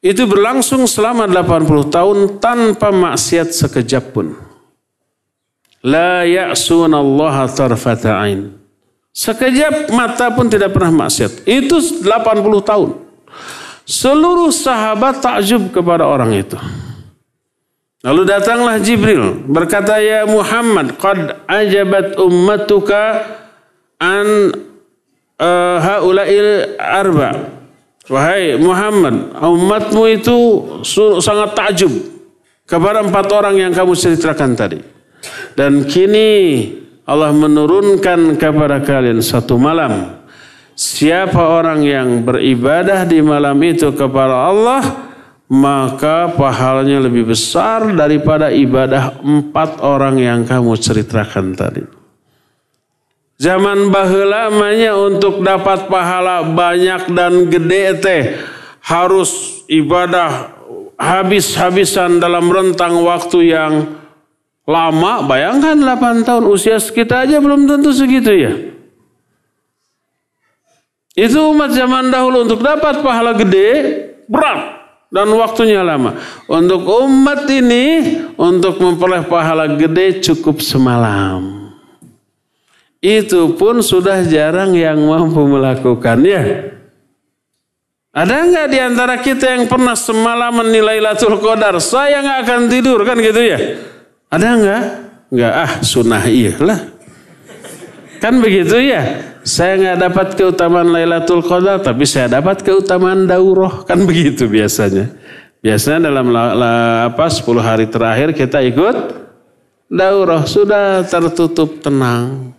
Itu 0.04 0.28
berlangsung 0.28 0.84
selama 0.84 1.32
80 1.32 1.88
tahun 1.88 2.18
tanpa 2.44 2.92
maksiat 2.92 3.56
sekejap 3.56 4.12
pun. 4.12 4.36
La 5.80 6.28
ya'sunallaha 6.28 7.48
tarfata. 7.48 8.20
Sekejap 9.16 9.96
mata 9.96 10.28
pun 10.36 10.52
tidak 10.52 10.76
pernah 10.76 11.08
maksiat. 11.08 11.48
Itu 11.48 11.80
80 11.80 12.04
tahun. 12.68 12.90
Seluruh 13.88 14.52
sahabat 14.52 15.24
takjub 15.24 15.72
kepada 15.72 16.04
orang 16.04 16.36
itu. 16.36 16.60
Lalu 18.04 18.22
datanglah 18.28 18.84
Jibril 18.84 19.48
berkata 19.48 19.96
ya 20.04 20.28
Muhammad 20.28 21.00
qad 21.00 21.48
ajabat 21.48 22.20
ummatuka 22.20 23.24
an 23.96 24.52
uh, 25.40 25.78
haula'il 25.80 26.76
arba. 26.76 27.32
Wahai 28.12 28.60
Muhammad, 28.60 29.32
umatmu 29.40 30.04
itu 30.12 30.38
sangat 31.24 31.56
takjub 31.56 31.96
kepada 32.68 33.00
empat 33.00 33.32
orang 33.32 33.56
yang 33.56 33.72
kamu 33.72 33.96
ceritakan 33.96 34.60
tadi. 34.60 34.84
Dan 35.56 35.88
kini 35.88 36.68
Allah 37.08 37.32
menurunkan 37.32 38.36
kepada 38.36 38.84
kalian 38.84 39.24
satu 39.24 39.56
malam. 39.56 40.20
Siapa 40.76 41.40
orang 41.40 41.80
yang 41.88 42.28
beribadah 42.28 43.08
di 43.08 43.24
malam 43.24 43.56
itu 43.64 43.96
kepada 43.96 44.52
Allah, 44.52 45.13
maka 45.52 46.32
pahalanya 46.34 47.04
lebih 47.04 47.28
besar 47.28 47.92
daripada 47.92 48.48
ibadah 48.50 49.20
empat 49.20 49.84
orang 49.84 50.22
yang 50.22 50.48
kamu 50.48 50.74
ceritakan 50.80 51.54
tadi. 51.54 51.84
Zaman 53.38 53.92
bahelamanya 53.92 54.96
untuk 54.96 55.44
dapat 55.44 55.92
pahala 55.92 56.48
banyak 56.48 57.12
dan 57.12 57.52
gede 57.52 57.86
teh 58.00 58.24
harus 58.88 59.62
ibadah 59.68 60.54
habis-habisan 60.96 62.24
dalam 62.24 62.48
rentang 62.48 63.04
waktu 63.04 63.40
yang 63.52 63.74
Lama, 64.64 65.28
bayangkan 65.28 65.76
8 65.76 66.24
tahun 66.24 66.48
usia 66.48 66.80
kita 66.80 67.28
aja 67.28 67.44
belum 67.44 67.68
tentu 67.68 67.92
segitu 67.92 68.32
ya. 68.32 68.54
Itu 71.20 71.52
umat 71.52 71.76
zaman 71.76 72.08
dahulu 72.08 72.48
untuk 72.48 72.64
dapat 72.64 73.04
pahala 73.04 73.36
gede, 73.36 73.68
berat 74.32 74.83
dan 75.14 75.30
waktunya 75.38 75.86
lama. 75.86 76.18
Untuk 76.50 76.82
umat 76.90 77.46
ini 77.46 78.18
untuk 78.34 78.82
memperoleh 78.82 79.30
pahala 79.30 79.70
gede 79.78 80.26
cukup 80.26 80.58
semalam. 80.66 81.70
Itu 82.98 83.54
pun 83.54 83.86
sudah 83.86 84.26
jarang 84.26 84.74
yang 84.74 84.98
mampu 84.98 85.46
melakukannya. 85.46 86.74
Ada 88.14 88.36
nggak 88.46 88.68
di 88.70 88.80
antara 88.82 89.16
kita 89.22 89.58
yang 89.58 89.66
pernah 89.66 89.98
semalam 89.98 90.54
menilai 90.54 91.02
Lailatul 91.02 91.38
Qadar? 91.42 91.78
Saya 91.82 92.22
nggak 92.22 92.40
akan 92.46 92.62
tidur 92.70 93.02
kan 93.06 93.18
gitu 93.18 93.42
ya? 93.42 93.58
Ada 94.30 94.48
enggak? 94.54 94.84
Enggak, 95.34 95.54
ah 95.54 95.72
sunnah 95.82 96.24
iya 96.30 96.54
lah. 96.62 96.80
Kan 98.22 98.38
begitu 98.38 98.78
ya. 98.80 99.33
Saya 99.44 99.76
nggak 99.76 100.00
dapat 100.00 100.28
keutamaan 100.40 100.88
Lailatul 100.96 101.44
Qadar, 101.44 101.84
tapi 101.84 102.08
saya 102.08 102.32
dapat 102.32 102.64
keutamaan 102.64 103.28
daurah. 103.28 103.84
Kan 103.84 104.04
begitu 104.10 104.48
biasanya. 104.48 105.12
Biasanya 105.60 106.12
dalam 106.12 106.32
la, 106.32 106.56
la, 106.56 106.74
apa 107.12 107.28
10 107.28 107.44
hari 107.60 107.88
terakhir 107.88 108.32
kita 108.36 108.64
ikut 108.64 108.96
daurah. 109.92 110.48
Sudah 110.48 111.04
tertutup 111.04 111.84
tenang. 111.84 112.56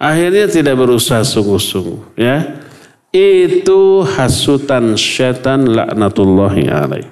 Akhirnya 0.00 0.48
tidak 0.48 0.80
berusaha 0.80 1.20
sungguh-sungguh. 1.24 2.16
Ya. 2.16 2.64
Itu 3.12 4.04
hasutan 4.04 4.96
syaitan 4.96 5.68
laknatullahi 5.68 6.68
alaih. 6.68 7.08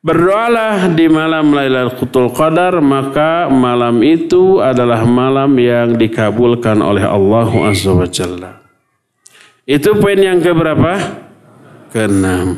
Berdoalah 0.00 0.96
di 0.96 1.12
malam 1.12 1.52
Lailatul 1.52 2.32
Qadar 2.32 2.80
maka 2.80 3.52
malam 3.52 4.00
itu 4.00 4.56
adalah 4.56 5.04
malam 5.04 5.52
yang 5.60 5.92
dikabulkan 5.92 6.80
oleh 6.80 7.04
Allah 7.04 7.44
Azza 7.68 7.92
wa 7.92 8.08
Jalla. 8.08 8.64
Itu 9.68 10.00
poin 10.00 10.16
yang 10.16 10.40
keberapa? 10.40 10.96
Keenam. 11.92 12.56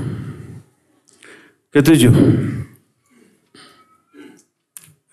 Ketujuh. 1.74 2.14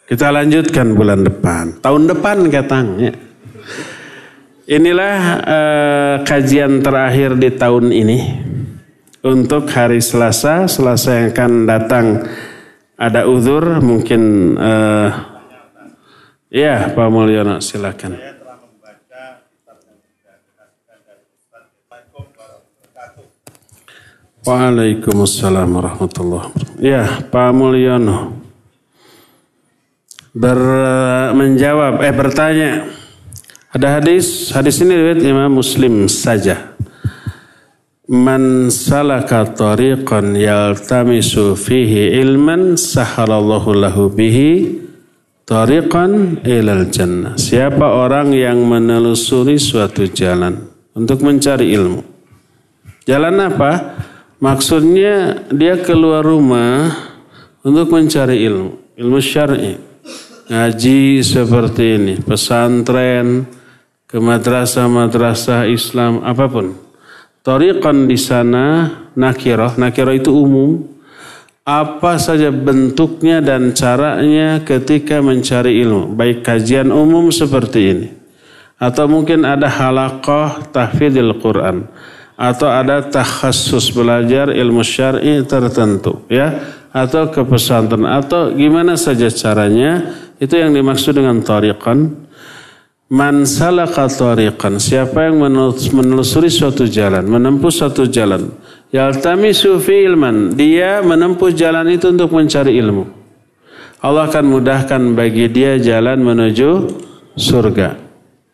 Kita 0.05 0.30
lanjutkan 0.30 0.93
bulan 0.93 1.25
depan. 1.25 1.82
Tahun 1.82 2.03
depan 2.13 2.45
katanya. 2.53 3.09
Inilah 4.69 5.17
uh, 5.49 6.15
kajian 6.30 6.86
terakhir 6.86 7.41
di 7.41 7.49
tahun 7.57 7.89
ini 7.89 8.49
untuk 9.24 9.67
hari 9.72 9.99
Selasa, 9.99 10.67
Selasa 10.70 11.20
yang 11.20 11.28
akan 11.36 11.51
datang 11.67 12.05
ada 12.99 13.28
uzur 13.28 13.80
mungkin 13.80 14.53
uh, 14.59 15.09
ya 16.51 16.91
Pak 16.91 17.07
Mulyono 17.07 17.63
silakan. 17.63 18.39
Waalaikumsalam 24.39 25.67
warahmatullahi 25.67 26.47
wabarakatuh. 26.49 26.82
Ya, 26.82 27.05
Pak 27.28 27.49
Mulyono. 27.53 28.39
Ber, 30.34 30.57
menjawab 31.38 32.01
eh 32.01 32.13
bertanya. 32.15 32.88
Ada 33.70 34.01
hadis, 34.01 34.49
hadis 34.49 34.82
ini 34.82 34.97
riwayat 34.97 35.22
Imam 35.22 35.53
Muslim 35.53 36.09
saja. 36.09 36.68
Man 38.10 38.74
salaka 38.74 39.45
tariqan 39.53 40.34
yaltamisu 40.34 41.53
fihi 41.53 42.18
ilman 42.18 42.74
sahalallahu 42.74 43.70
lahu 43.78 44.10
bihi 44.10 44.82
tariqan 45.45 46.41
ilal 46.41 46.89
jannah. 46.89 47.38
Siapa 47.38 47.86
orang 47.86 48.34
yang 48.34 48.66
menelusuri 48.66 49.62
suatu 49.62 50.10
jalan 50.10 50.57
untuk 50.97 51.22
mencari 51.22 51.70
ilmu. 51.70 52.01
Jalan 53.05 53.45
apa? 53.45 54.01
Maksudnya 54.41 55.45
dia 55.53 55.78
keluar 55.78 56.26
rumah 56.26 56.89
untuk 57.62 57.93
mencari 57.93 58.41
ilmu, 58.41 58.97
ilmu 58.97 59.20
syar'i. 59.22 59.78
Ngaji 60.49 61.22
seperti 61.22 61.84
ini, 62.01 62.14
pesantren, 62.26 63.45
ke 64.10 64.18
madrasah-madrasah 64.18 65.70
Islam 65.70 66.26
apa 66.26 66.49
pun 66.49 66.89
Tariqan 67.50 68.06
di 68.06 68.14
sana 68.14 68.93
nakiroh, 69.18 69.74
nakiroh 69.74 70.14
itu 70.14 70.30
umum. 70.30 70.86
Apa 71.66 72.22
saja 72.22 72.54
bentuknya 72.54 73.41
dan 73.41 73.74
caranya 73.74 74.62
ketika 74.62 75.18
mencari 75.18 75.82
ilmu. 75.82 76.14
Baik 76.14 76.45
kajian 76.45 76.93
umum 76.93 77.34
seperti 77.34 77.80
ini. 77.89 78.08
Atau 78.78 79.10
mungkin 79.10 79.50
ada 79.50 79.66
halakoh 79.66 80.62
tahfidil 80.70 81.41
Quran. 81.41 81.89
Atau 82.38 82.70
ada 82.70 83.02
takhasus 83.02 83.89
belajar 83.97 84.54
ilmu 84.54 84.86
syar'i 84.86 85.41
tertentu. 85.41 86.22
ya 86.30 86.54
Atau 86.93 87.34
ke 87.34 87.41
pesantren. 87.50 88.06
Atau 88.06 88.54
gimana 88.54 88.93
saja 88.93 89.26
caranya. 89.34 90.06
Itu 90.38 90.54
yang 90.54 90.70
dimaksud 90.78 91.18
dengan 91.18 91.41
tariqan. 91.41 92.28
Man 93.10 93.41
salaka 93.41 94.05
tariqan, 94.05 94.78
siapa 94.78 95.26
yang 95.26 95.41
menelusuri 95.41 96.45
suatu 96.45 96.86
jalan, 96.86 97.26
menempuh 97.26 97.74
suatu 97.74 98.05
jalan. 98.05 98.53
Yaltamisu 98.93 99.82
fi 99.82 100.05
ilman, 100.05 100.53
dia 100.53 101.01
menempuh 101.01 101.49
jalan 101.49 101.89
itu 101.89 102.14
untuk 102.14 102.30
mencari 102.38 102.78
ilmu. 102.78 103.10
Allah 104.05 104.30
akan 104.30 104.45
mudahkan 104.45 105.01
bagi 105.18 105.49
dia 105.49 105.82
jalan 105.82 106.22
menuju 106.22 106.70
surga. 107.34 107.97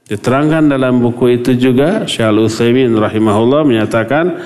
Diterangkan 0.07 0.71
dalam 0.71 1.03
buku 1.03 1.35
itu 1.35 1.51
juga 1.59 2.07
Syaikhul 2.07 2.47
Utsaimin 2.47 2.95
rahimahullah 2.95 3.67
menyatakan 3.67 4.39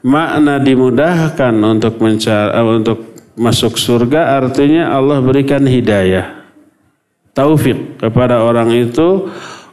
makna 0.00 0.64
dimudahkan 0.64 1.52
untuk 1.60 2.00
mencari 2.00 2.56
untuk 2.64 2.98
masuk 3.36 3.76
surga 3.76 4.40
artinya 4.40 4.96
Allah 4.96 5.20
berikan 5.20 5.66
hidayah 5.66 6.41
taufik 7.32 8.00
kepada 8.00 8.44
orang 8.44 8.72
itu 8.72 9.28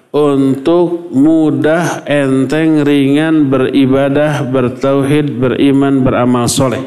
untuk 0.09 1.13
mudah, 1.13 2.01
enteng, 2.09 2.81
ringan 2.81 3.45
beribadah, 3.45 4.41
bertauhid, 4.41 5.37
beriman, 5.37 6.01
beramal 6.01 6.49
soleh. 6.49 6.81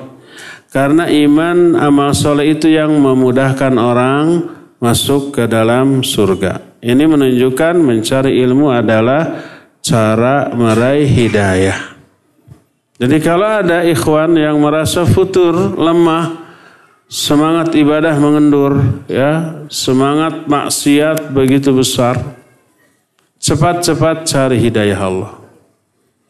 Karena 0.72 1.06
iman, 1.06 1.78
amal 1.78 2.16
soleh 2.16 2.56
itu 2.56 2.66
yang 2.72 2.90
memudahkan 2.98 3.76
orang 3.78 4.50
masuk 4.82 5.38
ke 5.38 5.44
dalam 5.46 6.02
surga. 6.02 6.82
Ini 6.82 7.04
menunjukkan 7.06 7.78
mencari 7.78 8.42
ilmu 8.42 8.74
adalah 8.74 9.38
cara 9.78 10.50
meraih 10.50 11.06
hidayah. 11.06 11.78
Jadi 12.98 13.16
kalau 13.22 13.62
ada 13.62 13.86
ikhwan 13.86 14.34
yang 14.34 14.58
merasa 14.58 15.06
futur, 15.06 15.54
lemah, 15.78 16.41
semangat 17.12 17.76
ibadah 17.76 18.16
mengendur, 18.16 18.80
ya, 19.04 19.60
semangat 19.68 20.48
maksiat 20.48 21.28
begitu 21.36 21.76
besar. 21.76 22.16
Cepat-cepat 23.36 24.24
cari 24.24 24.56
hidayah 24.56 24.96
Allah. 24.96 25.32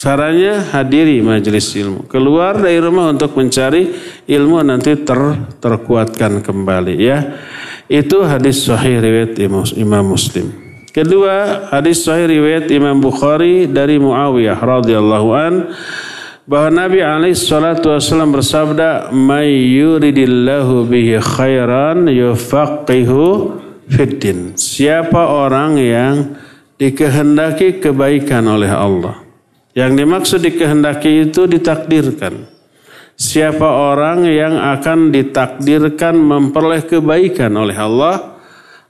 Caranya 0.02 0.58
hadiri 0.74 1.22
majelis 1.22 1.70
ilmu. 1.78 2.10
Keluar 2.10 2.58
dari 2.58 2.82
rumah 2.82 3.14
untuk 3.14 3.38
mencari 3.38 3.94
ilmu 4.26 4.58
nanti 4.66 4.98
ter, 4.98 5.20
terkuatkan 5.62 6.42
kembali 6.42 6.94
ya. 6.98 7.38
Itu 7.86 8.26
hadis 8.26 8.66
sahih 8.66 8.98
riwayat 8.98 9.38
Imam 9.78 10.02
Muslim. 10.02 10.50
Kedua, 10.90 11.68
hadis 11.70 12.02
sahih 12.02 12.26
riwayat 12.26 12.66
Imam 12.74 12.98
Bukhari 12.98 13.70
dari 13.70 14.02
Muawiyah 14.02 14.58
radhiyallahu 14.58 15.28
an 15.36 15.54
bahwa 16.46 16.86
Nabi 16.86 17.00
alaihi 17.02 17.38
salatu 17.38 17.94
wasallam 17.94 18.34
bersabda 18.34 19.14
may 19.14 19.50
yuridillahu 19.78 20.86
bihi 20.90 21.22
khairan 21.22 22.10
yufaqihu 22.10 23.58
fiddin 23.86 24.58
siapa 24.58 25.22
orang 25.30 25.78
yang 25.78 26.14
dikehendaki 26.78 27.78
kebaikan 27.78 28.46
oleh 28.46 28.70
Allah? 28.70 29.22
Yang 29.72 29.92
dimaksud 30.04 30.40
dikehendaki 30.44 31.30
itu 31.30 31.48
ditakdirkan. 31.48 32.44
Siapa 33.16 33.64
orang 33.64 34.26
yang 34.26 34.58
akan 34.58 35.12
ditakdirkan 35.12 36.16
memperoleh 36.16 36.82
kebaikan 36.84 37.54
oleh 37.54 37.76
Allah 37.76 38.40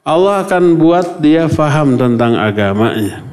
Allah 0.02 0.46
akan 0.46 0.78
buat 0.78 1.22
dia 1.22 1.46
faham 1.46 1.94
tentang 1.94 2.34
agamanya 2.38 3.31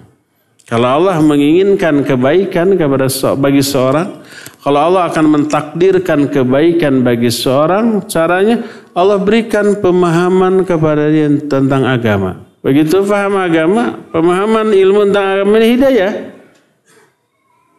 kalau 0.70 1.02
Allah 1.02 1.18
menginginkan 1.18 2.06
kebaikan 2.06 2.78
kepada 2.78 3.10
bagi 3.34 3.66
seorang, 3.66 4.22
kalau 4.62 4.80
Allah 4.86 5.10
akan 5.10 5.26
mentakdirkan 5.26 6.30
kebaikan 6.30 7.02
bagi 7.02 7.34
seorang, 7.34 8.06
caranya 8.06 8.62
Allah 8.94 9.18
berikan 9.18 9.82
pemahaman 9.82 10.62
kepada 10.62 11.10
dia 11.10 11.26
tentang 11.50 11.90
agama. 11.90 12.46
Begitu 12.62 13.02
paham 13.02 13.42
agama, 13.42 13.98
pemahaman 14.14 14.70
ilmu 14.70 15.10
tentang 15.10 15.26
agama 15.42 15.54
ini 15.58 15.68
hidayah. 15.74 16.14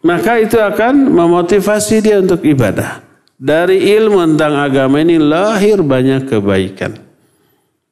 Maka 0.01 0.43
itu 0.43 0.59
akan 0.59 1.14
memotivasi 1.14 2.03
dia 2.03 2.18
untuk 2.18 2.43
ibadah. 2.43 3.07
Dari 3.38 3.86
ilmu 4.01 4.34
tentang 4.34 4.66
agama 4.66 4.99
ini 4.99 5.20
lahir 5.20 5.78
banyak 5.78 6.26
kebaikan. 6.26 7.09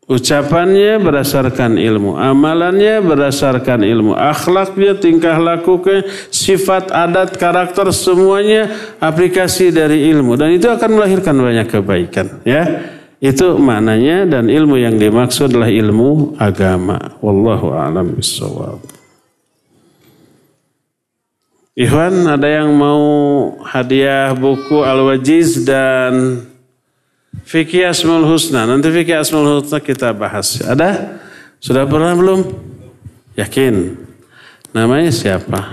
Ucapannya 0.08 0.96
berdasarkan 0.96 1.76
ilmu, 1.76 2.16
amalannya 2.16 3.04
berdasarkan 3.04 3.84
ilmu, 3.84 4.16
akhlaknya, 4.16 4.96
tingkah 4.96 5.36
lakunya, 5.36 6.00
sifat, 6.32 6.88
adat, 6.88 7.36
karakter 7.36 7.92
semuanya 7.92 8.72
aplikasi 9.04 9.68
dari 9.68 10.08
ilmu 10.08 10.40
dan 10.40 10.56
itu 10.56 10.64
akan 10.64 10.96
melahirkan 10.96 11.36
banyak 11.36 11.68
kebaikan, 11.68 12.40
ya. 12.48 12.88
Itu 13.20 13.60
maknanya 13.60 14.24
dan 14.24 14.48
ilmu 14.48 14.80
yang 14.80 14.96
dimaksud 14.96 15.52
adalah 15.52 15.68
ilmu 15.68 16.40
agama. 16.40 17.18
Wallahu 17.20 17.76
a'lam. 17.76 18.16
Ikhwan, 21.76 22.14
ada 22.26 22.48
yang 22.48 22.72
mau 22.72 23.02
hadiah 23.60 24.32
buku 24.32 24.86
Al-Wajiz 24.86 25.68
dan 25.68 26.46
Fikih 27.48 27.88
Asmaul 27.88 28.28
Husna. 28.28 28.68
Nanti 28.68 28.92
fikih 28.92 29.24
Asmaul 29.24 29.64
Husna 29.64 29.80
kita 29.80 30.12
bahas. 30.12 30.60
Ada? 30.60 31.16
Sudah 31.56 31.88
pernah 31.88 32.12
belum? 32.12 32.44
Yakin? 33.40 33.96
Namanya 34.76 35.08
siapa? 35.08 35.72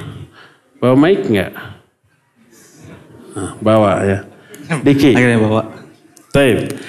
Bawa 0.80 0.96
mic 0.96 1.28
nggak? 1.28 1.52
Nah, 3.36 3.60
bawa 3.60 3.92
ya. 4.08 4.24
Diki. 4.88 5.20
Akhirnya 5.20 5.36
bawa. 5.44 5.68
Taib. 6.32 6.80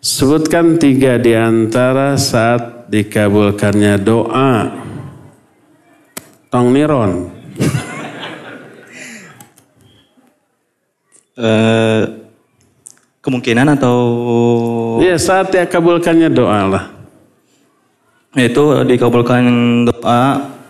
Sebutkan 0.00 0.80
tiga 0.80 1.20
di 1.20 1.36
antara 1.36 2.16
saat 2.16 2.88
dikabulkannya 2.88 4.00
doa. 4.00 4.72
Tong 6.48 6.72
Niron. 6.72 7.28
uh, 11.36 12.19
kemungkinan 13.20 13.76
atau 13.76 13.98
ya 15.04 15.16
saat 15.20 15.52
ya 15.52 15.68
kabulkannya 15.68 16.28
doa 16.32 16.60
lah. 16.68 16.84
Itu 18.36 18.86
dikabulkan 18.86 19.42
doa 19.90 20.22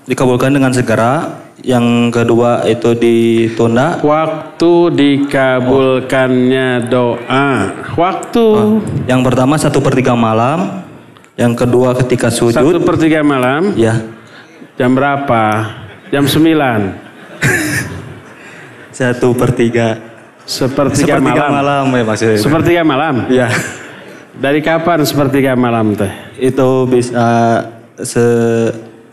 dikabulkan 0.09 0.51
dengan 0.55 0.75
segera. 0.75 1.47
Yang 1.61 2.17
kedua 2.17 2.65
itu 2.65 2.97
ditunda. 2.97 4.01
Waktu 4.01 4.73
dikabulkannya 4.97 6.89
doa. 6.89 7.49
Waktu. 8.01 8.47
Oh, 8.49 8.81
yang 9.05 9.21
pertama 9.21 9.61
satu 9.61 9.85
per 9.85 9.93
tiga 9.93 10.17
malam. 10.17 10.89
Yang 11.37 11.61
kedua 11.61 11.93
ketika 12.01 12.33
sujud. 12.33 12.57
Satu 12.57 12.81
per 12.81 12.97
tiga 12.97 13.21
malam? 13.21 13.77
Ya. 13.77 14.01
Jam 14.81 14.97
berapa? 14.97 15.69
Jam 16.09 16.25
sembilan. 16.25 16.97
Satu 18.97 19.37
per 19.37 19.53
tiga 19.53 20.01
Sepertiga, 20.49 21.21
sepertiga 21.21 21.45
malam. 21.47 21.51
malam 21.55 21.85
ya 21.95 22.03
maksudnya. 22.05 22.39
Sepertiga 22.41 22.83
malam? 22.83 23.15
Iya. 23.31 23.49
Dari 24.41 24.61
kapan 24.65 25.05
sepertiga 25.05 25.53
malam 25.55 25.93
teh? 25.95 26.11
Itu 26.41 26.89
bisa 26.89 27.61
se 28.01 28.25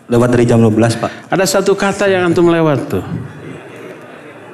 lewat 0.07 0.29
dari 0.33 0.47
jam 0.47 0.63
12 0.63 1.01
pak. 1.03 1.11
Ada 1.27 1.45
satu 1.59 1.75
kata 1.75 2.07
yang 2.07 2.31
antum 2.31 2.47
lewat 2.47 2.79
tuh. 2.87 3.03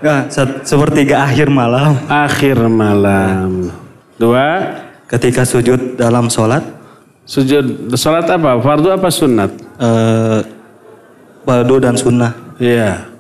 Ya, 0.04 0.28
sepertiga 0.68 1.24
akhir 1.24 1.48
malam. 1.48 1.96
Akhir 2.12 2.60
malam. 2.68 3.72
Dua. 4.20 4.76
Ketika 5.08 5.46
sujud 5.48 5.96
dalam 5.96 6.28
sholat. 6.28 6.66
Sujud 7.24 7.94
sholat 7.96 8.28
apa? 8.28 8.60
Fardu 8.60 8.92
apa 8.92 9.08
sunat? 9.08 9.52
Uh, 9.80 10.44
fardu 11.48 11.76
dan 11.80 11.96
sunnah. 11.96 12.36
Iya. 12.60 13.13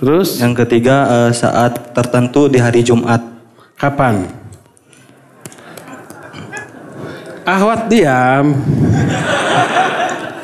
Terus 0.00 0.40
Yang 0.40 0.64
ketiga 0.64 1.28
eh, 1.28 1.30
saat 1.36 1.92
tertentu 1.92 2.48
di 2.48 2.56
hari 2.56 2.80
Jumat. 2.80 3.20
kapan? 3.76 4.24
Ahwat 7.44 7.88
diam. 7.88 8.56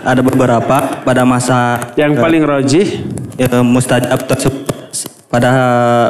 Ada 0.07 0.21
beberapa 0.23 0.77
pada 1.03 1.23
masa 1.25 1.81
Yang 1.97 2.21
paling 2.21 2.43
rojih 2.45 2.89
eh, 3.37 3.65
mustajab 3.65 4.21
tersebut 4.29 4.65
pada 5.27 5.51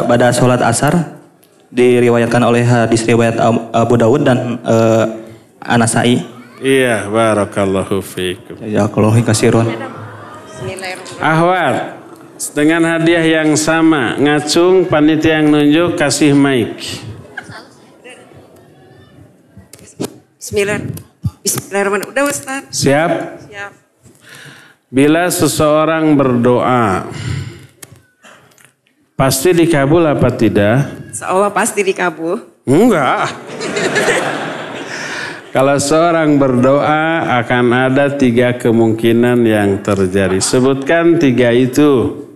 pada 0.05 0.29
sholat 0.31 0.61
asar 0.63 1.17
diriwayatkan 1.73 2.43
oleh 2.45 2.63
hadis 2.63 3.03
riwayat 3.03 3.41
Ab- 3.41 3.71
Abu 3.73 3.95
Dawud 3.99 4.23
dan 4.27 4.59
eh, 4.63 5.05
Anasai. 5.63 6.23
Iya, 6.57 7.11
barakallahu 7.11 7.99
fiikum. 8.01 8.59
Ya 8.63 8.87
kalau 8.87 9.11
kasirun. 9.13 9.67
Ahwat, 11.19 11.96
dengan 12.53 12.85
hadiah 12.85 13.25
yang 13.25 13.57
sama, 13.57 14.21
ngacung 14.21 14.85
panitia 14.85 15.41
yang 15.41 15.49
nunjuk 15.49 15.97
kasih 15.97 16.37
mic. 16.37 16.77
Bismillah. 20.37 20.79
Bismillahirrahmanirrahim. 21.43 22.13
Udah 22.13 22.25
Ustaz. 22.29 22.63
Siap? 22.71 23.11
Siap. 23.51 23.73
Bila 24.87 25.27
seseorang 25.27 26.15
berdoa, 26.15 27.11
pasti 29.19 29.51
dikabul 29.51 30.07
apa 30.07 30.31
tidak? 30.31 30.87
Seolah 31.11 31.51
pasti 31.51 31.83
dikabul. 31.83 32.39
Enggak. 32.63 33.27
Kalau 35.57 35.81
seorang 35.81 36.37
berdoa 36.37 37.25
akan 37.41 37.65
ada 37.73 38.13
tiga 38.13 38.53
kemungkinan 38.55 39.41
yang 39.41 39.81
terjadi. 39.81 40.37
Sebutkan 40.37 41.17
tiga. 41.17 41.49
Itu. 41.49 42.29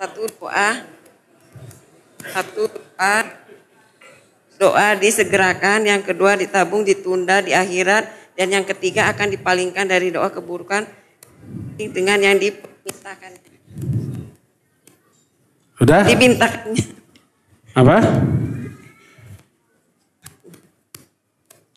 Satu 0.00 0.24
doa. 0.54 0.70
Satu 2.30 2.70
doa. 2.70 3.16
Doa 4.54 4.88
disegerakan. 4.94 5.82
Yang 5.82 6.14
kedua 6.14 6.38
ditabung, 6.38 6.86
ditunda 6.86 7.42
di 7.42 7.50
akhirat. 7.50 8.06
Dan 8.38 8.54
yang 8.54 8.66
ketiga 8.66 9.10
akan 9.10 9.34
dipalingkan 9.34 9.86
dari 9.86 10.14
doa 10.14 10.30
keburukan 10.30 10.86
dengan 11.78 12.18
yang 12.22 12.38
dimintakan. 12.38 13.34
Udah? 15.82 16.06
Dimintakannya. 16.06 16.84
Apa? 17.74 17.98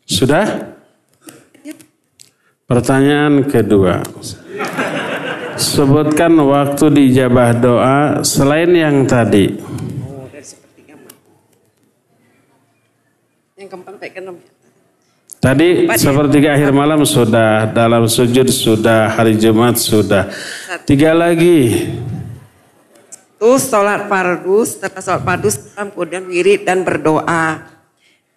Sudah? 0.05 0.45
Pertanyaan 2.69 3.41
kedua. 3.49 4.05
Sebutkan 5.57 6.37
waktu 6.37 6.85
dijabah 6.93 7.49
doa 7.57 8.21
selain 8.21 8.69
yang 8.69 9.09
tadi. 9.09 9.57
Oh, 10.05 10.29
dari 10.29 10.45
sepertiga 10.45 10.93
malam. 10.93 11.17
Yang 13.57 13.67
keempat 13.73 13.91
sampai 13.97 14.09
keenam. 14.13 14.35
Tadi 15.37 15.85
sepertiga 15.97 16.57
akhir 16.57 16.69
malam 16.73 17.01
sudah, 17.05 17.69
dalam 17.69 18.05
sujud 18.05 18.49
sudah, 18.49 19.17
hari 19.17 19.37
Jumat 19.37 19.81
sudah. 19.81 20.29
Tiga 20.85 21.13
lagi. 21.13 21.89
Terus 23.37 23.69
sholat 23.69 24.09
fardu, 24.09 24.65
setelah 24.65 25.01
sholat 25.01 25.21
fardu, 25.21 25.47
salam, 25.53 25.93
kemudian 25.93 26.25
wirid 26.25 26.65
dan 26.65 26.81
berdoa. 26.81 27.69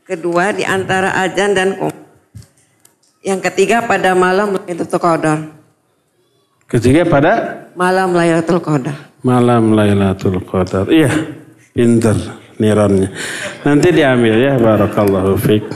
Kedua 0.05 0.57
di 0.57 0.65
antara 0.65 1.17
ajan 1.25 1.51
dan. 1.53 1.69
Yang 3.21 3.41
ketiga 3.53 3.85
pada 3.85 4.17
malam 4.17 4.57
Lailatul 4.65 5.01
Qadar. 5.01 5.60
Ketiga 6.71 7.03
pada 7.03 7.67
Malam 7.75 8.15
Lailatul 8.15 8.63
Qadar. 8.63 8.95
malam 9.27 9.75
Lailatul 9.75 10.39
Qadar. 10.47 10.87
Iya, 10.87 11.11
pinter 11.75 12.15
nironnya. 12.63 13.11
Nanti 13.67 13.91
diambil 13.91 14.39
ya, 14.39 14.55
barakallahu 14.55 15.35
fiik. 15.35 15.67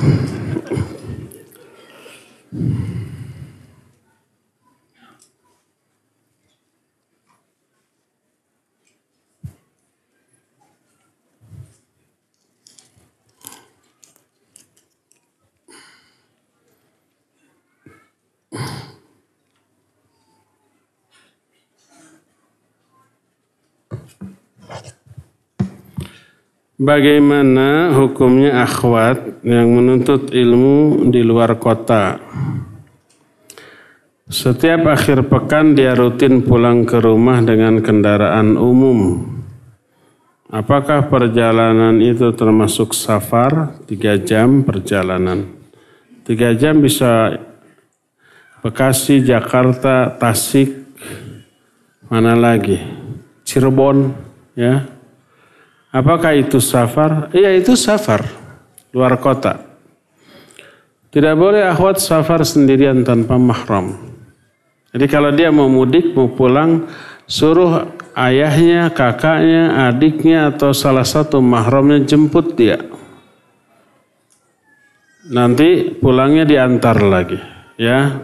Bagaimana 26.75 27.95
hukumnya 27.95 28.67
akhwat 28.67 29.47
yang 29.47 29.71
menuntut 29.71 30.35
ilmu 30.35 31.07
di 31.07 31.23
luar 31.23 31.55
kota? 31.63 32.19
Setiap 34.27 34.83
akhir 34.91 35.31
pekan 35.31 35.79
dia 35.79 35.95
rutin 35.95 36.43
pulang 36.43 36.83
ke 36.83 36.99
rumah 36.99 37.39
dengan 37.47 37.79
kendaraan 37.79 38.59
umum. 38.59 39.23
Apakah 40.51 41.07
perjalanan 41.07 42.03
itu 42.03 42.35
termasuk 42.35 42.91
safar? 42.91 43.79
Tiga 43.87 44.19
jam 44.19 44.67
perjalanan. 44.67 45.55
Tiga 46.27 46.59
jam 46.59 46.83
bisa 46.83 47.39
Bekasi, 48.65 49.21
Jakarta, 49.21 50.09
Tasik, 50.17 50.73
mana 52.09 52.33
lagi? 52.33 52.81
Cirebon, 53.45 54.17
ya. 54.57 54.94
Apakah 55.95 56.35
itu 56.35 56.59
safar? 56.59 57.31
Iya 57.31 57.55
itu 57.55 57.79
safar, 57.79 58.27
luar 58.91 59.15
kota. 59.23 59.63
Tidak 61.15 61.39
boleh 61.39 61.63
akhwat 61.63 62.03
safar 62.03 62.43
sendirian 62.43 63.07
tanpa 63.07 63.39
mahram. 63.39 63.95
Jadi 64.91 65.07
kalau 65.07 65.31
dia 65.31 65.55
mau 65.55 65.71
mudik, 65.71 66.11
mau 66.19 66.35
pulang, 66.35 66.91
suruh 67.31 67.95
ayahnya, 68.19 68.91
kakaknya, 68.91 69.87
adiknya 69.87 70.51
atau 70.51 70.75
salah 70.75 71.07
satu 71.07 71.39
mahramnya 71.39 72.03
jemput 72.03 72.59
dia. 72.59 72.83
Nanti 75.31 75.95
pulangnya 75.95 76.43
diantar 76.43 76.99
lagi, 77.07 77.39
ya. 77.79 78.19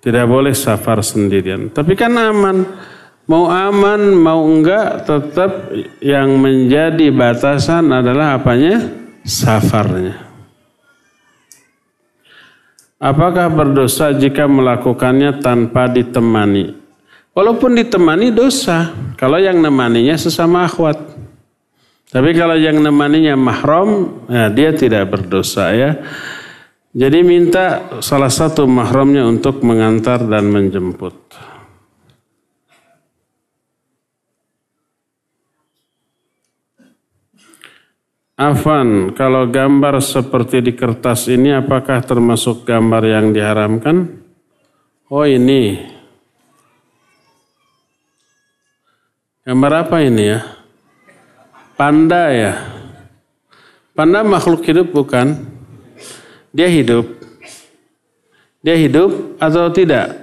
Tidak 0.00 0.24
boleh 0.24 0.56
safar 0.56 1.04
sendirian. 1.04 1.68
Tapi 1.68 1.92
kan 1.92 2.16
aman. 2.16 2.58
Mau 3.32 3.48
aman, 3.48 4.12
mau 4.12 4.44
enggak, 4.44 5.08
tetap 5.08 5.72
yang 6.04 6.36
menjadi 6.36 7.08
batasan 7.08 7.88
adalah 7.88 8.36
apanya? 8.36 8.92
Safarnya. 9.24 10.20
Apakah 13.00 13.48
berdosa 13.48 14.12
jika 14.12 14.44
melakukannya 14.44 15.40
tanpa 15.40 15.88
ditemani? 15.88 16.76
Walaupun 17.32 17.72
ditemani 17.72 18.36
dosa, 18.36 18.92
kalau 19.16 19.40
yang 19.40 19.64
nemaninya 19.64 20.12
sesama 20.20 20.68
akhwat. 20.68 21.00
Tapi 22.12 22.36
kalau 22.36 22.60
yang 22.60 22.84
nemaninya 22.84 23.32
mahram, 23.32 24.12
ya 24.28 24.52
dia 24.52 24.76
tidak 24.76 25.08
berdosa 25.08 25.72
ya. 25.72 26.04
Jadi 26.92 27.24
minta 27.24 27.96
salah 28.04 28.28
satu 28.28 28.68
mahramnya 28.68 29.24
untuk 29.24 29.64
mengantar 29.64 30.20
dan 30.20 30.52
menjemput. 30.52 31.16
Afan, 38.42 39.14
kalau 39.14 39.46
gambar 39.46 40.02
seperti 40.02 40.58
di 40.58 40.74
kertas 40.74 41.30
ini 41.30 41.54
apakah 41.54 42.02
termasuk 42.02 42.66
gambar 42.66 43.06
yang 43.06 43.26
diharamkan? 43.30 44.18
Oh 45.06 45.22
ini. 45.22 45.78
Gambar 49.46 49.86
apa 49.86 50.02
ini 50.02 50.34
ya? 50.34 50.42
Panda 51.78 52.34
ya? 52.34 52.52
Panda 53.94 54.26
makhluk 54.26 54.66
hidup 54.66 54.90
bukan? 54.90 55.38
Dia 56.50 56.66
hidup. 56.66 57.06
Dia 58.58 58.74
hidup 58.74 59.38
atau 59.38 59.70
tidak? 59.70 60.18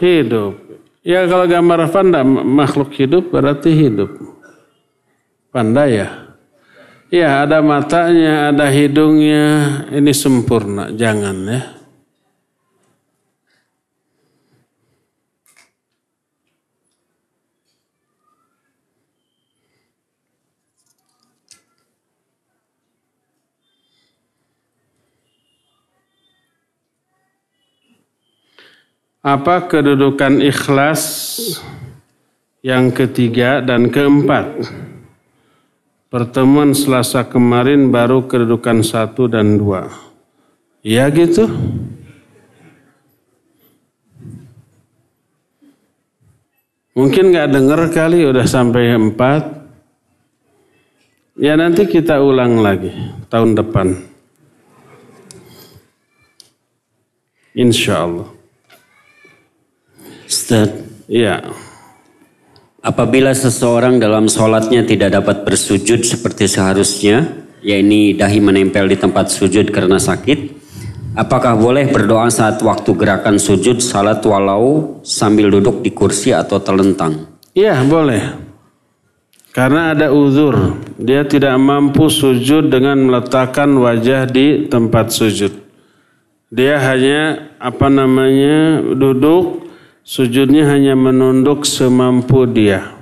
Hidup. 0.00 0.56
Ya 1.04 1.28
kalau 1.28 1.44
gambar 1.44 1.92
panda 1.92 2.24
makhluk 2.24 2.96
hidup 2.96 3.28
berarti 3.28 3.76
hidup. 3.76 4.08
Panda 5.52 5.84
ya? 5.84 6.31
Ya 7.12 7.44
ada 7.44 7.60
matanya, 7.60 8.48
ada 8.48 8.72
hidungnya, 8.72 9.84
ini 9.92 10.16
sempurna, 10.16 10.88
jangan 10.96 11.44
ya. 11.44 11.60
Apa 29.20 29.68
kedudukan 29.68 30.40
ikhlas 30.40 31.04
yang 32.64 32.88
ketiga 32.88 33.60
dan 33.60 33.92
keempat? 33.92 34.48
Pertemuan 36.12 36.76
Selasa 36.76 37.24
kemarin 37.24 37.88
baru 37.88 38.28
kedudukan 38.28 38.84
satu 38.84 39.32
dan 39.32 39.56
dua. 39.56 39.88
Ya 40.84 41.08
gitu. 41.08 41.48
Mungkin 46.92 47.32
nggak 47.32 47.48
dengar 47.48 47.80
kali 47.88 48.28
udah 48.28 48.44
sampai 48.44 48.92
empat. 48.92 49.64
Ya 51.40 51.56
nanti 51.56 51.88
kita 51.88 52.20
ulang 52.20 52.60
lagi 52.60 52.92
tahun 53.32 53.56
depan. 53.56 53.96
Insya 57.56 58.04
Allah. 58.04 58.28
Ustaz, 60.28 60.68
Ya. 61.08 61.40
Apabila 62.82 63.30
seseorang 63.30 64.02
dalam 64.02 64.26
sholatnya 64.26 64.82
tidak 64.82 65.14
dapat 65.22 65.46
bersujud 65.46 66.02
seperti 66.02 66.50
seharusnya, 66.50 67.46
yakni 67.62 68.18
dahi 68.18 68.42
menempel 68.42 68.90
di 68.90 68.98
tempat 68.98 69.30
sujud 69.30 69.70
karena 69.70 70.02
sakit, 70.02 70.38
apakah 71.14 71.54
boleh 71.54 71.88
berdoa 71.88 72.28
saat 72.28 72.58
waktu 72.60 72.90
gerakan 72.98 73.38
sujud 73.38 73.78
salat 73.78 74.20
walau 74.26 74.98
sambil 75.06 75.48
duduk 75.48 75.80
di 75.80 75.94
kursi 75.94 76.34
atau 76.34 76.58
telentang? 76.58 77.38
Iya 77.54 77.80
boleh. 77.86 78.50
Karena 79.52 79.92
ada 79.92 80.08
uzur. 80.08 80.80
Dia 80.96 81.28
tidak 81.28 81.52
mampu 81.60 82.08
sujud 82.08 82.72
dengan 82.72 82.96
meletakkan 82.96 83.68
wajah 83.76 84.24
di 84.24 84.64
tempat 84.64 85.12
sujud. 85.12 85.52
Dia 86.48 86.80
hanya 86.80 87.52
apa 87.60 87.92
namanya 87.92 88.80
duduk, 88.96 89.61
sujudnya 90.02 90.66
hanya 90.70 90.98
menunduk 90.98 91.66
semampu 91.66 92.46
dia. 92.46 92.94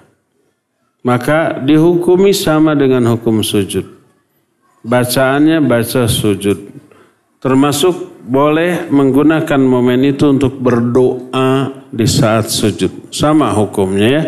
Maka 1.01 1.57
dihukumi 1.65 2.37
sama 2.37 2.77
dengan 2.77 3.09
hukum 3.17 3.41
sujud. 3.41 3.89
Bacaannya 4.85 5.65
baca 5.65 6.05
sujud. 6.05 6.73
Termasuk 7.41 8.21
boleh 8.21 8.93
menggunakan 8.93 9.61
momen 9.65 10.05
itu 10.05 10.29
untuk 10.29 10.61
berdoa 10.61 11.73
di 11.89 12.05
saat 12.05 12.53
sujud. 12.53 13.09
Sama 13.09 13.49
hukumnya 13.57 14.09
ya. 14.09 14.23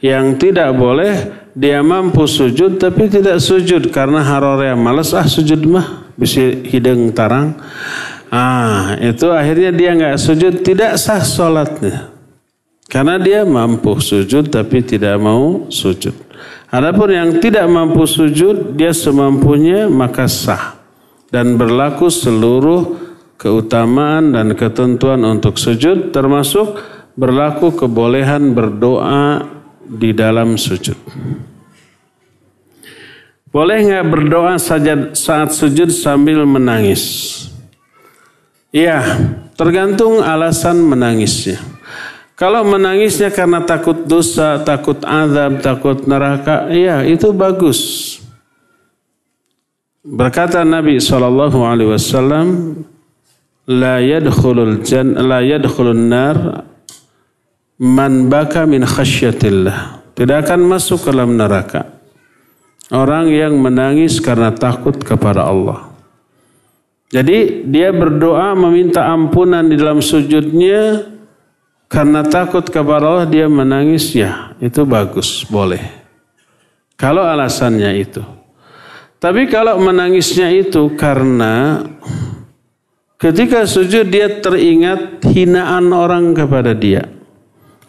Yang 0.00 0.26
tidak 0.50 0.74
boleh 0.74 1.12
dia 1.54 1.82
mampu 1.84 2.24
sujud 2.26 2.80
tapi 2.80 3.06
tidak 3.06 3.38
sujud 3.38 3.90
karena 3.92 4.24
harore 4.24 4.72
malas 4.72 5.12
ah 5.12 5.26
sujud 5.26 5.60
mah 5.66 6.10
bisa 6.18 6.42
hidung 6.66 7.14
tarang. 7.14 7.54
Ah, 8.30 8.94
itu 9.02 9.26
akhirnya 9.34 9.74
dia 9.74 9.90
nggak 9.90 10.16
sujud 10.22 10.62
tidak 10.62 10.94
sah 11.02 11.18
sholatnya. 11.18 12.14
Karena 12.86 13.18
dia 13.18 13.42
mampu 13.42 13.98
sujud 13.98 14.50
tapi 14.50 14.86
tidak 14.86 15.18
mau 15.18 15.66
sujud. 15.66 16.14
Adapun 16.70 17.10
yang 17.10 17.30
tidak 17.42 17.66
mampu 17.66 18.06
sujud 18.06 18.78
dia 18.78 18.94
semampunya 18.94 19.90
maka 19.90 20.30
sah 20.30 20.78
dan 21.34 21.58
berlaku 21.58 22.06
seluruh 22.06 22.98
keutamaan 23.34 24.30
dan 24.30 24.54
ketentuan 24.54 25.26
untuk 25.26 25.58
sujud 25.58 26.14
termasuk 26.14 26.78
berlaku 27.18 27.74
kebolehan 27.74 28.54
berdoa 28.54 29.42
di 29.90 30.14
dalam 30.14 30.54
sujud. 30.54 30.98
Boleh 33.50 33.82
nggak 33.82 34.06
berdoa 34.06 34.54
saja 34.62 35.10
saat 35.18 35.50
sujud 35.50 35.90
sambil 35.90 36.46
menangis? 36.46 37.49
Iya, 38.70 39.02
tergantung 39.58 40.22
alasan 40.22 40.78
menangisnya. 40.86 41.58
Kalau 42.38 42.64
menangisnya 42.64 43.28
karena 43.28 43.60
takut 43.66 44.06
dosa, 44.06 44.62
takut 44.62 44.96
azab, 45.04 45.60
takut 45.60 46.06
neraka, 46.06 46.70
iya 46.72 47.04
itu 47.04 47.34
bagus. 47.34 48.16
Berkata 50.00 50.64
Nabi 50.64 50.96
Shallallahu 50.96 51.60
Alaihi 51.60 51.90
Wasallam, 51.92 52.46
la 53.68 54.00
yadkhulul 54.00 54.80
jan, 54.86 55.18
la 55.18 55.44
yadkhulun 55.44 56.08
nar 56.08 56.64
man 57.76 58.30
baka 58.30 58.64
min 58.64 58.88
khasyatillah. 58.88 60.00
Tidak 60.16 60.36
akan 60.46 60.64
masuk 60.64 61.04
ke 61.04 61.08
dalam 61.12 61.36
neraka. 61.36 61.90
Orang 62.88 63.28
yang 63.28 63.58
menangis 63.60 64.16
karena 64.22 64.48
takut 64.54 64.96
kepada 64.96 65.44
Allah. 65.44 65.89
Jadi 67.10 67.66
dia 67.66 67.90
berdoa 67.90 68.54
meminta 68.54 69.10
ampunan 69.10 69.66
di 69.66 69.74
dalam 69.74 69.98
sujudnya 69.98 71.10
karena 71.90 72.22
takut 72.22 72.62
kepada 72.62 73.02
Allah 73.02 73.26
dia 73.26 73.50
menangis 73.50 74.14
ya 74.14 74.54
itu 74.62 74.86
bagus 74.86 75.42
boleh. 75.50 75.82
Kalau 76.94 77.26
alasannya 77.26 77.90
itu. 77.98 78.22
Tapi 79.18 79.50
kalau 79.50 79.76
menangisnya 79.82 80.54
itu 80.54 80.94
karena 80.94 81.82
ketika 83.18 83.66
sujud 83.66 84.06
dia 84.06 84.38
teringat 84.38 85.20
hinaan 85.26 85.90
orang 85.90 86.32
kepada 86.32 86.72
dia. 86.72 87.10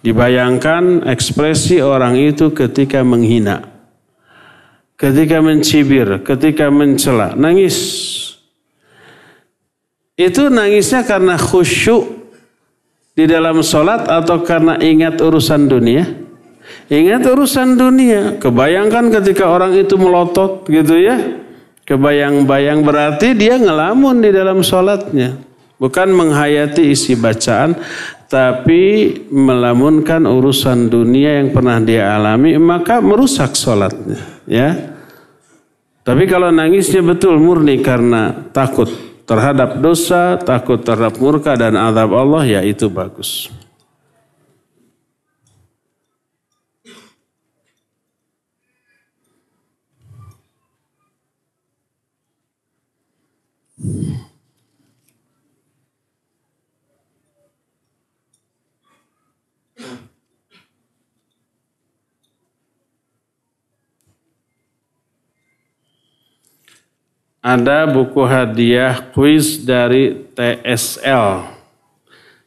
Dibayangkan 0.01 1.05
ekspresi 1.05 1.77
orang 1.77 2.17
itu 2.17 2.49
ketika 2.49 3.05
menghina 3.05 3.71
ketika 5.01 5.41
mencibir, 5.41 6.21
ketika 6.21 6.69
mencela, 6.69 7.33
nangis. 7.33 8.30
Itu 10.21 10.53
nangisnya 10.53 11.01
karena 11.01 11.33
khusyuk 11.33 12.05
di 13.17 13.25
dalam 13.25 13.65
sholat 13.65 14.05
atau 14.05 14.45
karena 14.45 14.77
ingat 14.77 15.17
urusan 15.17 15.65
dunia? 15.65 16.05
Ingat 16.93 17.25
urusan 17.25 17.73
dunia. 17.73 18.37
Kebayangkan 18.37 19.09
ketika 19.17 19.49
orang 19.49 19.73
itu 19.73 19.97
melotot 19.97 20.69
gitu 20.69 20.93
ya. 21.01 21.41
Kebayang-bayang 21.89 22.85
berarti 22.85 23.33
dia 23.33 23.57
ngelamun 23.57 24.21
di 24.21 24.29
dalam 24.29 24.61
sholatnya. 24.61 25.41
Bukan 25.81 26.13
menghayati 26.13 26.93
isi 26.93 27.17
bacaan, 27.17 27.73
tapi 28.29 29.17
melamunkan 29.33 30.29
urusan 30.29 30.93
dunia 30.93 31.41
yang 31.41 31.49
pernah 31.49 31.81
dia 31.81 32.13
alami, 32.13 32.53
maka 32.61 33.01
merusak 33.01 33.57
sholatnya. 33.57 34.21
Ya, 34.45 34.93
tapi 36.05 36.29
kalau 36.29 36.53
nangisnya 36.53 37.01
betul 37.01 37.41
murni 37.41 37.81
karena 37.81 38.45
takut 38.53 39.10
terhadap 39.31 39.79
dosa, 39.79 40.35
takut 40.35 40.83
terhadap 40.83 41.15
murka 41.15 41.55
dan 41.55 41.79
azab 41.79 42.11
Allah, 42.11 42.43
ya 42.43 42.59
itu 42.67 42.91
bagus. 42.91 43.47
Ada 67.41 67.89
buku 67.89 68.21
hadiah 68.21 69.01
kuis 69.11 69.65
dari 69.65 70.29
TSL. 70.37 71.49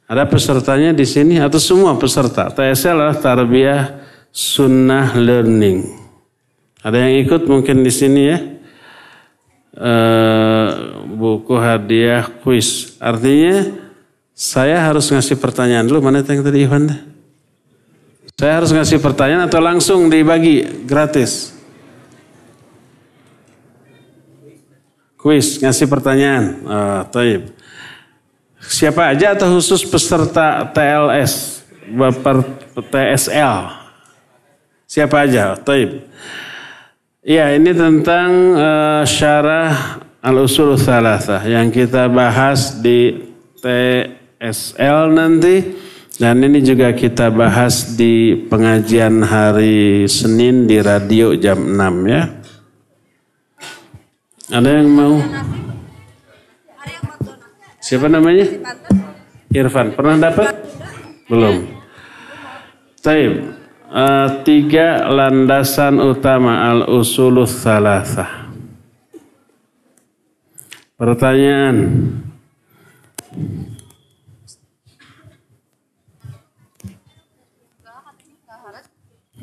Ada 0.07 0.23
pesertanya 0.31 0.95
di 0.95 1.03
sini 1.03 1.43
atau 1.43 1.59
semua 1.59 1.99
peserta? 1.99 2.47
TSL 2.55 2.95
adalah 3.03 3.19
Tarbiyah 3.19 3.83
Sunnah 4.31 5.19
Learning. 5.19 5.83
Ada 6.79 7.11
yang 7.11 7.27
ikut 7.27 7.43
mungkin 7.51 7.83
di 7.83 7.91
sini 7.91 8.23
ya? 8.31 8.39
E, 9.75 9.93
buku 11.11 11.57
hadiah 11.59 12.31
kuis. 12.45 12.95
Artinya 13.03 13.75
saya 14.31 14.79
harus 14.79 15.11
ngasih 15.11 15.41
pertanyaan 15.41 15.89
dulu. 15.89 16.05
Mana 16.05 16.23
yang 16.23 16.45
tadi 16.45 16.63
Ivan? 16.63 16.93
Saya 18.35 18.61
harus 18.61 18.71
ngasih 18.71 19.01
pertanyaan 19.01 19.49
atau 19.49 19.59
langsung 19.59 20.13
dibagi 20.13 20.87
gratis? 20.87 21.54
Kuis, 25.25 25.57
ngasih 25.57 25.89
pertanyaan. 25.89 26.45
Uh, 26.69 27.01
taib. 27.09 27.49
Siapa 28.61 29.17
aja 29.17 29.33
atau 29.33 29.57
khusus 29.57 29.81
peserta 29.89 30.69
TLS, 30.69 31.65
Bapak 31.89 32.45
TSL? 32.93 33.73
Siapa 34.85 35.25
aja? 35.25 35.57
Taib. 35.57 36.05
Ya, 37.25 37.57
ini 37.57 37.73
tentang 37.73 38.29
uh, 38.53 39.03
syarah 39.09 39.97
al-usul 40.21 40.77
thalathah 40.77 41.41
yang 41.49 41.73
kita 41.73 42.05
bahas 42.13 42.85
di 42.85 43.17
TSL 43.65 45.09
nanti 45.09 45.73
dan 46.21 46.37
ini 46.45 46.61
juga 46.61 46.93
kita 46.93 47.33
bahas 47.33 47.97
di 47.97 48.45
pengajian 48.53 49.25
hari 49.25 50.05
Senin 50.05 50.69
di 50.69 50.85
radio 50.85 51.33
jam 51.33 51.65
6 51.65 52.13
ya. 52.13 52.44
Ada 54.53 54.69
yang 54.69 54.89
mau? 54.93 55.17
Siapa 57.81 58.13
namanya? 58.13 58.45
Irfan. 59.49 59.97
Pernah 59.97 60.17
dapat? 60.21 60.53
Belum. 61.33 61.65
Taib. 63.01 63.57
Uh, 63.95 64.43
tiga 64.43 65.07
landasan 65.07 66.03
utama 66.03 66.67
al-usulus 66.75 67.57
salasah. 67.63 68.51
Pertanyaan. 70.99 71.77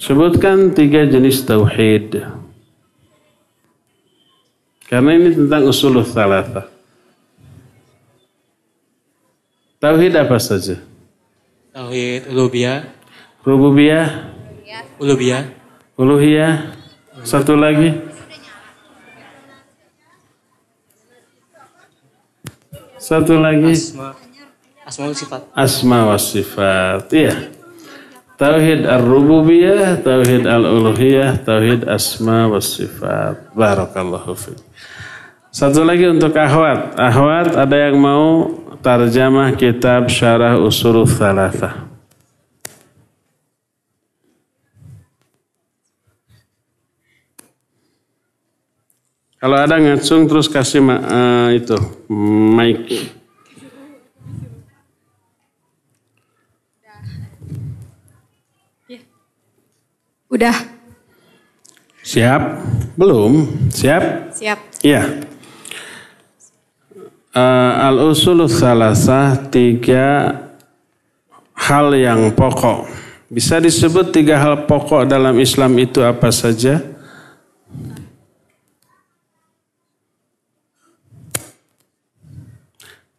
Sebutkan 0.02 0.73
tiga 0.73 1.06
jenis 1.06 1.45
tauhid. 1.45 2.26
Karena 4.91 5.15
ini 5.15 5.31
tentang 5.31 5.72
usul 5.72 6.03
thalatha. 6.03 6.68
Tauhid 9.80 10.11
apa 10.19 10.35
saja? 10.35 10.84
Tauhid 11.72 12.27
uluhiyah, 12.27 12.91
Rububiyah, 13.47 14.35
uluhiyah, 14.99 15.47
uluhiyah, 15.95 16.76
satu 17.23 17.55
lagi. 17.55 18.03
Satu 22.99 23.39
lagi. 23.39 23.72
asma, 23.72 24.13
asma 24.84 25.03
wa 25.07 25.15
sifat. 25.15 25.41
Asma 25.55 25.99
wa 26.11 26.18
sifat. 26.19 27.07
Iya. 27.15 27.35
Tauhid 28.35 28.84
ar-rububiyah, 28.84 30.03
tauhid 30.03 30.43
al-uluhiyah, 30.45 31.39
tauhid 31.47 31.88
asma 31.88 32.51
wa 32.51 32.59
sifat. 32.59 33.55
Barakallahu 33.55 34.35
fiik. 34.35 34.70
Satu 35.52 35.84
lagi 35.84 36.07
untuk 36.07 36.32
ahwat. 36.32 36.95
Ahwat 36.95 37.60
ada 37.60 37.76
yang 37.76 37.99
mau 37.99 38.48
tarjamah 38.80 39.52
kitab 39.60 40.07
syarah 40.07 40.56
usul 40.56 41.03
thalathah. 41.03 41.91
Kalau 49.41 49.57
ada 49.60 49.76
ngacung 49.76 50.30
terus 50.30 50.48
kasih 50.48 50.80
ma- 50.80 51.03
eh, 51.03 51.60
itu 51.60 51.76
mic. 52.56 53.11
Udah, 60.32 60.56
Siap? 62.02 62.41
Belum? 62.95 63.45
Siap? 63.68 64.32
siap. 64.32 64.60
Iya. 64.82 65.31
Eh, 67.32 67.72
Al-usul 67.88 68.44
salasah 68.52 69.40
tiga 69.48 70.36
hal 71.56 71.95
yang 71.95 72.36
pokok. 72.36 72.91
Bisa 73.32 73.56
disebut 73.64 74.12
tiga 74.12 74.36
hal 74.36 74.68
pokok 74.68 75.08
dalam 75.08 75.40
Islam 75.40 75.72
itu 75.80 76.03
apa 76.03 76.28
saja? 76.28 76.84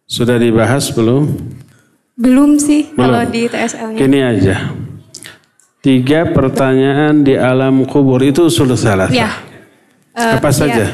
Sudah 0.04 0.36
dibahas 0.36 0.92
belum? 0.92 1.32
Belum 2.12 2.60
sih 2.60 2.92
Belum. 2.92 3.16
kalau 3.16 3.22
di 3.32 3.48
TSL-nya. 3.48 3.96
Gini 3.96 4.18
aja. 4.20 4.56
Tiga 5.80 6.28
pertanyaan 6.28 7.24
di 7.24 7.32
alam 7.32 7.88
kubur 7.88 8.20
itu 8.20 8.44
usul 8.44 8.68
salasah. 8.76 9.08
Ya. 9.08 9.32
Eh, 10.12 10.36
Apa 10.36 10.52
ya. 10.52 10.92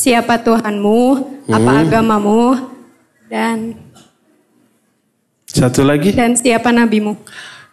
Siapa 0.00 0.40
Tuhanmu? 0.40 1.00
Apa 1.44 1.60
Hmm. 1.70 1.82
agamamu? 1.84 2.40
Dan 3.28 3.76
Satu 5.44 5.84
lagi? 5.84 6.16
dan 6.16 6.32
siapa 6.32 6.72
nabimu? 6.72 7.20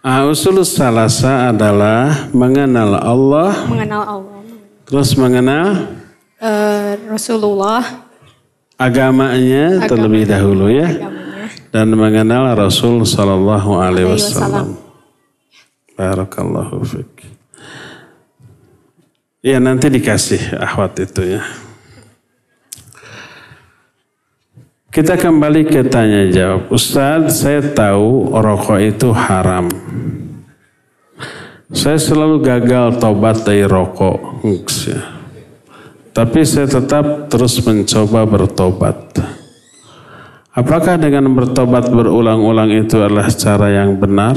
Ah, 0.03 0.27
usul 0.27 0.59
salasa 0.61 1.49
adalah 1.49 2.27
mengenal 2.31 2.99
Allah, 2.99 3.53
Mengenal 3.65 4.03
Allah. 4.03 4.39
terus 4.83 5.15
mengenal 5.15 5.95
Eh, 6.37 6.93
Rasulullah 7.07 7.81
agamanya 8.77 9.81
Agama. 9.81 9.87
terlebih 9.87 10.23
dahulu 10.27 10.69
ya, 10.69 10.85
agamanya. 10.85 11.47
dan 11.71 11.87
mengenal 11.89 12.43
Rasul 12.53 13.01
Sallallahu 13.01 13.71
Alaihi 13.73 14.05
Wasallam. 14.11 14.77
Barakallahu 15.95 16.77
fiik. 16.83 17.13
Ya 19.41 19.57
nanti 19.57 19.89
dikasih 19.89 20.59
ahwat 20.59 20.93
itu 20.99 21.25
ya. 21.25 21.41
Kita 24.97 25.13
kembali 25.13 25.69
ke 25.69 25.85
tanya 25.93 26.25
jawab. 26.25 26.73
Ustadz, 26.73 27.45
saya 27.45 27.61
tahu 27.61 28.33
rokok 28.33 28.81
itu 28.81 29.13
haram. 29.13 29.69
Saya 31.69 32.01
selalu 32.01 32.41
gagal 32.41 32.97
tobat 32.97 33.45
dari 33.45 33.61
rokok. 33.69 34.41
Ngs, 34.41 34.77
ya. 34.89 35.01
Tapi 36.17 36.41
saya 36.41 36.65
tetap 36.65 37.29
terus 37.29 37.61
mencoba 37.61 38.25
bertobat. 38.25 39.21
Apakah 40.57 40.97
dengan 40.97 41.29
bertobat 41.29 41.93
berulang-ulang 41.93 42.73
itu 42.73 42.97
adalah 42.97 43.29
cara 43.29 43.69
yang 43.69 44.01
benar? 44.01 44.33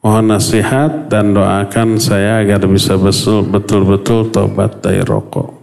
Mohon 0.00 0.40
nasihat 0.40 1.12
dan 1.12 1.36
doakan 1.36 2.00
saya 2.00 2.40
agar 2.40 2.64
bisa 2.64 2.96
betul- 2.96 3.44
betul-betul 3.44 4.32
tobat 4.32 4.80
dari 4.80 5.04
rokok. 5.04 5.59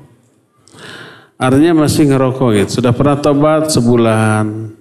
Artinya 1.37 1.85
masih 1.85 2.09
ngerokok 2.09 2.49
gitu. 2.57 2.81
Sudah 2.81 2.91
pernah 2.97 3.21
tobat 3.21 3.69
sebulan. 3.69 4.73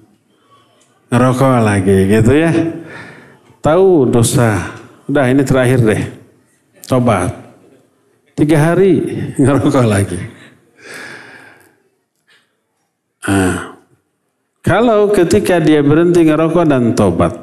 Ngerokok 1.12 1.52
lagi 1.60 1.96
gitu 2.08 2.32
ya. 2.32 2.52
Tahu 3.60 4.08
dosa. 4.08 4.72
Udah 5.04 5.28
ini 5.28 5.44
terakhir 5.44 5.84
deh. 5.84 6.02
Tobat. 6.88 7.30
Tiga 8.32 8.72
hari 8.72 9.04
ngerokok 9.42 9.84
lagi. 9.84 10.20
Ah. 13.26 13.76
Kalau 14.64 15.14
ketika 15.14 15.62
dia 15.62 15.78
berhenti 15.84 16.26
ngerokok 16.26 16.64
dan 16.66 16.96
tobat. 16.96 17.36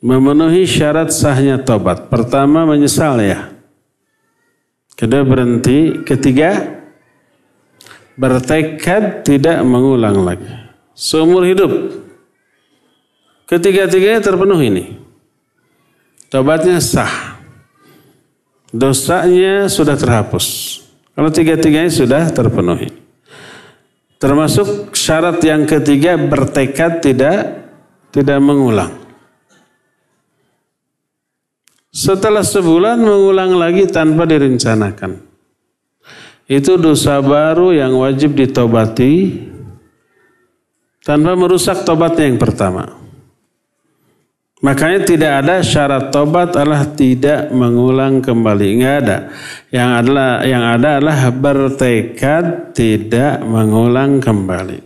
Memenuhi 0.00 0.64
syarat 0.64 1.10
sahnya 1.10 1.60
tobat. 1.60 2.08
Pertama 2.08 2.64
menyesal 2.64 3.20
ya. 3.20 3.50
Kedua 4.94 5.26
berhenti. 5.26 6.00
Ketiga 6.06 6.73
bertekad 8.14 9.26
tidak 9.26 9.58
mengulang 9.66 10.22
lagi. 10.22 10.48
Seumur 10.94 11.42
hidup. 11.42 11.70
Ketiga-tiganya 13.44 14.22
terpenuhi 14.22 14.66
ini. 14.70 14.84
Tobatnya 16.30 16.78
sah. 16.80 17.38
Dosanya 18.74 19.70
sudah 19.70 19.94
terhapus. 19.94 20.80
Kalau 21.14 21.30
tiga-tiganya 21.30 21.90
sudah 21.90 22.26
terpenuhi. 22.34 22.90
Termasuk 24.18 24.96
syarat 24.96 25.38
yang 25.44 25.62
ketiga 25.68 26.18
bertekad 26.18 27.04
tidak 27.04 27.68
tidak 28.10 28.38
mengulang. 28.42 28.90
Setelah 31.94 32.42
sebulan 32.42 32.98
mengulang 32.98 33.54
lagi 33.54 33.86
tanpa 33.86 34.26
direncanakan. 34.26 35.33
Itu 36.44 36.76
dosa 36.76 37.24
baru 37.24 37.72
yang 37.72 37.96
wajib 37.96 38.36
ditobati 38.36 39.44
tanpa 41.00 41.32
merusak 41.32 41.88
tobatnya 41.88 42.28
yang 42.28 42.40
pertama. 42.40 43.04
Makanya 44.64 45.04
tidak 45.04 45.32
ada 45.44 45.60
syarat 45.60 46.08
tobat 46.08 46.56
adalah 46.56 46.88
tidak 46.96 47.52
mengulang 47.52 48.24
kembali. 48.24 48.66
Enggak 48.80 48.96
ada. 49.04 49.18
Yang 49.68 49.90
adalah 50.00 50.30
yang 50.40 50.64
ada 50.64 50.88
adalah 50.96 51.18
bertekad 51.28 52.72
tidak 52.72 53.44
mengulang 53.44 54.24
kembali. 54.24 54.80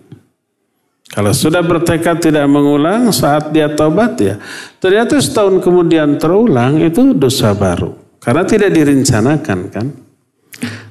Kalau 1.14 1.30
sudah 1.30 1.62
bertekad 1.62 2.18
tidak 2.18 2.50
mengulang 2.50 3.14
saat 3.14 3.54
dia 3.54 3.70
tobat 3.70 4.18
ya, 4.18 4.34
ternyata 4.82 5.16
setahun 5.22 5.62
kemudian 5.62 6.18
terulang 6.18 6.82
itu 6.82 7.14
dosa 7.14 7.54
baru. 7.54 7.94
Karena 8.18 8.42
tidak 8.42 8.74
direncanakan 8.74 9.58
kan. 9.70 9.86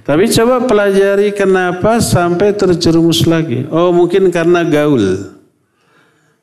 Tapi 0.08 0.24
coba 0.32 0.64
pelajari 0.64 1.36
kenapa 1.36 2.00
sampai 2.00 2.56
terjerumus 2.56 3.28
lagi. 3.28 3.68
Oh 3.68 3.92
mungkin 3.92 4.32
karena 4.32 4.64
gaul. 4.64 5.36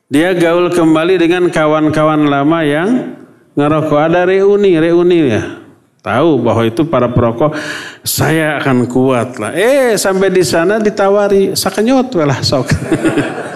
Dia 0.05 0.37
gaul 0.37 0.69
kembali 0.69 1.17
dengan 1.17 1.49
kawan-kawan 1.49 2.29
lama 2.29 2.61
yang 2.61 3.17
ngerokok. 3.57 3.97
Ada 3.97 4.29
reuni, 4.29 4.77
reuni 4.77 5.33
ya. 5.33 5.65
Tahu 6.05 6.45
bahwa 6.45 6.61
itu 6.69 6.85
para 6.85 7.09
perokok, 7.09 7.57
saya 8.05 8.61
akan 8.61 8.85
kuat 8.85 9.41
lah. 9.41 9.57
Eh 9.57 9.97
sampai 9.97 10.29
di 10.29 10.45
sana 10.45 10.77
ditawari, 10.77 11.57
sakenyot 11.57 12.13
lah 12.21 12.45
sok. 12.45 12.69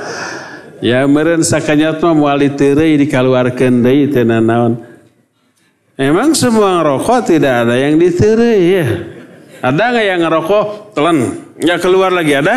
ya 0.89 1.05
meren 1.05 1.45
sakenyot 1.45 2.01
mah 2.01 2.17
muali 2.17 2.49
terei 2.57 2.97
dikeluarkan 2.97 3.85
deui 3.85 4.09
teu 4.09 4.25
naon. 4.25 4.81
Emang 5.93 6.33
semua 6.33 6.81
ngerokok 6.81 7.29
tidak 7.29 7.69
ada 7.69 7.77
yang 7.77 8.01
diterei 8.01 8.61
ya. 8.73 9.18
Ada 9.59 9.83
nggak 9.91 10.05
yang 10.07 10.19
ngerokok 10.23 10.65
telan 10.95 11.17
nggak 11.59 11.79
keluar 11.83 12.15
lagi 12.15 12.39
ada? 12.39 12.55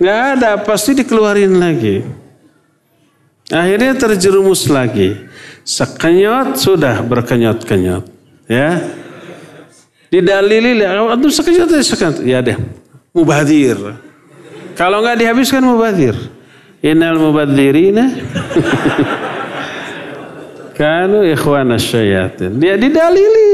Nggak 0.00 0.20
ada, 0.36 0.50
pasti 0.64 0.96
dikeluarin 0.96 1.60
lagi. 1.60 2.00
Akhirnya 3.52 3.92
terjerumus 3.98 4.70
lagi. 4.70 5.12
Sekenyot 5.64 6.56
sudah 6.56 7.04
berkenyot-kenyot. 7.04 8.08
Ya. 8.48 8.80
Didalili, 10.08 10.80
itu 10.80 11.28
sekenyot, 11.28 11.68
sekenyot. 11.84 12.24
Ya 12.24 12.40
deh, 12.40 12.56
mubadir. 13.12 13.76
Kalau 14.72 15.04
nggak 15.04 15.20
dihabiskan 15.20 15.60
mubadir. 15.60 16.16
Innal 16.80 17.20
mubadzirina 17.20 18.08
kanu 20.80 21.28
ikhwana 21.28 21.76
syayatin. 21.76 22.56
Dia 22.56 22.80
didalili. 22.80 23.52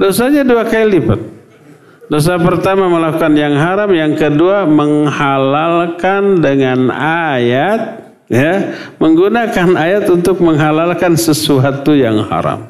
Dosanya 0.00 0.48
dua 0.48 0.64
kali 0.64 0.96
lipat. 0.96 1.20
Dosa 2.08 2.40
pertama 2.40 2.88
melakukan 2.90 3.36
yang 3.36 3.54
haram, 3.54 3.92
yang 3.94 4.16
kedua 4.16 4.66
menghalalkan 4.66 6.42
dengan 6.42 6.90
ayat 7.36 8.02
ya, 8.26 8.74
menggunakan 8.98 9.78
ayat 9.78 10.10
untuk 10.10 10.42
menghalalkan 10.42 11.14
sesuatu 11.14 11.94
yang 11.94 12.26
haram. 12.26 12.66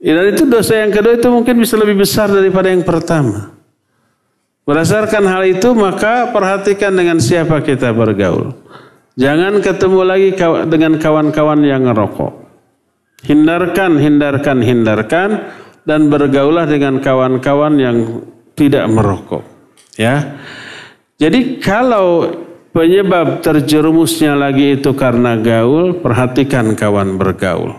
Ya, 0.00 0.16
dan 0.16 0.32
itu 0.32 0.48
dosa 0.48 0.80
yang 0.80 0.90
kedua 0.90 1.14
itu 1.14 1.28
mungkin 1.30 1.60
bisa 1.60 1.76
lebih 1.76 2.02
besar 2.02 2.32
daripada 2.32 2.72
yang 2.72 2.82
pertama. 2.82 3.54
Berdasarkan 4.66 5.28
hal 5.28 5.44
itu 5.46 5.70
maka 5.76 6.32
perhatikan 6.32 6.90
dengan 6.90 7.20
siapa 7.20 7.60
kita 7.62 7.92
bergaul. 7.92 8.50
Jangan 9.14 9.60
ketemu 9.60 10.00
lagi 10.02 10.28
dengan 10.66 10.96
kawan-kawan 10.96 11.60
yang 11.62 11.84
ngerokok. 11.86 12.49
Hindarkan, 13.20 14.00
hindarkan, 14.00 14.58
hindarkan 14.64 15.30
dan 15.84 16.08
bergaulah 16.08 16.64
dengan 16.64 17.00
kawan-kawan 17.04 17.74
yang 17.76 17.96
tidak 18.56 18.88
merokok. 18.88 19.44
Ya. 19.96 20.40
Jadi 21.20 21.60
kalau 21.60 22.32
penyebab 22.72 23.44
terjerumusnya 23.44 24.32
lagi 24.32 24.80
itu 24.80 24.96
karena 24.96 25.36
gaul, 25.36 26.00
perhatikan 26.00 26.72
kawan 26.72 27.20
bergaul. 27.20 27.76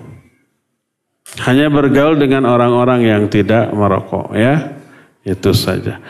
Hanya 1.41 1.71
bergaul 1.71 2.19
dengan 2.19 2.43
orang-orang 2.43 3.07
yang 3.07 3.23
tidak 3.31 3.71
merokok 3.71 4.35
ya. 4.35 4.77
Itu 5.23 5.53
saja. 5.53 6.01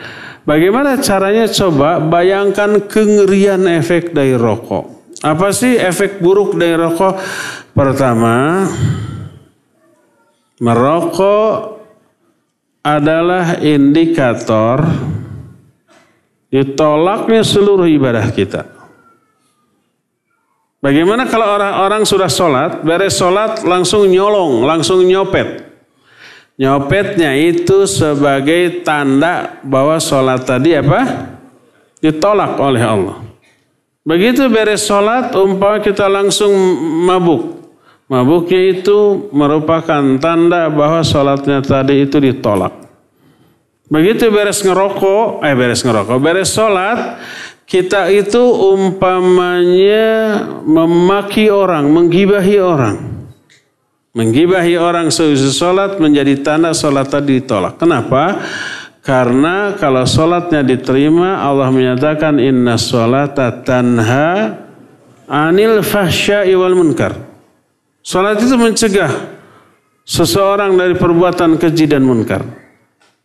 Bagaimana 0.42 0.98
caranya 0.98 1.46
coba 1.46 2.02
bayangkan 2.02 2.82
kengerian 2.90 3.62
efek 3.70 4.10
dari 4.10 4.34
rokok. 4.34 5.14
Apa 5.22 5.54
sih 5.54 5.78
efek 5.78 6.18
buruk 6.18 6.58
dari 6.58 6.74
rokok? 6.74 7.14
Pertama, 7.70 8.66
merokok 10.62 11.82
adalah 12.86 13.58
indikator 13.58 14.86
ditolaknya 16.54 17.42
seluruh 17.42 17.90
ibadah 17.90 18.30
kita. 18.30 18.70
Bagaimana 20.82 21.30
kalau 21.30 21.46
orang-orang 21.46 22.02
sudah 22.02 22.26
sholat, 22.26 22.82
beres 22.82 23.14
sholat 23.14 23.62
langsung 23.62 24.06
nyolong, 24.10 24.66
langsung 24.66 25.02
nyopet. 25.06 25.62
Nyopetnya 26.58 27.38
itu 27.38 27.86
sebagai 27.86 28.82
tanda 28.82 29.62
bahwa 29.62 29.98
sholat 30.02 30.42
tadi 30.42 30.74
apa? 30.74 31.30
Ditolak 32.02 32.58
oleh 32.58 32.82
Allah. 32.82 33.18
Begitu 34.02 34.50
beres 34.50 34.82
sholat, 34.82 35.30
umpama 35.38 35.78
kita 35.78 36.10
langsung 36.10 36.50
mabuk. 37.06 37.61
Mabuknya 38.12 38.76
itu 38.76 39.32
merupakan 39.32 40.04
tanda 40.20 40.68
bahwa 40.68 41.00
sholatnya 41.00 41.64
tadi 41.64 42.04
itu 42.04 42.20
ditolak. 42.20 42.76
Begitu 43.88 44.28
beres 44.28 44.60
ngerokok, 44.60 45.40
eh 45.40 45.56
beres 45.56 45.80
ngerokok, 45.80 46.20
beres 46.20 46.52
sholat, 46.52 47.16
kita 47.64 48.12
itu 48.12 48.36
umpamanya 48.36 50.04
memaki 50.60 51.48
orang, 51.48 51.88
menggibahi 51.88 52.60
orang. 52.60 52.96
Menggibahi 54.12 54.76
orang 54.76 55.08
seusai 55.08 55.56
sholat 55.56 55.96
menjadi 55.96 56.36
tanda 56.44 56.76
sholat 56.76 57.08
tadi 57.08 57.40
ditolak. 57.40 57.80
Kenapa? 57.80 58.44
Karena 59.00 59.72
kalau 59.80 60.04
sholatnya 60.04 60.60
diterima 60.60 61.40
Allah 61.40 61.72
menyatakan 61.72 62.36
inna 62.36 62.76
sholata 62.76 63.64
tanha 63.64 64.52
anil 65.32 65.80
fahsya'i 65.80 66.52
wal 66.52 66.76
munkar. 66.76 67.31
Sholat 68.02 68.42
itu 68.42 68.58
mencegah 68.58 69.38
seseorang 70.02 70.74
dari 70.74 70.98
perbuatan 70.98 71.54
keji 71.54 71.86
dan 71.86 72.02
munkar. 72.02 72.42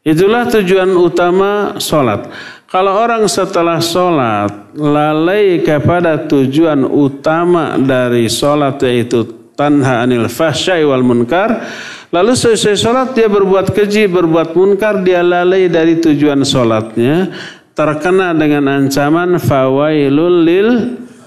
Itulah 0.05 0.47
tujuan 0.47 0.93
utama 0.93 1.75
sholat. 1.81 2.29
Kalau 2.69 2.93
orang 2.95 3.25
setelah 3.25 3.81
sholat 3.81 4.71
lalai 4.77 5.65
kepada 5.65 6.29
tujuan 6.29 6.85
utama 6.85 7.75
dari 7.75 8.29
sholat 8.29 8.77
yaitu 8.85 9.25
tanha 9.57 10.05
anil 10.05 10.29
fahsyai 10.29 10.85
wal 10.85 11.03
munkar. 11.03 11.65
Lalu 12.13 12.39
selesai 12.39 12.79
sholat 12.79 13.07
dia 13.17 13.27
berbuat 13.27 13.75
keji, 13.75 14.07
berbuat 14.07 14.55
munkar, 14.55 15.03
dia 15.03 15.19
lalai 15.19 15.67
dari 15.67 15.99
tujuan 15.99 16.39
sholatnya. 16.47 17.33
Terkena 17.75 18.31
dengan 18.31 18.63
ancaman 18.69 19.41
fawailul 19.41 20.37
lil 20.45 20.69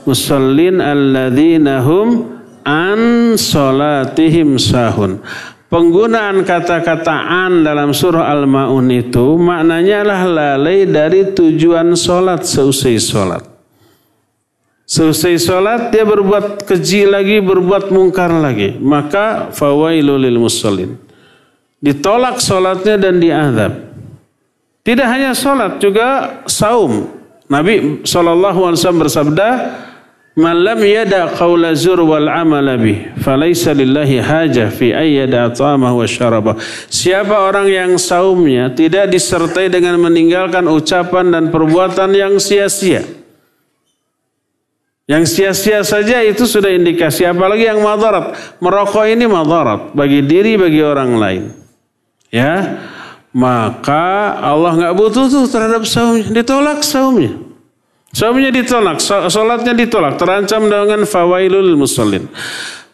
musallin 0.08 0.80
alladzina 0.80 1.84
hum 1.84 2.39
an 2.64 3.34
sholatihim 3.36 4.56
sahun. 4.56 5.22
Penggunaan 5.70 6.42
kata-kata 6.42 7.14
an 7.30 7.62
dalam 7.62 7.94
surah 7.94 8.26
Al-Ma'un 8.26 8.90
itu 8.90 9.38
maknanya 9.38 10.02
adalah 10.02 10.22
lalai 10.26 10.82
dari 10.82 11.30
tujuan 11.30 11.94
sholat 11.94 12.42
seusai 12.42 12.98
sholat. 12.98 13.50
Selesai 14.90 15.38
sholat 15.38 15.94
dia 15.94 16.02
berbuat 16.02 16.66
keji 16.66 17.06
lagi, 17.06 17.38
berbuat 17.38 17.94
mungkar 17.94 18.34
lagi. 18.42 18.74
Maka 18.82 19.54
fawailu 19.54 20.18
lil 20.18 20.42
musallin. 20.42 20.98
Ditolak 21.78 22.42
sholatnya 22.42 22.98
dan 22.98 23.22
diadab. 23.22 23.72
Tidak 24.82 25.06
hanya 25.06 25.30
sholat, 25.30 25.78
juga 25.78 26.42
saum. 26.50 27.06
Nabi 27.46 28.02
SAW 28.02 28.74
bersabda, 28.98 29.48
Man 30.38 30.62
lam 30.62 30.78
yada 30.86 31.26
qawla 31.34 31.74
zur 31.74 32.06
wal 32.06 32.30
amala 32.30 32.78
bih, 32.78 33.10
falaysa 33.18 33.74
lillahi 33.74 34.22
haja 34.22 34.70
fi 34.70 34.94
ayyada 34.94 35.50
ta'amah 35.50 35.90
wa 35.90 36.06
syarabah. 36.06 36.54
Siapa 36.86 37.34
orang 37.34 37.66
yang 37.66 37.98
saumnya 37.98 38.70
tidak 38.70 39.10
disertai 39.10 39.66
dengan 39.66 39.98
meninggalkan 39.98 40.70
ucapan 40.70 41.34
dan 41.34 41.44
perbuatan 41.50 42.14
yang 42.14 42.38
sia-sia. 42.38 43.02
Yang 45.10 45.24
sia-sia 45.34 45.82
saja 45.82 46.22
itu 46.22 46.46
sudah 46.46 46.70
indikasi. 46.70 47.26
Apalagi 47.26 47.66
yang 47.66 47.82
madarat. 47.82 48.30
Merokok 48.62 49.10
ini 49.10 49.26
madarat. 49.26 49.90
Bagi 49.90 50.22
diri, 50.22 50.54
bagi 50.54 50.78
orang 50.78 51.18
lain. 51.18 51.42
Ya. 52.30 52.78
Maka 53.34 54.38
Allah 54.38 54.78
nggak 54.78 54.94
butuh 54.94 55.26
tuh 55.26 55.50
terhadap 55.50 55.82
saumnya. 55.82 56.30
Ditolak 56.30 56.86
saumnya. 56.86 57.49
Saumnya 58.10 58.50
ditolak. 58.50 58.98
Sholatnya 59.02 59.74
ditolak. 59.74 60.18
Terancam 60.18 60.66
dengan 60.66 61.06
fawailul 61.06 61.78
musallin. 61.78 62.26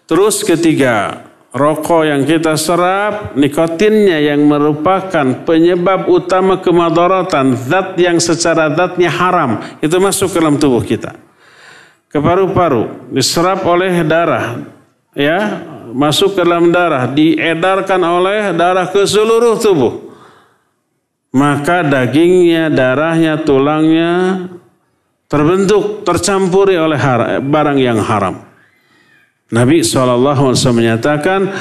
Terus 0.04 0.44
ketiga. 0.44 1.26
Rokok 1.56 2.04
yang 2.04 2.28
kita 2.28 2.52
serap, 2.60 3.32
nikotinnya 3.32 4.20
yang 4.20 4.44
merupakan 4.44 5.40
penyebab 5.48 6.04
utama 6.04 6.60
kemadaratan, 6.60 7.56
zat 7.56 7.96
yang 7.96 8.20
secara 8.20 8.76
zatnya 8.76 9.08
haram, 9.08 9.64
itu 9.80 9.96
masuk 9.96 10.36
ke 10.36 10.44
dalam 10.44 10.60
tubuh 10.60 10.84
kita 10.84 11.16
ke 12.16 12.18
paru-paru, 12.24 13.12
diserap 13.12 13.66
oleh 13.68 14.00
darah, 14.00 14.64
ya, 15.12 15.60
masuk 15.92 16.32
ke 16.32 16.40
dalam 16.40 16.72
darah, 16.72 17.04
diedarkan 17.12 18.00
oleh 18.00 18.56
darah 18.56 18.88
ke 18.88 19.04
seluruh 19.04 19.60
tubuh. 19.60 20.16
Maka 21.36 21.84
dagingnya, 21.84 22.72
darahnya, 22.72 23.36
tulangnya 23.44 24.48
terbentuk, 25.26 26.06
tercampuri 26.06 26.78
oleh 26.78 26.98
barang 27.42 27.78
yang 27.78 27.98
haram. 28.02 28.46
Nabi 29.46 29.86
SAW 29.86 30.50
menyatakan, 30.74 31.54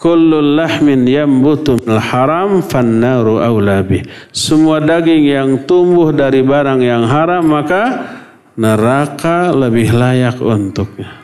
Kullul 0.00 0.56
lahmin 0.56 1.04
yambutu 1.04 1.76
haram 1.84 2.64
fannaru 2.64 3.44
awlabi. 3.44 4.00
Semua 4.32 4.80
daging 4.80 5.28
yang 5.28 5.48
tumbuh 5.68 6.08
dari 6.08 6.40
barang 6.40 6.80
yang 6.80 7.04
haram 7.04 7.44
maka 7.44 8.08
neraka 8.56 9.52
lebih 9.52 9.92
layak 9.92 10.40
untuknya. 10.40 11.20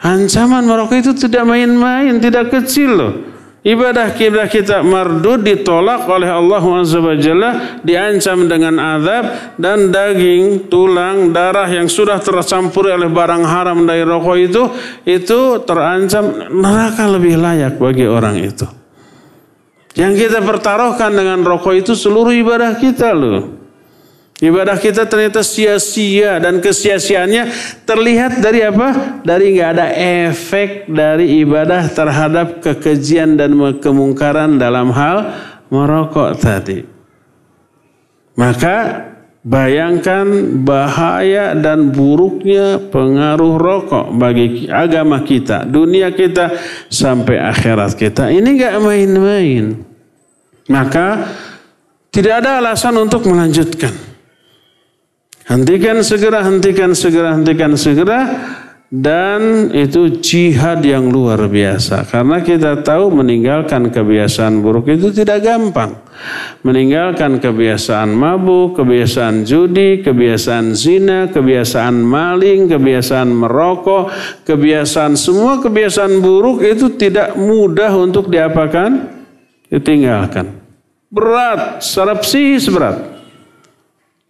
Ancaman 0.00 0.64
merokok 0.64 0.96
itu 0.96 1.12
tidak 1.12 1.44
main-main, 1.44 2.16
tidak 2.24 2.48
kecil 2.48 2.90
loh. 2.96 3.12
Ibadah 3.64 4.12
kita 4.12 4.44
kita 4.44 4.84
mardud 4.84 5.40
ditolak 5.40 6.04
oleh 6.04 6.28
Allah 6.28 6.60
SWT 6.60 7.28
diancam 7.80 8.44
dengan 8.44 8.76
azab 8.76 9.56
dan 9.56 9.88
daging, 9.88 10.68
tulang, 10.68 11.32
darah 11.32 11.64
yang 11.72 11.88
sudah 11.88 12.20
tercampur 12.20 12.92
oleh 12.92 13.08
barang 13.08 13.40
haram 13.40 13.88
dari 13.88 14.04
rokok 14.04 14.36
itu 14.36 14.62
itu 15.08 15.64
terancam 15.64 16.52
neraka 16.52 17.08
lebih 17.08 17.40
layak 17.40 17.80
bagi 17.80 18.04
orang 18.04 18.36
itu. 18.36 18.68
Yang 19.96 20.28
kita 20.28 20.44
pertaruhkan 20.44 21.16
dengan 21.16 21.40
rokok 21.40 21.72
itu 21.72 21.96
seluruh 21.96 22.36
ibadah 22.36 22.76
kita 22.76 23.16
loh. 23.16 23.63
Ibadah 24.42 24.82
kita 24.82 25.06
ternyata 25.06 25.46
sia-sia 25.46 26.42
dan 26.42 26.58
kesia-siaannya 26.58 27.54
terlihat 27.86 28.42
dari 28.42 28.66
apa? 28.66 29.22
Dari 29.22 29.54
nggak 29.54 29.70
ada 29.78 29.86
efek 30.26 30.90
dari 30.90 31.38
ibadah 31.46 31.86
terhadap 31.86 32.58
kekejian 32.58 33.38
dan 33.38 33.54
kemungkaran 33.78 34.58
dalam 34.58 34.90
hal 34.90 35.38
merokok 35.70 36.34
tadi. 36.34 36.82
Maka 38.34 39.06
bayangkan 39.46 40.26
bahaya 40.66 41.54
dan 41.54 41.94
buruknya 41.94 42.82
pengaruh 42.90 43.54
rokok 43.54 44.18
bagi 44.18 44.66
agama 44.66 45.22
kita, 45.22 45.62
dunia 45.62 46.10
kita 46.10 46.58
sampai 46.90 47.38
akhirat 47.38 47.94
kita. 47.94 48.34
Ini 48.34 48.48
nggak 48.50 48.74
main-main. 48.82 49.78
Maka 50.66 51.22
tidak 52.10 52.42
ada 52.42 52.58
alasan 52.58 52.98
untuk 52.98 53.30
melanjutkan. 53.30 54.13
Hentikan 55.44 56.00
segera, 56.00 56.40
hentikan 56.40 56.96
segera, 56.96 57.36
hentikan 57.36 57.72
segera. 57.76 58.20
Dan 58.94 59.74
itu 59.74 60.22
jihad 60.22 60.78
yang 60.86 61.10
luar 61.10 61.50
biasa. 61.50 62.06
Karena 62.06 62.38
kita 62.38 62.78
tahu 62.86 63.10
meninggalkan 63.10 63.90
kebiasaan 63.90 64.62
buruk 64.62 64.86
itu 64.86 65.10
tidak 65.10 65.42
gampang. 65.42 65.98
Meninggalkan 66.62 67.42
kebiasaan 67.42 68.14
mabuk, 68.14 68.78
kebiasaan 68.78 69.42
judi, 69.42 69.98
kebiasaan 69.98 70.78
zina, 70.78 71.26
kebiasaan 71.26 72.06
maling, 72.06 72.70
kebiasaan 72.70 73.34
merokok, 73.34 74.14
kebiasaan 74.46 75.18
semua 75.18 75.58
kebiasaan 75.58 76.22
buruk 76.22 76.62
itu 76.62 76.94
tidak 76.94 77.34
mudah 77.34 77.90
untuk 77.98 78.30
diapakan? 78.30 79.10
Ditinggalkan. 79.74 80.54
Berat, 81.10 81.82
secara 81.82 82.14
psikis 82.22 82.70
berat. 82.70 83.10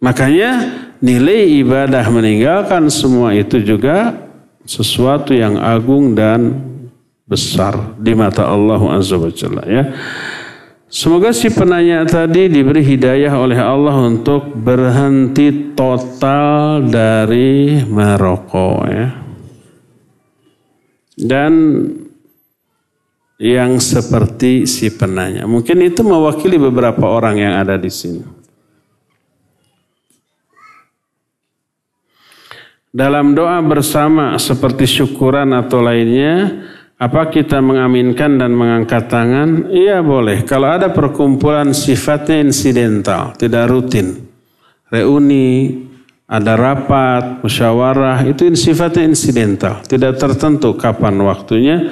Makanya 0.01 0.84
nilai 0.99 1.59
ibadah 1.63 2.05
meninggalkan 2.11 2.87
semua 2.91 3.35
itu 3.35 3.59
juga 3.59 4.15
sesuatu 4.65 5.31
yang 5.31 5.61
agung 5.61 6.17
dan 6.17 6.57
besar 7.25 7.97
di 7.97 8.13
mata 8.13 8.45
Allah 8.45 8.81
Azza 8.93 9.17
wa 9.17 9.31
Jalla 9.33 9.63
ya. 9.65 9.83
Semoga 10.85 11.33
si 11.35 11.51
penanya 11.51 12.05
tadi 12.07 12.47
diberi 12.47 12.79
hidayah 12.79 13.33
oleh 13.35 13.59
Allah 13.59 13.97
untuk 14.05 14.53
berhenti 14.53 15.73
total 15.75 16.85
dari 16.87 17.83
merokok 17.83 18.79
ya. 18.87 19.07
Dan 21.15 21.51
yang 23.41 23.83
seperti 23.83 24.63
si 24.63 24.87
penanya. 24.93 25.43
Mungkin 25.43 25.83
itu 25.83 25.99
mewakili 26.05 26.55
beberapa 26.55 27.03
orang 27.11 27.35
yang 27.43 27.53
ada 27.59 27.75
di 27.75 27.91
sini. 27.91 28.23
Dalam 32.95 33.35
doa 33.35 33.59
bersama 33.59 34.39
seperti 34.39 34.87
syukuran 34.87 35.51
atau 35.51 35.83
lainnya, 35.83 36.63
apa 36.95 37.27
kita 37.27 37.59
mengaminkan 37.59 38.39
dan 38.39 38.55
mengangkat 38.55 39.11
tangan? 39.11 39.67
Iya 39.67 39.99
boleh. 39.99 40.47
Kalau 40.47 40.71
ada 40.71 40.87
perkumpulan 40.87 41.75
sifatnya 41.75 42.39
insidental, 42.39 43.35
tidak 43.35 43.67
rutin. 43.67 44.23
Reuni, 44.87 45.83
ada 46.23 46.55
rapat, 46.55 47.43
musyawarah, 47.43 48.23
itu 48.31 48.47
sifatnya 48.55 49.11
insidental. 49.11 49.83
Tidak 49.83 50.15
tertentu 50.15 50.79
kapan 50.79 51.19
waktunya. 51.19 51.91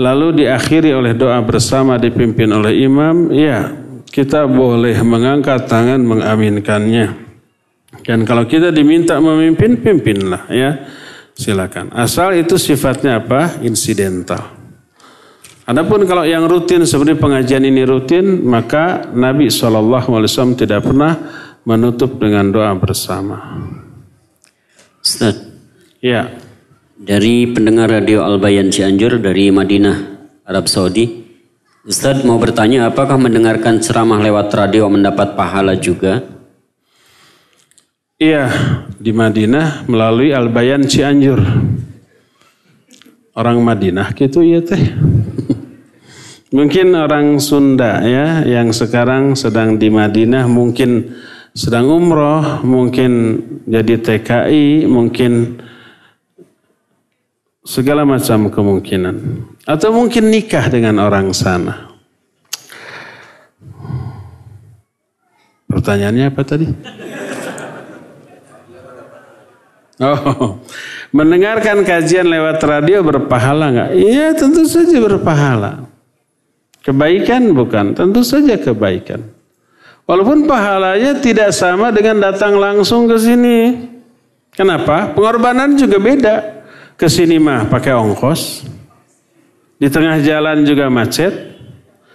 Lalu 0.00 0.48
diakhiri 0.48 0.96
oleh 0.96 1.12
doa 1.12 1.36
bersama 1.44 2.00
dipimpin 2.00 2.48
oleh 2.56 2.88
imam, 2.88 3.28
ya 3.36 3.68
kita 4.08 4.48
boleh 4.48 4.96
mengangkat 5.04 5.68
tangan 5.68 6.00
mengaminkannya. 6.00 7.27
Dan 8.08 8.24
kalau 8.24 8.48
kita 8.48 8.72
diminta 8.72 9.20
memimpin, 9.20 9.84
pimpinlah 9.84 10.48
ya. 10.48 10.88
Silakan. 11.36 11.92
Asal 11.92 12.40
itu 12.40 12.56
sifatnya 12.56 13.20
apa? 13.20 13.60
Insidental. 13.60 14.56
Adapun 15.68 16.08
kalau 16.08 16.24
yang 16.24 16.48
rutin 16.48 16.88
seperti 16.88 17.20
pengajian 17.20 17.68
ini 17.68 17.84
rutin, 17.84 18.40
maka 18.48 19.12
Nabi 19.12 19.52
SAW 19.52 20.56
tidak 20.56 20.88
pernah 20.88 21.20
menutup 21.68 22.16
dengan 22.16 22.48
doa 22.48 22.72
bersama. 22.80 23.60
Ustaz. 25.04 25.44
Ya. 26.00 26.32
Dari 26.96 27.44
pendengar 27.52 27.92
radio 27.92 28.24
Al-Bayan 28.24 28.72
Cianjur 28.72 29.20
dari 29.20 29.52
Madinah, 29.52 29.96
Arab 30.48 30.64
Saudi. 30.66 31.28
Ustaz 31.84 32.24
mau 32.24 32.40
bertanya 32.40 32.88
apakah 32.88 33.20
mendengarkan 33.20 33.84
ceramah 33.84 34.18
lewat 34.18 34.48
radio 34.56 34.88
mendapat 34.88 35.36
pahala 35.36 35.76
juga? 35.76 36.37
Iya, 38.18 38.50
di 38.98 39.14
Madinah 39.14 39.86
melalui 39.86 40.34
Al-Bayan 40.34 40.82
Cianjur. 40.90 41.38
Orang 43.38 43.62
Madinah 43.62 44.10
gitu 44.10 44.42
ya 44.42 44.58
teh. 44.58 44.90
mungkin 46.58 46.98
orang 46.98 47.38
Sunda 47.38 48.02
ya 48.02 48.42
yang 48.42 48.74
sekarang 48.74 49.38
sedang 49.38 49.78
di 49.78 49.86
Madinah 49.86 50.50
mungkin 50.50 51.14
sedang 51.54 51.86
umroh, 51.86 52.66
mungkin 52.66 53.38
jadi 53.70 53.94
TKI, 54.02 54.90
mungkin 54.90 55.62
segala 57.62 58.02
macam 58.02 58.50
kemungkinan. 58.50 59.14
Atau 59.62 59.94
mungkin 59.94 60.34
nikah 60.34 60.66
dengan 60.66 60.98
orang 60.98 61.30
sana. 61.30 61.94
Pertanyaannya 65.70 66.34
apa 66.34 66.42
tadi? 66.42 66.66
Oh, 69.98 70.62
mendengarkan 71.10 71.82
kajian 71.82 72.30
lewat 72.30 72.62
radio 72.62 73.02
berpahala 73.02 73.66
nggak? 73.74 73.90
Iya, 73.98 74.26
tentu 74.38 74.62
saja 74.62 74.94
berpahala. 75.02 75.90
Kebaikan 76.86 77.50
bukan, 77.50 77.98
tentu 77.98 78.22
saja 78.22 78.54
kebaikan. 78.54 79.26
Walaupun 80.06 80.46
pahalanya 80.46 81.18
tidak 81.18 81.50
sama 81.50 81.90
dengan 81.90 82.30
datang 82.30 82.56
langsung 82.56 83.10
ke 83.10 83.18
sini. 83.18 83.58
Kenapa? 84.54 85.10
Pengorbanan 85.12 85.74
juga 85.74 85.98
beda. 85.98 86.36
Ke 86.94 87.10
sini 87.10 87.36
mah 87.36 87.66
pakai 87.66 87.92
ongkos. 87.92 88.64
Di 89.82 89.90
tengah 89.90 90.22
jalan 90.22 90.62
juga 90.62 90.86
macet. 90.88 91.58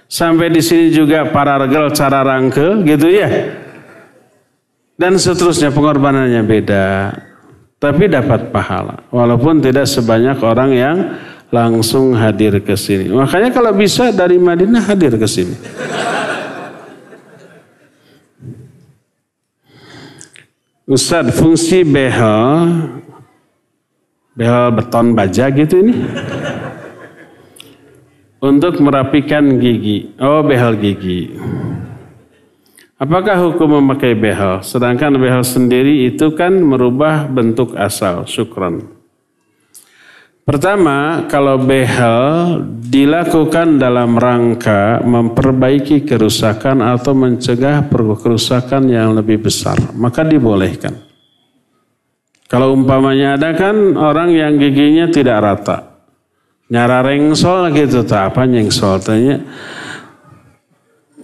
Sampai 0.07 0.49
di 0.49 0.63
sini 0.63 0.89
juga 0.89 1.27
para 1.29 1.59
regel 1.59 1.91
cara 1.91 2.23
rangkel 2.23 2.81
gitu 2.87 3.11
ya. 3.11 3.29
Dan 4.95 5.19
seterusnya 5.19 5.69
pengorbanannya 5.69 6.41
beda 6.45 6.85
tapi 7.83 8.07
dapat 8.07 8.47
pahala 8.47 9.03
walaupun 9.11 9.59
tidak 9.59 9.83
sebanyak 9.83 10.39
orang 10.39 10.71
yang 10.71 10.97
langsung 11.51 12.15
hadir 12.15 12.63
ke 12.63 12.79
sini. 12.79 13.11
Makanya 13.11 13.51
kalau 13.51 13.75
bisa 13.75 14.15
dari 14.15 14.39
Madinah 14.39 14.87
hadir 14.87 15.19
ke 15.19 15.27
sini. 15.27 15.51
Ustaz, 20.87 21.27
fungsi 21.35 21.83
behel 21.83 22.87
behel 24.31 24.71
beton 24.79 25.11
baja 25.11 25.51
gitu 25.51 25.83
ini 25.83 26.07
untuk 28.39 28.79
merapikan 28.79 29.59
gigi. 29.59 30.15
Oh, 30.23 30.39
behel 30.39 30.79
gigi. 30.79 31.35
Apakah 33.03 33.35
hukum 33.35 33.83
memakai 33.83 34.15
behel? 34.15 34.63
Sedangkan 34.63 35.19
behel 35.19 35.43
sendiri 35.43 36.07
itu 36.07 36.31
kan 36.39 36.55
merubah 36.55 37.27
bentuk 37.27 37.75
asal. 37.75 38.23
Syukran. 38.23 38.79
Pertama, 40.47 41.27
kalau 41.27 41.59
behel 41.59 42.63
dilakukan 42.79 43.75
dalam 43.75 44.15
rangka 44.15 45.03
memperbaiki 45.03 46.07
kerusakan 46.07 46.79
atau 46.79 47.11
mencegah 47.11 47.83
kerusakan 47.91 48.87
yang 48.87 49.11
lebih 49.11 49.51
besar, 49.51 49.75
maka 49.99 50.23
dibolehkan. 50.23 50.95
Kalau 52.47 52.71
umpamanya 52.71 53.35
ada 53.35 53.51
kan 53.51 53.99
orang 53.99 54.31
yang 54.31 54.55
giginya 54.55 55.11
tidak 55.11 55.43
rata, 55.43 56.07
nyara 56.71 57.03
rengsol 57.03 57.67
gitu, 57.75 58.07
tak 58.07 58.31
apa 58.31 58.47
nyengsol, 58.47 58.99
tanya, 59.03 59.43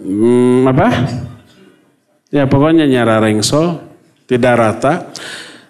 hmm, 0.00 0.64
apa? 0.68 0.88
Ya 2.30 2.46
pokoknya 2.46 2.86
nyara 2.86 3.18
rengsol, 3.18 3.82
tidak 4.30 4.54
rata. 4.54 5.10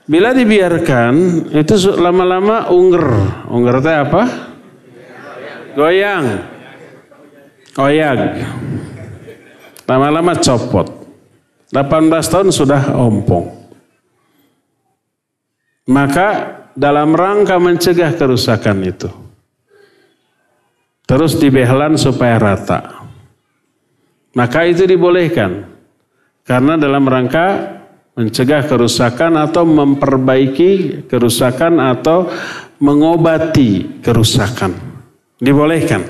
Bila 0.04 0.36
dibiarkan 0.36 1.14
itu 1.56 1.74
lama-lama 1.96 2.68
unger. 2.68 3.04
Unger 3.48 3.80
itu 3.80 3.90
apa? 3.90 4.22
Goyang. 5.72 6.26
Oyag. 7.80 8.20
Lama-lama 9.88 10.36
copot. 10.36 11.00
18 11.70 12.26
tahun 12.26 12.48
sudah 12.50 12.98
ompong. 12.98 13.46
Maka 15.90 16.28
dalam 16.74 17.14
rangka 17.14 17.56
mencegah 17.62 18.14
kerusakan 18.14 18.78
itu. 18.84 19.10
Terus 21.06 21.38
dibehelan 21.38 21.98
supaya 21.98 22.38
rata. 22.38 23.06
Maka 24.34 24.66
itu 24.66 24.86
dibolehkan. 24.86 25.66
Karena 26.44 26.74
dalam 26.74 27.06
rangka 27.06 27.78
mencegah 28.18 28.66
kerusakan 28.66 29.38
atau 29.38 29.64
memperbaiki 29.64 31.04
kerusakan 31.06 31.78
atau 31.80 32.28
mengobati 32.82 34.02
kerusakan. 34.04 34.76
Dibolehkan. 35.40 36.04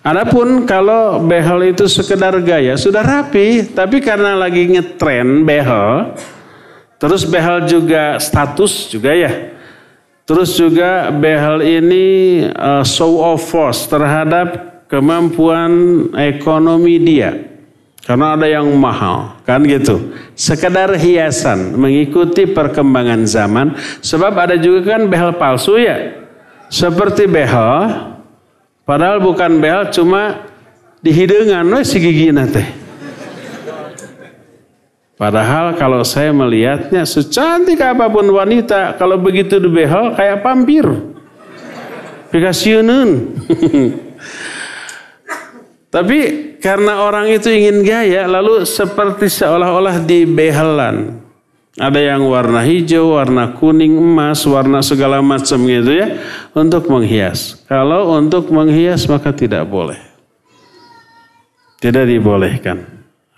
Adapun 0.00 0.64
kalau 0.64 1.20
behel 1.20 1.76
itu 1.76 1.84
sekedar 1.84 2.32
gaya 2.40 2.72
sudah 2.80 3.04
rapi, 3.04 3.68
tapi 3.76 4.00
karena 4.00 4.32
lagi 4.32 4.64
ngetren 4.64 5.44
behel, 5.44 6.16
terus 6.96 7.28
behel 7.28 7.68
juga 7.68 8.16
status 8.16 8.88
juga 8.88 9.12
ya. 9.12 9.32
Terus 10.24 10.56
juga 10.56 11.12
behel 11.12 11.60
ini 11.60 12.06
uh, 12.48 12.86
show 12.86 13.20
of 13.20 13.44
force 13.44 13.84
terhadap 13.90 14.80
kemampuan 14.88 16.06
ekonomi 16.16 16.96
dia. 16.96 17.49
Karena 18.00 18.32
ada 18.32 18.48
yang 18.48 18.64
mahal, 18.80 19.36
kan 19.44 19.60
gitu. 19.68 20.16
Sekedar 20.32 20.96
hiasan, 20.96 21.76
mengikuti 21.76 22.48
perkembangan 22.48 23.28
zaman. 23.28 23.76
Sebab 24.00 24.32
ada 24.34 24.56
juga 24.56 24.96
kan 24.96 25.04
behel 25.04 25.36
palsu 25.36 25.76
ya. 25.76 26.16
Seperti 26.72 27.28
behel, 27.28 28.08
padahal 28.88 29.20
bukan 29.20 29.60
behel, 29.60 29.92
cuma 29.92 30.48
di 31.04 31.12
hidangan, 31.12 31.68
we 31.68 31.84
si 31.84 32.00
gigi 32.00 32.32
teh. 32.32 32.68
Padahal 35.20 35.76
kalau 35.76 36.00
saya 36.00 36.32
melihatnya 36.32 37.04
secantik 37.04 37.76
apa 37.84 38.08
pun 38.08 38.24
wanita, 38.32 38.96
kalau 38.96 39.20
begitu 39.20 39.60
di 39.60 39.68
behel 39.68 40.16
kayak 40.16 40.40
pampir. 40.40 40.88
Pikasiunun. 42.32 43.36
Tapi 45.94 46.49
karena 46.60 47.00
orang 47.08 47.32
itu 47.32 47.48
ingin 47.48 47.80
gaya, 47.80 48.28
lalu 48.28 48.68
seperti 48.68 49.32
seolah-olah 49.32 50.04
di 50.04 50.28
behelan. 50.28 51.24
Ada 51.80 52.12
yang 52.12 52.28
warna 52.28 52.60
hijau, 52.60 53.16
warna 53.16 53.56
kuning, 53.56 53.96
emas, 53.96 54.44
warna 54.44 54.84
segala 54.84 55.24
macam 55.24 55.64
gitu 55.64 55.96
ya. 55.96 56.20
Untuk 56.52 56.90
menghias. 56.92 57.64
Kalau 57.64 58.12
untuk 58.12 58.52
menghias 58.52 59.08
maka 59.08 59.32
tidak 59.32 59.64
boleh. 59.64 59.96
Tidak 61.80 62.04
dibolehkan. 62.04 62.84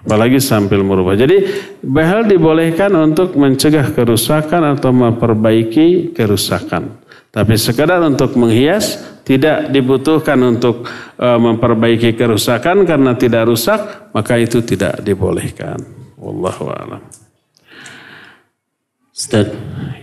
Apalagi 0.03 0.43
sambil 0.43 0.83
merubah. 0.83 1.15
Jadi 1.15 1.47
behel 1.79 2.27
dibolehkan 2.27 2.91
untuk 2.99 3.39
mencegah 3.39 3.95
kerusakan 3.95 4.75
atau 4.75 4.91
memperbaiki 4.91 6.11
kerusakan. 6.11 7.02
Tapi 7.33 7.57
sekadar 7.57 8.05
untuk 8.05 8.37
menghias 8.37 9.01
tidak 9.25 9.73
dibutuhkan 9.73 10.37
untuk 10.45 10.85
e, 11.17 11.25
memperbaiki 11.25 12.13
kerusakan 12.13 12.85
karena 12.85 13.17
tidak 13.17 13.49
rusak, 13.49 14.13
maka 14.13 14.37
itu 14.37 14.61
tidak 14.61 15.01
dibolehkan. 15.01 15.81
Wallahu 16.21 16.69
a'lam. 16.69 17.03
Ustaz, 19.17 19.49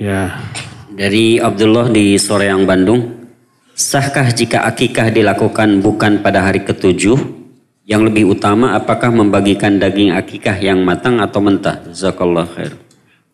Ya. 0.02 0.42
dari 0.90 1.38
Abdullah 1.38 1.94
di 1.94 2.18
Soreang 2.18 2.66
Bandung, 2.66 3.30
sahkah 3.78 4.34
jika 4.34 4.66
akikah 4.66 5.14
dilakukan 5.14 5.86
bukan 5.86 6.26
pada 6.26 6.50
hari 6.50 6.66
ketujuh? 6.66 7.38
Yang 7.86 8.02
lebih 8.10 8.26
utama 8.38 8.74
apakah 8.74 9.14
membagikan 9.14 9.78
daging 9.78 10.14
akikah 10.18 10.58
yang 10.58 10.82
matang 10.82 11.22
atau 11.22 11.42
mentah? 11.42 11.82
Jazakallah 11.90 12.46
khair. 12.58 12.89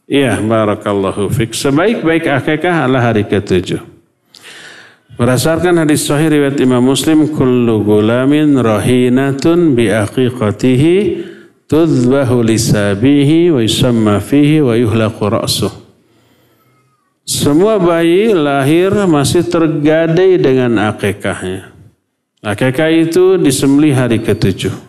Iya, 0.05 0.37
barakallahu 0.37 1.33
fik. 1.33 1.57
Sebaik-baik 1.57 2.29
akikah 2.29 2.85
adalah 2.85 3.09
hari 3.09 3.25
ketujuh. 3.25 3.81
Berdasarkan 5.17 5.81
hadis 5.81 6.05
sahih 6.05 6.29
riwayat 6.29 6.61
Imam 6.61 6.85
Muslim, 6.85 7.25
kullu 7.33 7.81
gulamin 7.81 8.53
rahinatun 8.53 9.73
bi 9.73 9.89
aqiqatihi 9.89 11.25
tudbahu 11.65 12.45
lisabihi 12.45 13.49
wa 13.49 13.63
yusamma 13.65 14.21
fihi 14.21 14.61
wa 14.61 14.77
yuhlaqu 14.77 15.25
ra'suh. 15.25 15.73
Semua 17.25 17.81
bayi 17.81 18.29
lahir 18.37 18.93
masih 19.09 19.41
tergadai 19.41 20.37
dengan 20.37 20.93
akikahnya. 20.93 21.73
Akikah 22.45 22.93
itu 22.93 23.41
disembelih 23.41 23.97
hari 23.97 24.21
ketujuh. 24.21 24.84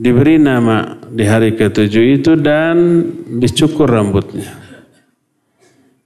Diberi 0.00 0.40
nama 0.40 0.96
di 1.12 1.28
hari 1.28 1.52
ketujuh 1.52 2.16
itu 2.16 2.32
dan 2.40 3.04
dicukur 3.36 3.84
rambutnya. 3.84 4.48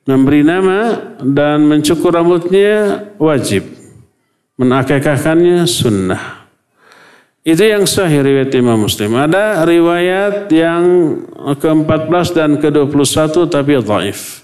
Memberi 0.03 0.43
nama 0.43 0.99
dan 1.23 1.63
mencukur 1.63 2.11
rambutnya 2.11 3.07
wajib. 3.23 3.63
Menakikahkannya 4.59 5.63
sunnah. 5.71 6.51
Itu 7.47 7.63
yang 7.63 7.87
sahih 7.87 8.27
riwayat 8.27 8.51
Imam 8.59 8.83
Muslim. 8.83 9.15
Ada 9.15 9.63
riwayat 9.63 10.51
yang 10.51 10.85
ke-14 11.55 12.27
dan 12.35 12.51
ke-21 12.59 13.47
tapi 13.47 13.79
dhaif. 13.79 14.43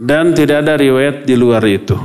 Dan 0.00 0.32
tidak 0.32 0.64
ada 0.64 0.80
riwayat 0.80 1.28
di 1.28 1.36
luar 1.36 1.60
itu. 1.68 2.00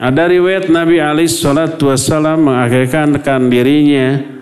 Ada 0.00 0.32
riwayat 0.32 0.72
Nabi 0.72 0.96
Ali 0.96 1.28
Shallallahu 1.28 1.92
Wasallam 1.92 2.50
mengakikahkan 2.50 3.52
dirinya 3.52 4.34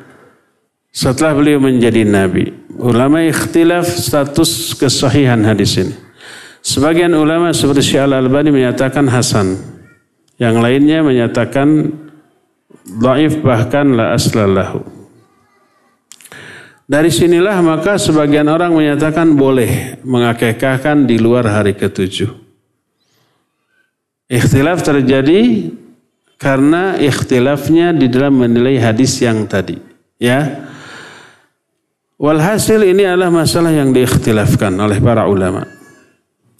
setelah 0.92 1.32
beliau 1.32 1.58
menjadi 1.58 2.04
Nabi. 2.04 2.52
Ulama 2.76 3.24
ikhtilaf 3.24 3.88
status 3.88 4.76
kesahihan 4.76 5.40
hadis 5.42 5.80
ini. 5.80 5.96
Sebagian 6.62 7.10
ulama 7.16 7.50
seperti 7.50 7.82
Syekh 7.82 8.06
Al-Albani 8.06 8.54
menyatakan 8.54 9.08
Hasan. 9.10 9.58
Yang 10.38 10.56
lainnya 10.62 11.02
menyatakan 11.02 11.90
dhaif 12.86 13.42
bahkan 13.42 13.98
la 13.98 14.14
aslalahu. 14.14 14.84
Dari 16.86 17.08
sinilah 17.08 17.56
maka 17.64 17.96
sebagian 17.96 18.46
orang 18.52 18.76
menyatakan 18.76 19.32
boleh 19.32 20.02
mengakikahkan 20.04 21.08
di 21.08 21.16
luar 21.16 21.48
hari 21.48 21.72
ketujuh. 21.72 22.28
Ikhtilaf 24.28 24.84
terjadi 24.84 25.72
karena 26.36 26.98
ikhtilafnya 26.98 27.94
di 27.94 28.10
dalam 28.10 28.38
menilai 28.38 28.76
hadis 28.82 29.18
yang 29.22 29.46
tadi. 29.46 29.78
Ya. 30.18 30.71
Walhasil 32.22 32.78
ini 32.86 33.02
adalah 33.02 33.34
masalah 33.34 33.74
yang 33.74 33.90
diikhtilafkan 33.90 34.70
oleh 34.78 35.02
para 35.02 35.26
ulama. 35.26 35.66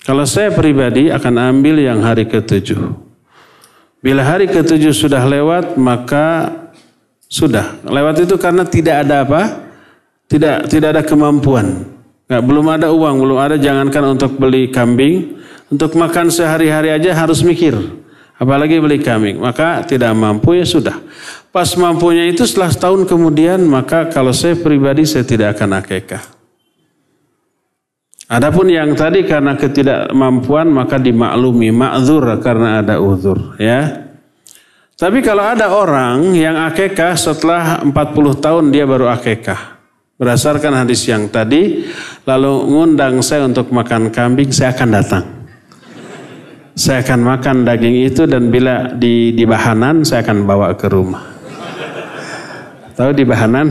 Kalau 0.02 0.26
saya 0.26 0.50
pribadi 0.50 1.06
akan 1.06 1.38
ambil 1.38 1.78
yang 1.78 2.02
hari 2.02 2.26
ketujuh. 2.26 2.90
Bila 4.02 4.26
hari 4.26 4.50
ketujuh 4.50 4.90
sudah 4.90 5.22
lewat 5.22 5.78
maka 5.78 6.50
sudah. 7.30 7.78
Lewat 7.86 8.26
itu 8.26 8.34
karena 8.42 8.66
tidak 8.66 9.06
ada 9.06 9.22
apa? 9.22 9.42
Tidak 10.26 10.66
tidak 10.66 10.98
ada 10.98 11.02
kemampuan. 11.06 11.86
Nggak, 12.26 12.42
belum 12.42 12.66
ada 12.66 12.90
uang, 12.90 13.22
belum 13.22 13.38
ada 13.38 13.54
jangankan 13.54 14.18
untuk 14.18 14.34
beli 14.42 14.66
kambing, 14.66 15.38
untuk 15.70 15.94
makan 15.94 16.26
sehari-hari 16.26 16.90
aja 16.90 17.14
harus 17.14 17.38
mikir. 17.46 17.78
Apalagi 18.40 18.80
beli 18.80 18.98
kambing. 18.98 19.38
Maka 19.38 19.84
tidak 19.84 20.12
mampu 20.16 20.56
ya 20.56 20.66
sudah. 20.66 20.98
Pas 21.52 21.68
mampunya 21.76 22.24
itu 22.24 22.48
setelah 22.48 22.72
setahun 22.72 23.04
kemudian 23.04 23.60
maka 23.68 24.08
kalau 24.08 24.32
saya 24.32 24.56
pribadi 24.56 25.04
saya 25.04 25.28
tidak 25.28 25.60
akan 25.60 25.84
akekah. 25.84 26.24
Adapun 28.32 28.72
yang 28.72 28.96
tadi 28.96 29.28
karena 29.28 29.52
ketidakmampuan 29.60 30.64
maka 30.72 30.96
dimaklumi 30.96 31.68
ma'zur 31.68 32.24
karena 32.40 32.80
ada 32.80 32.96
uzur 32.96 33.60
ya. 33.60 34.08
Tapi 34.96 35.20
kalau 35.20 35.44
ada 35.44 35.68
orang 35.68 36.32
yang 36.32 36.56
akekah 36.56 37.12
setelah 37.20 37.84
40 37.84 37.92
tahun 38.40 38.64
dia 38.72 38.88
baru 38.88 39.12
akekah. 39.12 39.76
Berdasarkan 40.16 40.86
hadis 40.86 41.04
yang 41.04 41.28
tadi 41.28 41.84
lalu 42.24 42.52
ngundang 42.72 43.20
saya 43.20 43.44
untuk 43.44 43.68
makan 43.68 44.08
kambing 44.08 44.48
saya 44.48 44.72
akan 44.72 44.88
datang 44.88 45.41
saya 46.72 47.04
akan 47.04 47.20
makan 47.20 47.56
daging 47.68 48.08
itu 48.08 48.24
dan 48.24 48.48
bila 48.48 48.96
di 48.96 49.36
di 49.36 49.44
bahanan 49.44 50.04
saya 50.04 50.24
akan 50.24 50.48
bawa 50.48 50.72
ke 50.72 50.88
rumah. 50.88 51.24
Tahu 52.92 53.10
di 53.16 53.24
bahanan? 53.24 53.68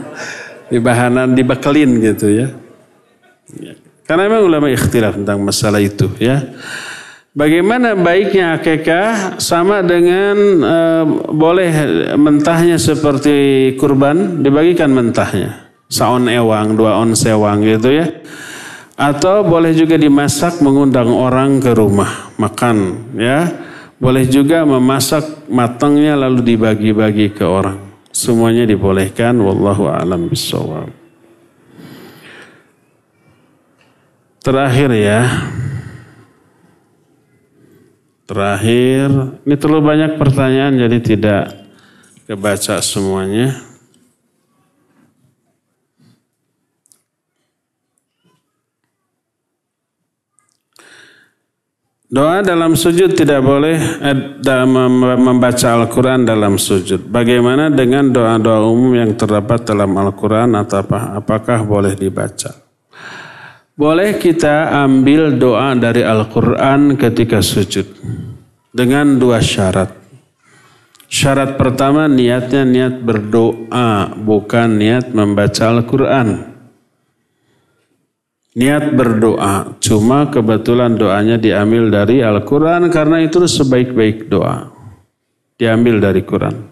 di 0.72 0.78
bahanan 0.82 1.34
dibekelin 1.34 1.90
gitu 2.02 2.26
ya. 2.30 2.46
Karena 4.06 4.30
memang 4.30 4.42
ulama 4.46 4.66
ikhtilaf 4.70 5.18
tentang 5.18 5.42
masalah 5.42 5.82
itu 5.82 6.10
ya. 6.18 6.42
Bagaimana 7.36 7.92
baiknya 7.92 8.56
akekah 8.56 9.36
sama 9.36 9.84
dengan 9.84 10.36
e, 10.64 10.78
boleh 11.36 11.70
mentahnya 12.16 12.80
seperti 12.80 13.76
kurban 13.76 14.40
dibagikan 14.40 14.88
mentahnya. 14.88 15.68
Saon 15.86 16.32
ewang, 16.32 16.80
dua 16.80 16.96
on 16.96 17.12
sewang 17.12 17.60
gitu 17.60 17.92
ya. 17.92 18.08
Atau 18.96 19.44
boleh 19.44 19.76
juga 19.76 20.00
dimasak 20.00 20.64
mengundang 20.64 21.12
orang 21.12 21.60
ke 21.60 21.68
rumah 21.76 22.32
makan 22.40 22.96
ya. 23.12 23.52
Boleh 24.00 24.24
juga 24.24 24.64
memasak 24.64 25.48
matangnya 25.48 26.16
lalu 26.16 26.56
dibagi-bagi 26.56 27.32
ke 27.36 27.44
orang. 27.44 27.76
Semuanya 28.08 28.64
dibolehkan 28.64 29.36
wallahu 29.36 29.92
alam 29.92 30.32
bisawab. 30.32 30.88
Terakhir 34.40 34.90
ya. 34.96 35.20
Terakhir, 38.26 39.08
ini 39.44 39.54
terlalu 39.60 39.82
banyak 39.86 40.12
pertanyaan 40.18 40.74
jadi 40.80 40.98
tidak 40.98 41.44
kebaca 42.24 42.80
semuanya. 42.82 43.75
Doa 52.06 52.38
dalam 52.38 52.78
sujud 52.78 53.18
tidak 53.18 53.42
boleh 53.42 53.74
eh, 53.98 54.66
membaca 55.18 55.74
Al-Quran 55.74 56.22
dalam 56.22 56.54
sujud. 56.54 57.02
Bagaimana 57.02 57.66
dengan 57.66 58.14
doa-doa 58.14 58.62
umum 58.62 58.94
yang 58.94 59.18
terdapat 59.18 59.66
dalam 59.66 59.90
Al-Quran 59.98 60.54
atau 60.54 60.86
apa? 60.86 61.18
Apakah 61.18 61.66
boleh 61.66 61.98
dibaca? 61.98 62.54
Boleh 63.74 64.22
kita 64.22 64.70
ambil 64.86 65.34
doa 65.34 65.74
dari 65.74 66.06
Al-Quran 66.06 66.94
ketika 66.94 67.42
sujud. 67.42 67.84
Dengan 68.70 69.18
dua 69.18 69.42
syarat. 69.42 69.90
Syarat 71.10 71.58
pertama 71.58 72.06
niatnya 72.06 72.62
niat 72.62 73.02
berdoa, 73.02 74.14
bukan 74.14 74.78
niat 74.78 75.10
membaca 75.10 75.74
Al-Quran. 75.74 76.55
Niat 78.56 78.96
berdoa, 78.96 79.76
cuma 79.84 80.32
kebetulan 80.32 80.96
doanya 80.96 81.36
diambil 81.36 81.92
dari 81.92 82.24
Al-Quran 82.24 82.88
karena 82.88 83.20
itu 83.20 83.44
sebaik-baik 83.44 84.32
doa. 84.32 84.72
Diambil 85.60 86.00
dari 86.00 86.24
Quran. 86.24 86.64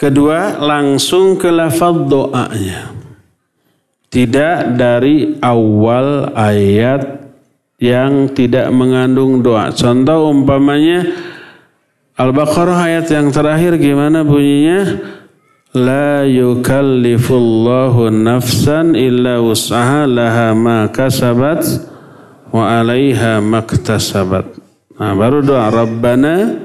Kedua, 0.00 0.56
langsung 0.56 1.36
ke 1.36 1.52
lafaz 1.52 2.08
doanya. 2.08 2.96
Tidak 4.08 4.80
dari 4.80 5.36
awal 5.44 6.32
ayat 6.32 7.20
yang 7.76 8.32
tidak 8.32 8.72
mengandung 8.72 9.44
doa. 9.44 9.68
Contoh 9.76 10.32
umpamanya 10.32 11.04
Al-Baqarah 12.18 12.88
ayat 12.90 13.06
yang 13.12 13.28
terakhir 13.30 13.78
gimana 13.78 14.26
bunyinya? 14.26 14.98
La 15.76 16.24
yukallifullahu 16.24 18.08
nafsan 18.08 18.96
illa 18.96 19.36
wus'aha 19.36 20.08
laha 20.08 20.56
ma 20.56 20.88
kasabat 20.88 21.60
wa 22.48 22.80
alaiha 22.80 23.44
maktasabat. 23.44 24.48
Nah, 24.96 25.12
baru 25.12 25.44
doa 25.44 25.68
Rabbana 25.68 26.56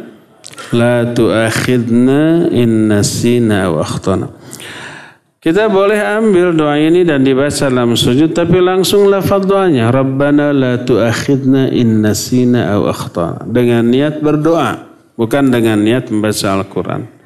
la 0.72 1.04
tuakhidna 1.12 2.48
in 2.56 2.88
nasina 2.88 3.68
wa 3.68 3.84
akhtana. 3.84 4.32
Kita 5.44 5.68
boleh 5.68 6.00
ambil 6.00 6.56
doa 6.56 6.80
ini 6.80 7.04
dan 7.04 7.28
dibaca 7.28 7.68
dalam 7.68 8.00
sujud 8.00 8.32
tapi 8.32 8.64
langsung 8.64 9.12
lafaz 9.12 9.44
doanya 9.44 9.92
Rabbana 9.92 10.56
la 10.56 10.80
tuakhidna 10.80 11.68
in 11.76 12.00
nasina 12.00 12.72
aw 12.80 12.88
akhtana 12.88 13.44
dengan 13.52 13.84
niat 13.84 14.24
berdoa 14.24 14.80
bukan 15.20 15.52
dengan 15.52 15.84
niat 15.84 16.08
membaca 16.08 16.56
Al-Qur'an. 16.56 17.23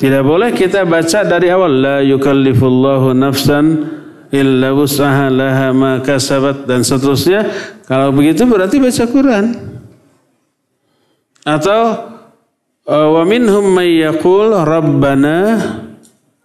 Tidak 0.00 0.24
boleh 0.24 0.56
kita 0.56 0.88
baca 0.88 1.20
dari 1.28 1.52
awal 1.52 1.76
la 1.76 1.96
yukallifullahu 2.00 3.12
nafsan 3.12 3.84
illa 4.32 4.72
wus'aha 4.72 5.28
laha 5.28 5.76
ma 5.76 6.00
kasabat 6.00 6.64
dan 6.64 6.80
seterusnya. 6.80 7.44
Kalau 7.84 8.08
begitu 8.08 8.48
berarti 8.48 8.80
baca 8.80 9.04
Quran. 9.04 9.44
Atau 11.44 11.82
wa 12.88 13.22
minhum 13.28 13.76
may 13.76 14.00
yaqul 14.00 14.56
rabbana 14.64 15.68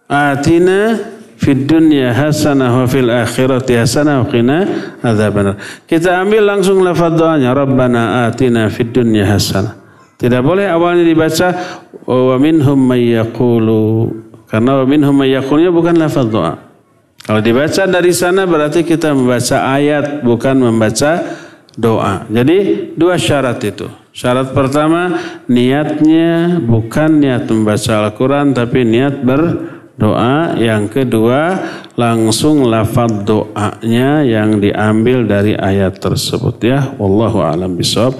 atina 0.04 1.00
fid 1.40 1.64
dunya 1.64 2.12
hasanah 2.12 2.84
wa 2.84 2.84
fil 2.84 3.08
akhirati 3.08 3.72
hasanah 3.72 4.20
wa 4.20 4.26
qina 4.28 4.68
adzabannar. 5.00 5.56
Kita 5.88 6.20
ambil 6.20 6.44
langsung 6.44 6.84
lafaz 6.84 7.16
doanya 7.16 7.56
rabbana 7.56 8.28
atina 8.28 8.68
fid 8.68 8.92
dunya 8.92 9.24
hasanah. 9.24 9.85
Tidak 10.16 10.40
boleh 10.40 10.64
awalnya 10.64 11.04
dibaca 11.04 11.52
wa 12.08 12.36
minhum 12.40 12.78
may 12.80 13.12
karena 14.46 14.70
wa 14.80 14.84
minhum 14.88 15.12
may 15.12 15.36
bukan 15.68 15.94
lafaz 16.00 16.26
doa. 16.32 16.54
Kalau 17.26 17.42
dibaca 17.42 17.90
dari 17.90 18.14
sana 18.14 18.46
berarti 18.46 18.86
kita 18.86 19.10
membaca 19.10 19.66
ayat 19.74 20.22
bukan 20.22 20.56
membaca 20.62 21.26
doa. 21.74 22.24
Jadi 22.30 22.90
dua 22.94 23.18
syarat 23.18 23.58
itu. 23.66 23.90
Syarat 24.16 24.56
pertama 24.56 25.12
niatnya 25.44 26.62
bukan 26.64 27.20
niat 27.20 27.44
membaca 27.52 28.08
Al-Quran 28.08 28.56
tapi 28.56 28.86
niat 28.86 29.20
berdoa. 29.20 30.56
Yang 30.56 31.02
kedua 31.02 31.60
langsung 31.98 32.64
lafaz 32.64 33.12
doanya 33.26 34.24
yang 34.24 34.62
diambil 34.62 35.28
dari 35.28 35.52
ayat 35.52 36.00
tersebut 36.00 36.56
ya. 36.64 36.94
Wallahu 36.96 37.44
a'lam 37.44 37.76
bishawab. 37.76 38.16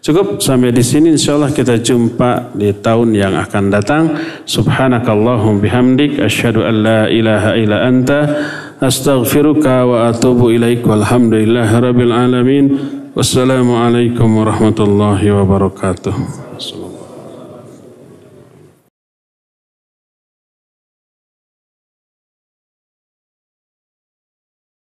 Cukup 0.00 0.40
sampai 0.40 0.72
di 0.72 0.80
sini 0.80 1.12
insyaallah 1.12 1.52
kita 1.52 1.76
jumpa 1.76 2.56
di 2.56 2.72
tahun 2.72 3.12
yang 3.12 3.36
akan 3.36 3.64
datang. 3.68 4.16
Subhanakallahum 4.48 5.60
bihamdik 5.60 6.16
asyhadu 6.16 6.64
an 6.64 6.74
la 6.80 7.00
ilaha 7.12 7.52
illa 7.52 7.84
anta 7.84 8.20
astaghfiruka 8.80 9.84
wa 9.84 10.08
atubu 10.08 10.56
ilaik 10.56 10.88
walhamdulillahi 10.88 11.74
rabbil 11.84 12.16
alamin. 12.16 12.64
Wassalamualaikum 13.12 14.40
warahmatullahi 14.40 15.36
wabarakatuh. 15.36 16.16